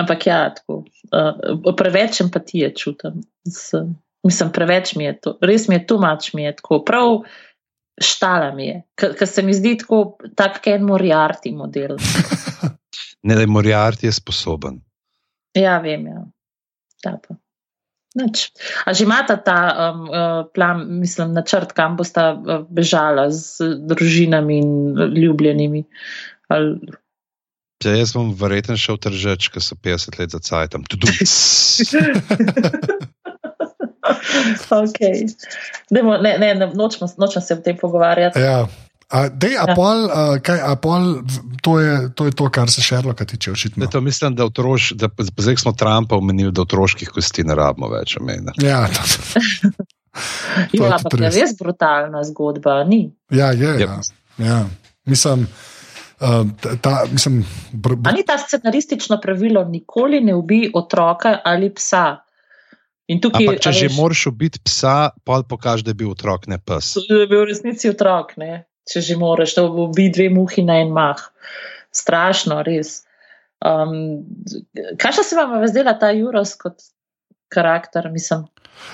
[0.00, 3.20] Ampak ja, tako, uh, preveč empatije čutim.
[3.44, 3.84] Z,
[4.24, 7.20] mislim, preveč mi je to, res mi je tu mač, mi je tako, prav
[8.00, 11.96] štala mi je, ker se mi zdi tako, tak Ken Moriarty model.
[13.22, 14.80] Ne, da je Moriarty je sposoben.
[15.54, 16.24] Ja, vem, ja.
[17.02, 17.36] Ta pa.
[18.12, 18.52] Nič.
[18.84, 24.58] A že imata ta um, uh, plan, mislim, načrt, kam bosta uh, bežala z družinami
[24.60, 24.70] in
[25.16, 25.86] ljubljenimi?
[26.52, 26.76] Ali,
[27.82, 30.84] Ja, jaz bom verjetno šel tržeč, ker so 50 let za cajtom.
[34.82, 35.26] okay.
[35.90, 38.38] Ne, ne, ne nočem, nočem se o tem pogovarjati.
[38.38, 38.68] Ja.
[39.12, 39.74] A, dej, a, Ja.
[39.74, 41.20] pol, a, kaj, a pol,
[41.60, 43.80] to, je, to je to, kar se Sherlocka tiče, očitno.
[43.80, 47.88] Ne, to mislim, da, otroš, da zdaj smo Trumpa omenili, da otroških kosti ne rabimo
[47.88, 48.64] več omeniti.
[48.64, 49.04] Ja, to,
[50.72, 51.52] Jo, je ampak je res.
[51.56, 53.12] brutalna zgodba, ni.
[53.30, 53.76] ja, je.
[53.76, 53.80] Yep.
[53.80, 54.00] Ja.
[54.38, 54.58] Ja.
[55.04, 55.46] Mislim,
[56.18, 56.44] uh,
[56.78, 62.18] ta- mislim br, br, ni ta scenaristično pravilo, nikoli ne ubi otroka ali psa.
[63.08, 66.56] In tukaj, Ampak, če že moraš ubiti psa, pol pokaž, da je bil otrok, ne
[66.56, 66.92] pes.
[66.94, 68.64] To je bil v resnici otrok, ne?
[68.90, 71.20] Če že moraš, da ubi dve muhi na en mah.
[71.92, 73.02] Strašno, res.
[73.62, 74.24] Um,
[74.98, 76.80] kaj se vam je zdela ta Juros kot
[77.52, 78.08] karakter?
[78.10, 78.46] Mislim,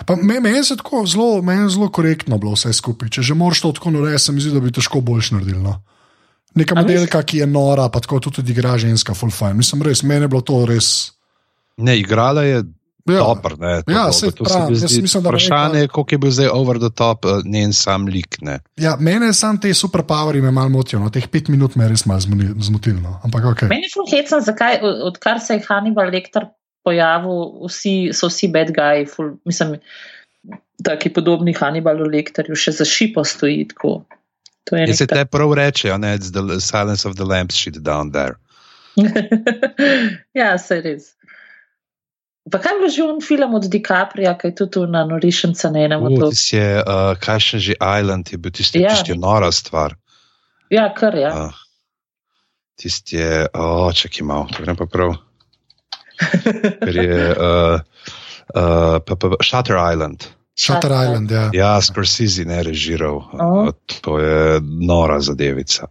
[0.07, 3.09] pa me- Meni je tako zelo, meni je zelo korektno bilo vse skupaj.
[3.09, 5.63] Če že moraš to tako narediti, se mi zdi, da bi težko boljš naredil.
[5.63, 5.79] No.
[6.55, 9.55] Neka A modelka, ki je nora, pa tako tudi igra ženska, full fine.
[9.55, 11.13] Mislim, res, meni je bilo to res.
[11.77, 12.65] Ne, igrala je
[13.11, 13.19] Ja.
[13.21, 13.57] dobro.
[13.57, 16.19] Ne, to- Ja, to- to se pravim, mi jaz zdi- mislim, Vprašanje je, koliko je
[16.19, 18.37] bil zdaj over the top eh, njen sam lik.
[18.41, 18.59] Ne.
[18.77, 22.07] Ja, mene samo te superpoweri me malo motijo, no, teh pet minut me je res
[22.07, 23.01] malo zmoni- zmotilo.
[23.01, 23.21] No.
[23.25, 23.63] Ampak ok.
[23.63, 26.47] meni je šlo hecno, zakaj, od- odkar se je Hannibal Lecter
[26.85, 29.77] pojavil, vsi, so vsi bad guyi, ful, mislim,
[30.81, 34.05] taki podobni Hannibalu Lecterju, še za šipo stoji tako.
[34.65, 37.75] To je In se te prav reče, ne, it's the silence of the lambs shit
[37.77, 38.35] down there.
[40.35, 41.03] ja, se res.
[42.53, 45.71] Pa kaj je bil že un film od DiCaprija, ki je tudi tu na norišence
[45.75, 46.31] na enem otoku?
[46.33, 48.91] tisti je, uh, kaj še že Island, je bil tisti, Ja.
[48.91, 48.95] ja.
[48.95, 49.97] tisti je nora stvar.
[50.71, 51.29] Ja, kar je.
[51.29, 51.53] Uh,
[52.79, 55.17] tisti je, oh, čakaj malo, to grem pa prav.
[56.87, 57.79] Ker je uh,
[58.55, 60.27] uh, pa, pa, Shutter Island.
[60.59, 61.45] Shutter Island, ja.
[61.55, 63.23] Ja, Scorsese ne režiral.
[63.39, 63.69] Oh.
[63.69, 63.71] Uh,
[64.03, 65.87] to je nora zadevica.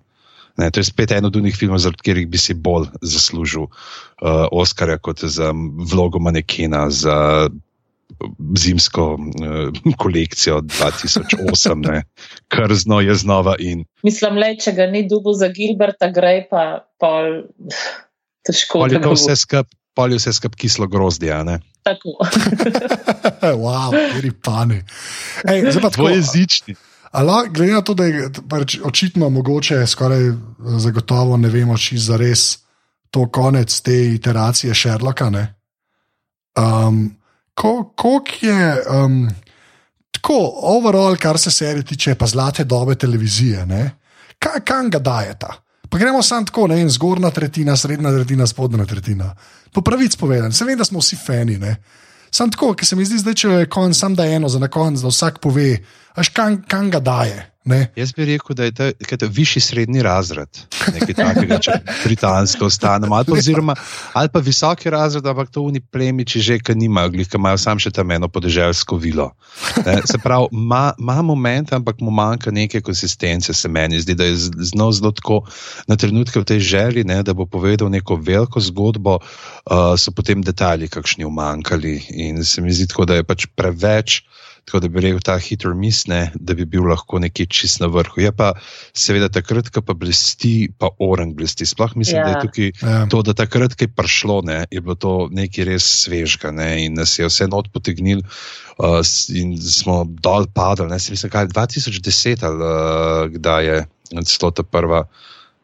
[0.57, 4.47] Ne, to je spet en od unih filmov, zaradi katerih bi si bolj zaslužil uh,
[4.51, 5.51] Oscarja kot za
[5.91, 7.47] vlogo manekena za
[8.57, 12.03] zimsko uh, kolekcijo 2008, ne.
[12.47, 13.85] krzno je znova in.
[14.03, 17.43] Mislim, le, če ga ni dubu za Gilberta, gre pa pol
[18.47, 18.81] težko.
[18.81, 21.43] Pol je da to ga bo- vse skup, pol je vse skup kislo grozdje, a
[21.43, 21.59] ne.
[21.85, 22.17] Tako.
[23.63, 24.81] wow, kjeri pani.
[25.45, 26.75] Ej, zdaj pa tako, Dvojezični.
[27.11, 30.31] Ala, glede na to, da je pač očitno mogoče, skoraj
[30.77, 32.57] zagotovo ne vemo, či za res
[33.11, 35.29] to konec te iteracije Sherlocka.
[35.29, 35.55] ne.
[36.57, 37.15] Um,
[37.53, 38.83] ko- Koliko je.
[38.89, 39.29] Um,
[40.11, 43.91] Tako, overall, kar se serije tiče, pa zlate dobe televizije, ne?
[44.39, 45.53] kaj, kam ga dajeta?
[45.89, 49.35] Pa gremo samo tako, ne vem, zgornja tretjina, srednja tretjina, spodnja tretjina.
[49.73, 51.59] Po pravic povedan, se vem, da smo vsi fani.
[52.31, 54.67] Sam tako, ker se mi zdi, zdaj, če je konc, sam da eno za na
[54.67, 55.77] konec, da vsak pove,
[56.17, 57.45] až kam, kam ga daje.
[57.67, 57.91] Ne?
[57.99, 60.47] Jaz bi rekel, da je je to višji srednji razred,
[60.93, 61.73] nekaj takega, če
[62.05, 63.75] britansko ostanemo, ali, oziroma-
[64.15, 67.91] ali pa visoki razred, ampak to oni plemiči že, ki nimajo, ki imajo sam še
[67.91, 69.33] tam eno podeželsko vilo.
[69.83, 74.31] Ne, se pravi, ima, ima moment, ampak mu manjka neke konsistence, se meni zdi, da
[74.31, 74.39] je
[74.71, 75.43] znal zelo tako
[75.91, 80.39] na trenutke v tej želji, ne, da bo povedal neko veliko zgodbo, uh, so potem
[80.39, 84.23] detajli kakšni umankali in se mi zdi tako, da je pač preveč.
[84.67, 88.19] Tako da bi rekel, ta hitro misne, da bi bil lahko nekje čist na vrhu.
[88.19, 88.49] Je pa
[88.91, 91.63] seveda takrat, ko pa blesti, pa orang blesti.
[91.65, 92.23] Sploh mislim, ja.
[92.25, 92.41] da je Ja.
[92.41, 93.05] tukaj Ja.
[93.07, 96.99] to, da takrat, ko je prišlo, ne, je bilo to nekaj res svežga ne, in
[96.99, 98.25] nas je vse not potegnil.
[98.77, 98.99] Uh,
[99.31, 103.79] in smo dol padali, ne, se mislim, kaj je 2010 ali uh, kdaj je
[104.25, 105.05] celo ta prva.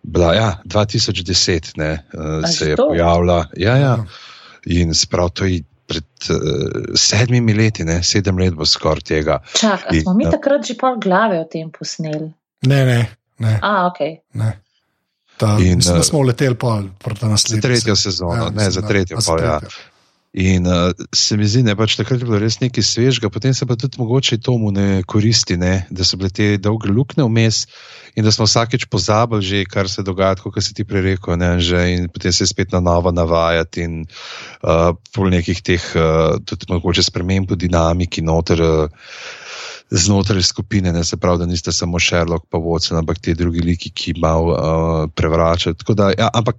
[0.03, 3.47] Bila, ja, 2010 ne, uh, se je pojavila.
[3.57, 3.83] Ja, ja.
[3.83, 4.05] Ja.
[4.65, 6.37] In sprav to je pred uh,
[6.95, 9.39] sedmimi leti, ne, sedem let bo skoraj tega.
[9.53, 10.31] Čak, In, smo mi ja.
[10.31, 12.31] takrat že pol glave o tem posneli?
[12.63, 12.99] Ne, ne,
[13.39, 13.59] ne.
[13.61, 13.99] A, ok.
[14.33, 14.59] ne.
[15.37, 17.61] Ta, In, mislim, da eh, smo leteli pol proti Za naslednji.
[17.61, 19.59] tretjo sezono, ja, ne mislim, za da- tretjo, a za pa ja.
[20.33, 23.67] In uh, se mi zdi, da pač takrat je bilo res nekaj svežega, potem se
[23.69, 27.59] pa tudi mogoče tomu ne koristi, ne, da so bile te dolge luknje vmes
[28.17, 31.51] in da smo vsakeč pozabili, že, kar se dogaja, kot si ti prej rekel, ne,
[31.61, 36.65] že, in potem se spet na novo navajati in uh, pol nekih teh, uh, tudi
[36.73, 38.65] mogoče sprememb v dinamiki noter.
[38.65, 39.07] Uh,
[39.93, 43.91] Znotraj skupine, ne se pravi, da niste samo Sherlock, pa Watson, ampak ti drugi liki,
[43.93, 46.57] ki malo uh, Da, ja, ampak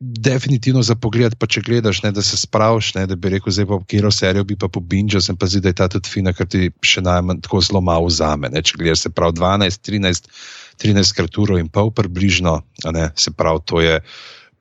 [0.00, 3.66] definitivno za pogled, pa če gledaš, ne, da se spraviš, ne, da bi rekel, zdaj
[3.66, 6.46] pa kiro serijo bi pa pobinčal, sem pa zdi, da je ta tudi fina, ker
[6.46, 8.50] ti še najmanj tako zelo malo vzame.
[8.52, 10.30] Ne, če gledaš, se pravi 12, 13,
[10.84, 12.60] 13 krat uro in pol približno,
[12.94, 13.98] ne, se pravi, to je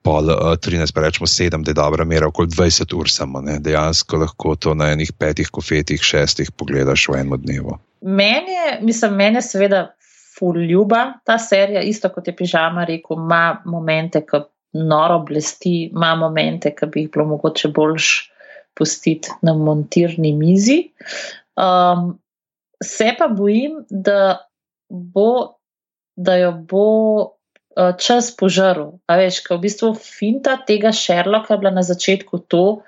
[0.08, 3.60] pol uh, 13, pa rečemo 7, da je dobra mera, okoli 20 ur samo, ne,
[3.62, 7.78] dejansko lahko to na enih petih kofetih, šestih pogledaš v enem dnevu.
[8.02, 9.86] Meni je, mislim, meni je seveda
[10.38, 14.46] ful ljuba ta serija, isto kot je Pižama rekel, ima momente, ki
[14.78, 18.12] noro blesti, ima momente, ki bi jih bilo mogoče boljš
[18.78, 20.78] pustiti na montirni mizi.
[21.58, 22.20] Um,
[22.84, 24.50] se pa bojim, da,
[24.90, 25.58] bo,
[26.16, 26.86] da jo bo
[27.24, 28.98] uh, čas požaril.
[29.10, 32.84] A veš, ker v bistvu finta tega Sherlocka je bila na začetku to,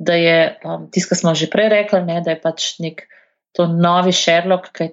[0.00, 3.06] da je um, tisto, kar smo že prej rekli, ne, da je pač nek
[3.52, 4.92] to novi Sherlock, ki,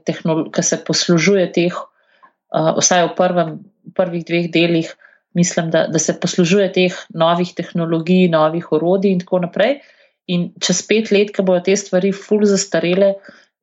[0.53, 3.51] ki se poslužuje teh, uh, vsaj v prvem,
[3.97, 4.89] prvih dveh delih,
[5.35, 9.79] mislim, da, da se poslužuje teh novih tehnologij, novih orodij in tako naprej.
[10.27, 13.13] In čez pet let, ko bodo te stvari ful zastarele,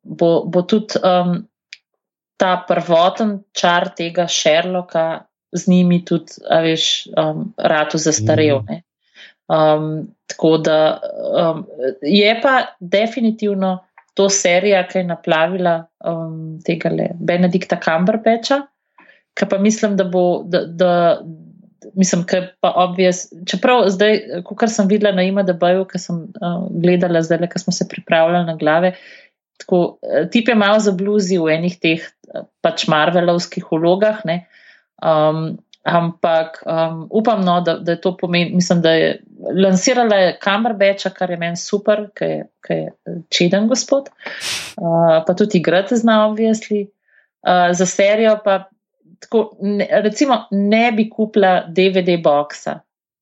[0.02, 1.42] bo, bo tudi um,
[2.40, 8.62] ta prvoten čar tega Sherlocka z njimi tudi, a veš, um, rado zastarel.
[8.68, 8.82] Ne.
[9.46, 11.00] Um, tako da
[11.36, 11.66] um,
[12.02, 13.78] je pa definitivno
[14.14, 15.74] to serija, ki je naplavila
[16.04, 18.62] um, tega le Benedikta Cumberbatcha,
[19.34, 20.92] ki pa mislim, da bo, da, da
[21.94, 26.64] mislim, ki je pa obvijes, čeprav zdaj, kot sem videla na IMDB-ju, ki sem uh,
[26.70, 28.94] gledala zdaj, ki smo se pripravljali na glave,
[29.60, 34.44] tako, eh, tip je malo zabluzil v enih teh eh, pač Marvelovskih vlogah, ne.
[35.02, 39.08] Um, ampak um, upam, no, da, da je to pomeni, mislim, da je
[39.52, 45.96] lansirala Cumberbatcha, kar je meni super, ker je, je čeden gospod, uh, pa tudi igrate
[46.00, 46.86] zna, obvijesli.
[47.44, 48.62] Uh, za serijo pa
[49.24, 52.78] tako, ne, recimo ne bi kupila DVD boksa,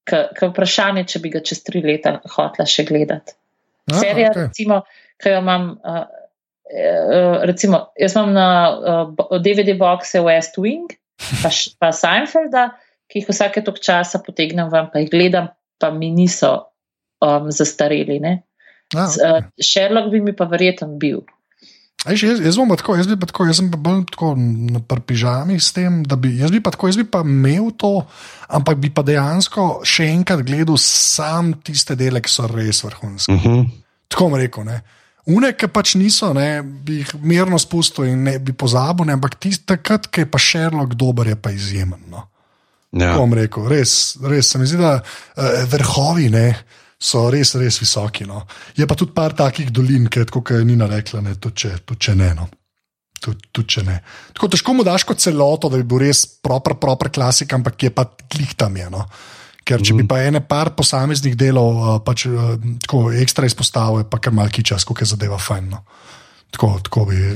[0.08, 3.34] ker vprašanje, če bi ga čez tri leta hotla še gledati.
[3.90, 4.48] A, Serija, okej.
[4.48, 4.80] recimo,
[5.22, 6.04] ki jo imam, uh,
[6.72, 10.90] uh, recimo, jaz imam na uh, bo- DVD bokse West Wing,
[11.42, 12.68] pa, pa Seinfelda,
[13.10, 15.50] ki jih vsake tok časa potegnem ven, pa jih gledam,
[15.82, 16.52] pa mi niso
[17.22, 18.18] um, zastareli.
[18.22, 18.34] ne.
[18.94, 19.28] A, S- okej.
[19.28, 21.22] uh, Sherlock bi mi pa verjeten bil.
[22.02, 24.80] Že jaz, jaz, pa tako, jaz bi pa tako, jaz sem pa bolj tako na
[24.82, 28.02] prpižami s tem, da bi, jaz bi pa tako, jaz bi pa imel to,
[28.50, 33.30] ampak bi pa dejansko še enkrat gledal sam tiste dele, ki so res vrhunski.
[33.30, 33.70] Uh -huh.
[34.10, 34.66] Tako bom rekel.
[34.66, 34.82] Ne.
[35.30, 39.38] Une, ki pač niso, ne, bi jih mirno spustil in ne bi pozabil, ne, ampak
[39.38, 42.00] tisti, takrat, ki je pa Sherlock dober, je pa izjemen.
[42.10, 42.26] No.
[42.90, 43.12] ja.
[43.12, 46.48] Tako bom rekel, res, res se mi zdi, da uh, vrhovi ne,
[47.02, 48.26] so res, res visoki.
[48.28, 48.44] No.
[48.78, 52.08] Je pa tudi par takih dolin, tako, kot je Nina rekla, ne, tudi, če, tudi
[52.08, 52.30] če ne.
[52.38, 52.48] No.
[53.22, 54.00] Tudi, tudi če ne.
[54.34, 57.92] Tako težko mu daš kot celoto, da bi bil res proper, proper klasik, ampak je
[57.94, 58.88] pa klih tam je.
[58.92, 59.06] No.
[59.62, 64.10] Ker če bi pa ene par posameznih delov uh, pač, uh, tako ekstra izpostavil, je
[64.10, 65.70] pa kar malki čas, kako je zadeva fajn.
[65.70, 65.84] No.
[66.54, 67.30] Tako, tako bi,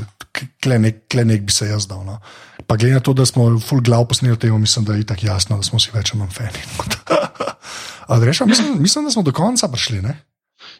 [0.63, 2.05] klenek, klenek bi se jaz dal.
[2.07, 2.19] No.
[2.67, 5.57] Pa glede na to, da smo full glav posneli temu, mislim, da je tako jasno,
[5.57, 6.65] da smo si več ali manj fani.
[8.29, 10.03] Rešam, mislim, mislim, da smo do konca prišli.
[10.03, 10.17] Ne?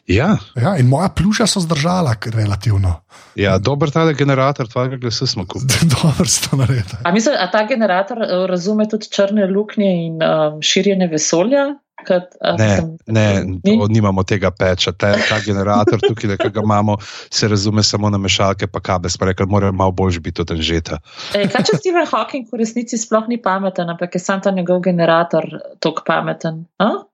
[0.07, 0.37] Ja.
[0.55, 2.93] Ja, in moja pluša so zdržala, relativno.
[3.35, 5.89] Ja, dober ta generator, tvojega glasa smo kupili.
[5.95, 7.01] Dobro ste naredili.
[7.03, 11.67] A, mislim, a ta generator uh, razume tudi črne luknje in um, širjenje vesolja?
[12.07, 13.75] Kad, ne, sem, ne ni?
[13.89, 14.93] nimamo tega peča.
[14.95, 16.95] Te, ta generator, tukaj, ki ga imamo,
[17.33, 19.11] se razume samo na mešalke, pa kabel.
[19.11, 21.01] Spravi, mora malo bolj biti od Anžeta.
[21.33, 25.45] Kaj če Steven Hawking v resnici sploh ni pameten, ampak je sam ta njegov generator
[25.83, 26.63] tako pameten?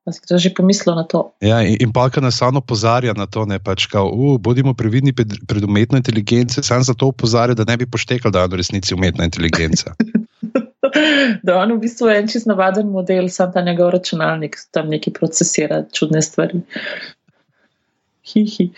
[0.04, 1.32] Kdo že pomislil na to?
[1.40, 5.16] Ja, in, in Palka nas samo opozarja na to, ne pač, kao, uh, bodimo previdni
[5.16, 8.94] pred, pred umetno inteligenco, sam zato opozarja, da ne bi poštekal, da je v resnici
[8.94, 9.96] umetna inteligenca.
[11.46, 15.14] da on v bistvu je en čist navaden model, sam ta njegov računalnik tam neki
[15.14, 16.62] procesira čudne stvari.
[18.34, 18.70] Hihi.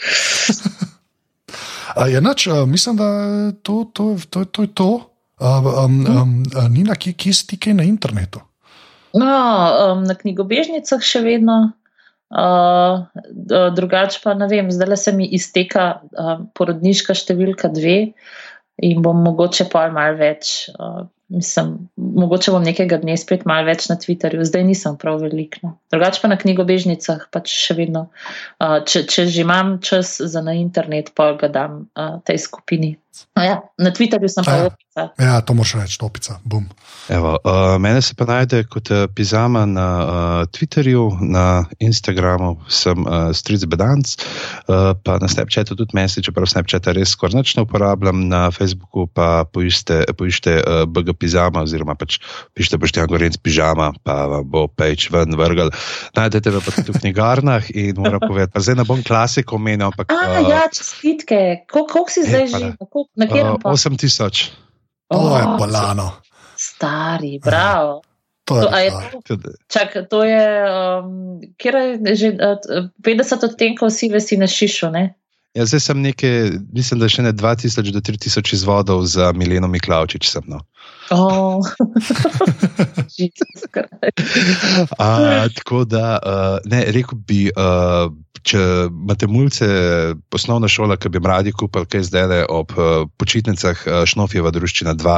[1.95, 3.07] Je noč, mislim, da
[3.63, 4.89] to, to, to, to je to.
[5.39, 6.43] Um, um, um,
[6.73, 8.39] Nina, kje, kje si ti kaj na internetu?
[9.15, 9.31] No,
[9.91, 11.57] um, na knjigobežnicah še vedno,
[12.35, 13.05] uh,
[13.75, 17.97] drugače pa ne vem, zdaj se mi izteka uh, porodniška številka dve
[18.83, 23.87] in bom mogoče pa malo več uh, Mislim, mogoče bom nekega dne spet malo več
[23.89, 25.61] na Twitterju, zdaj nisem prav veliko.
[25.63, 25.71] No.
[25.93, 28.05] Drugače pa na knjigobežnicah, pač še vedno.
[28.61, 32.93] Uh, če, če že imam čas za na internet, pa ga dam uh, tej skupini.
[33.35, 35.11] Ja, na Twitterju sem pa opica.
[35.19, 36.39] Ja, to moš reči, topica.
[37.11, 43.03] Evo, uh, mene se pa najde kot uh, pizama na uh, Twitterju, na Instagramu sem
[43.03, 48.23] uh, Stric Bedanc, uh, pa na Snapchatu tudi mesi, čeprav Snapchata res skoraj ne uporabljam,
[48.31, 52.17] na Facebooku pa poiščite uh, BG pizama, oziroma pač
[52.55, 55.75] pišite Boštjan Gorenc pižama, pa bo peč ven vrgel.
[56.15, 60.15] Najdete ga pa tudi v knjigarnah in moram povedati, zdaj ne bom klasiko omenil, ampak.
[60.15, 62.73] A, uh, ja, čestitke, koliko si zdaj že,
[63.15, 63.71] na kjer uh, pa?
[63.71, 64.49] 8000.
[65.13, 66.11] To oh, je bolano.
[66.57, 68.01] Stari, bravo.
[68.45, 68.91] To je,
[69.25, 71.75] to, je to, čak, to je, um, kjer
[72.05, 75.17] je že uh, 50 odtenkov sive si na šišu, ne?
[75.55, 80.27] Ja, zdaj sem nekaj, mislim, da še ne 2000 do 3000 izvodov za Mileno Miklavčič.
[80.29, 80.59] Sem, no.
[81.11, 81.61] Oh.
[84.97, 88.11] A, tako da, uh, ne, rekel bi, uh,
[88.45, 89.67] če imate mulce,
[90.35, 94.51] osnovna šola, ki bi jim radi kupili, kaj zdaj le ob uh, počitnicah, uh, Šnofjeva
[94.53, 95.15] družščina 2,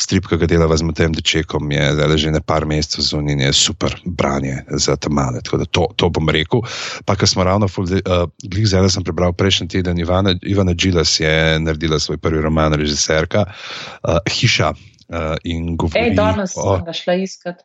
[0.00, 3.44] strip, ki ga delava z Matejem Dečekom, je zdaj že ne par mesecev zunaj in
[3.44, 5.42] je super branje za te male.
[5.44, 6.64] Tako da to, to bom rekel.
[7.04, 11.58] Pa, ker smo ravno, uh, glih zdaj sem prebral prejšnji teden, Ivana, Ivana Džilas je
[11.60, 14.72] naredila svoj prvi roman, režiserka uh, Hiša.
[15.10, 17.64] Uh, in govori, Ej, danes sem ga šla iskati.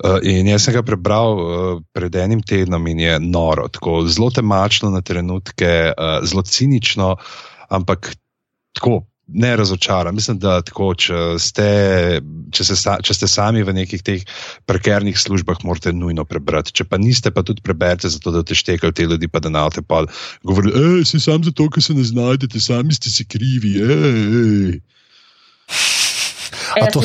[0.00, 4.30] Uh, in jaz sem ga prebral uh, pred enim tednom in je noro, tako zelo
[4.32, 7.16] temačno na trenutke, uh, zelo cinično,
[7.68, 8.14] ampak
[8.72, 10.14] tako ne razočaran.
[10.14, 11.66] Mislim, da tako, če, ste,
[12.52, 14.24] če, se, če ste sami v nekih teh
[14.68, 16.74] prekernih službah, morate nujno prebrati.
[16.76, 19.64] Če pa niste, pa tudi preberite, zato da te štekali te ljudi, pa da na
[19.72, 20.04] te pa
[20.42, 23.76] govorijo, si sam zato, ker se ne znajdete, sami ste si krivi.
[23.80, 24.80] Ej, ej.
[26.76, 27.02] E, to,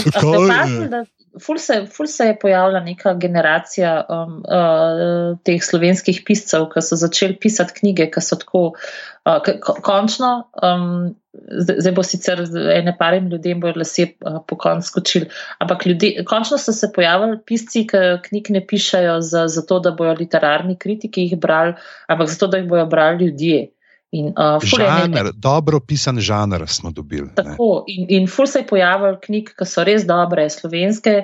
[0.47, 1.05] kaj,
[1.39, 6.97] ful se, ful se je pojavila neka generacija um, uh, teh slovenskih piscev, ki so
[6.99, 9.39] začeli pisati knjige, ki so tako uh,
[9.85, 10.33] končno.
[10.61, 12.39] Um, Zdaj bo sicer
[12.73, 15.27] ene parim ljudem bojo lase uh, po koncu skočili,
[15.61, 20.15] ampak ljudje, končno so se pojavili pisci, ki knjig ne pišajo zato, za da bojo
[20.17, 21.75] literarni kritiki jih brali,
[22.07, 23.67] ampak zato, da jih bojo brali ljudje.
[24.15, 27.27] In, uh, žanr, dobro pisan žanr smo dobili.
[27.35, 31.15] Tako, in, in ful se je pojavil knjig, ki so res dobre, slovenske,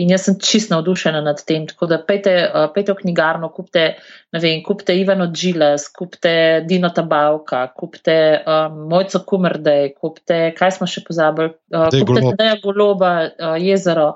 [0.00, 1.66] in jaz sem čisto navdušena nad tem.
[1.68, 3.84] Tako da pejte, uh, pejte v knjigarno, kupite,
[4.32, 6.32] vem, kupite Ivano Džiles, kupite
[6.64, 13.14] Dino Tabavka, kupite um, Mojco Kumrdej, kupite, kaj smo še pozabili, uh, kupite Deja Goloba,
[13.28, 14.14] uh, jezero.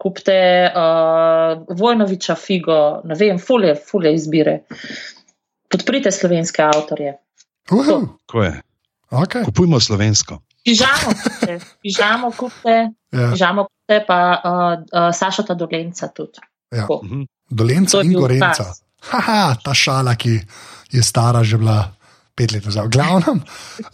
[0.00, 0.34] Kupite
[0.72, 4.62] uh, Vojnoviča Figo, ne vem, fulje, fulje izbire.
[5.70, 7.20] Podprite slovenske avtorje.
[7.70, 8.60] Tako je.
[9.10, 9.44] Okay.
[9.44, 10.38] Kupujmo slovensko.
[10.64, 11.14] Pižamo,
[11.82, 13.30] pižamo, kupite, ja.
[13.32, 16.38] pižamo, kupite pa uh, uh, Saša ta dolenca tudi.
[16.70, 16.86] Ja.
[17.04, 17.22] Mhm.
[17.50, 18.74] Dolenca in gorenca.
[19.10, 20.40] Haha, ta šala, ki
[20.92, 21.92] je stara že bila.
[22.34, 23.40] Pet let nazaj, glavnem.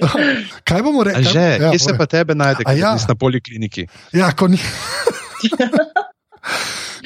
[0.69, 1.25] Kaj bomo rekli?
[1.25, 2.93] Že, ja, kje se pa tebe najde, kaj ja.
[3.09, 3.87] na polikliniki?
[4.13, 4.61] Ja, ko ni.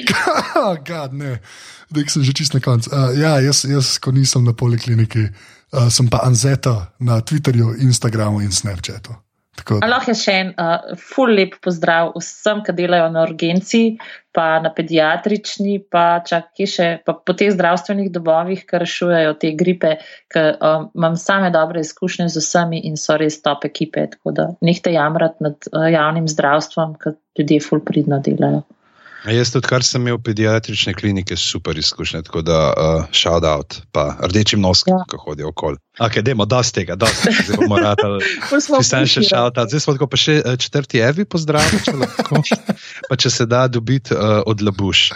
[0.88, 1.38] God, ne,
[1.88, 2.90] da sem že čist na koncu.
[2.92, 5.59] Uh, ja, jaz, jaz, ko nisem na polikliniki, uh,
[5.90, 9.14] sem pa Anzeta na Twitterju, Instagramu in Snapchatu.
[9.82, 13.98] Allah je še en uh, ful lep pozdrav vsem, ki delajo na urgenci,
[14.34, 19.96] pa na pediatrični, pa čak še pa po teh zdravstvenih dobovih, ki rešujejo te gripe,
[20.32, 24.06] ker um, imam same dobre izkušnje z vsemi in so res top ekipe.
[24.14, 28.64] Tako da nehte jamrati nad uh, javnim zdravstvom, ker ljudje ful pridno delajo.
[29.28, 33.82] Jaz tudi, kar sem imel v pediatrične klinike, super izkušnje, tako da uh, shout out,
[33.92, 35.02] pa rdečim noskom, Ja.
[35.02, 35.04] ja.
[35.08, 35.76] ko hodijo okoli.
[36.00, 39.28] Ok, demo, dosti tega, dosti tega, zdaj bomo Ti sem še vključeni.
[39.28, 42.40] shout out, zdaj smo tako pa še eh, četrti Evi pozdravili, če lahko.
[43.10, 45.10] Pa če se da dobiti uh, od labuš.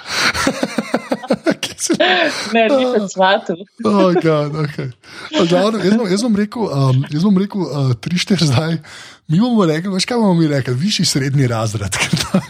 [1.86, 3.54] Kje si- Ne, ni pa cvatu.
[3.84, 4.88] Oh, God, okay.
[5.30, 8.78] Pa Glavno, jaz, bom, jaz bom rekel, um, jaz bom rekel uh, tri, štiri zdaj.
[9.26, 11.92] Mi bomo rekli, veš kaj bomo mi rekli, višji srednji razred.
[12.00, 12.42] Ker ta-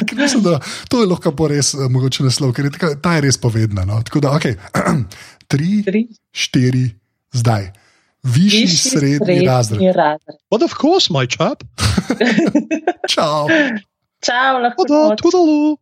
[0.00, 0.58] ker mislim, da
[0.88, 3.84] to je lahko pa res uh, mogoče naslov, ker je taka, ta je res povedna.
[3.84, 4.00] No?
[4.02, 4.46] Tako da, ok,
[5.50, 6.06] tri, Tri.
[6.32, 6.86] štiri,
[7.32, 7.72] zdaj.
[8.26, 9.78] Višji, Višji srednji razred.
[9.94, 10.36] razred.
[10.50, 11.62] But of course, my chap.
[13.08, 13.46] Čau.
[14.18, 14.82] Čau, lahko.
[14.84, 15.20] Noč.
[15.20, 15.76] todalu.